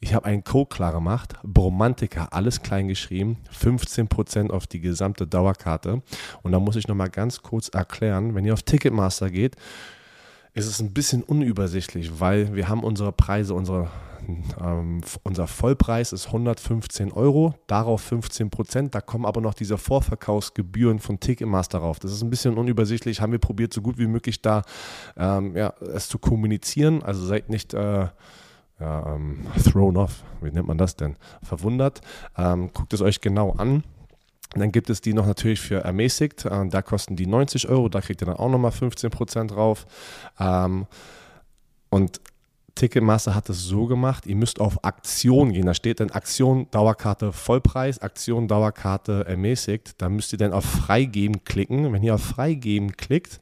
[0.00, 6.02] ich habe einen Code klar gemacht, Bromantica, alles klein geschrieben, 15% auf die gesamte Dauerkarte.
[6.42, 9.56] Und da muss ich nochmal ganz kurz erklären, wenn ihr auf Ticketmaster geht,
[10.52, 13.88] ist es ein bisschen unübersichtlich, weil wir haben unsere Preise, unsere,
[14.60, 20.98] ähm, unser Vollpreis ist 115 Euro, darauf 15 Prozent, da kommen aber noch diese Vorverkaufsgebühren
[20.98, 21.98] von Ticketmaster drauf.
[21.98, 24.62] Das ist ein bisschen unübersichtlich, haben wir probiert, so gut wie möglich da
[25.16, 27.72] ähm, ja, es zu kommunizieren, also seid nicht...
[27.72, 28.08] Äh,
[28.80, 31.16] ja, ähm, thrown off, wie nennt man das denn?
[31.42, 32.00] Verwundert.
[32.36, 33.84] Ähm, guckt es euch genau an.
[34.54, 36.44] Dann gibt es die noch natürlich für ermäßigt.
[36.44, 37.88] Äh, da kosten die 90 Euro.
[37.88, 39.86] Da kriegt ihr dann auch nochmal 15% drauf.
[40.38, 40.86] Ähm,
[41.90, 42.20] und
[42.74, 45.64] Ticketmaster hat es so gemacht, ihr müsst auf Aktion gehen.
[45.64, 49.94] Da steht dann Aktion, Dauerkarte Vollpreis, Aktion, Dauerkarte ermäßigt.
[49.96, 51.92] Da müsst ihr dann auf Freigeben klicken.
[51.92, 53.40] Wenn ihr auf Freigeben klickt,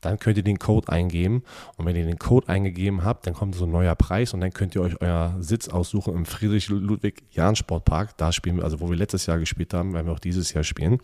[0.00, 1.42] dann könnt ihr den Code eingeben.
[1.76, 4.52] Und wenn ihr den Code eingegeben habt, dann kommt so ein neuer Preis und dann
[4.52, 8.16] könnt ihr euch euer Sitz aussuchen im Friedrich-Ludwig-Jahn-Sportpark.
[8.16, 10.64] Da spielen wir, also wo wir letztes Jahr gespielt haben, werden wir auch dieses Jahr
[10.64, 10.98] spielen.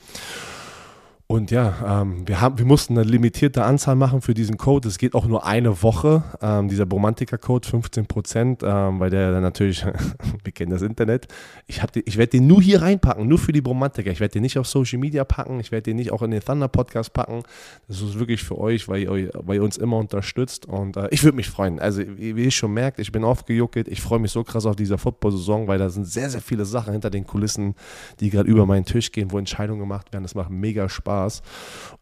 [1.27, 4.89] Und ja, ähm, wir, haben, wir mussten eine limitierte Anzahl machen für diesen Code.
[4.89, 9.43] Es geht auch nur eine Woche, ähm, dieser Bromantiker-Code, 15 Prozent, ähm, weil der dann
[9.43, 9.87] natürlich,
[10.45, 11.29] wir kennen das Internet,
[11.67, 14.11] ich, ich werde den nur hier reinpacken, nur für die Bromantiker.
[14.11, 16.43] Ich werde den nicht auf Social Media packen, ich werde den nicht auch in den
[16.43, 17.43] Thunder Podcast packen.
[17.89, 21.25] Das ist wirklich für euch, weil ihr, weil ihr uns immer unterstützt und äh, ich
[21.25, 21.81] würde mich freuen.
[21.81, 24.99] Also wie ihr schon merkt, ich bin aufgejuckelt, ich freue mich so krass auf diese
[24.99, 27.75] Football-Saison, weil da sind sehr, sehr viele Sachen hinter den Kulissen,
[28.21, 30.25] die gerade über meinen Tisch gehen, wo Entscheidungen gemacht werden.
[30.25, 31.14] Das macht mega Spaß.
[31.15, 31.43] Spaß.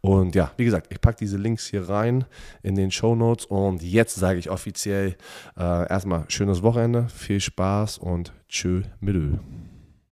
[0.00, 2.24] Und ja, wie gesagt, ich packe diese Links hier rein
[2.62, 3.46] in den Show Notes.
[3.46, 5.16] Und jetzt sage ich offiziell
[5.56, 9.36] äh, erstmal schönes Wochenende, viel Spaß und tschö mit Ö.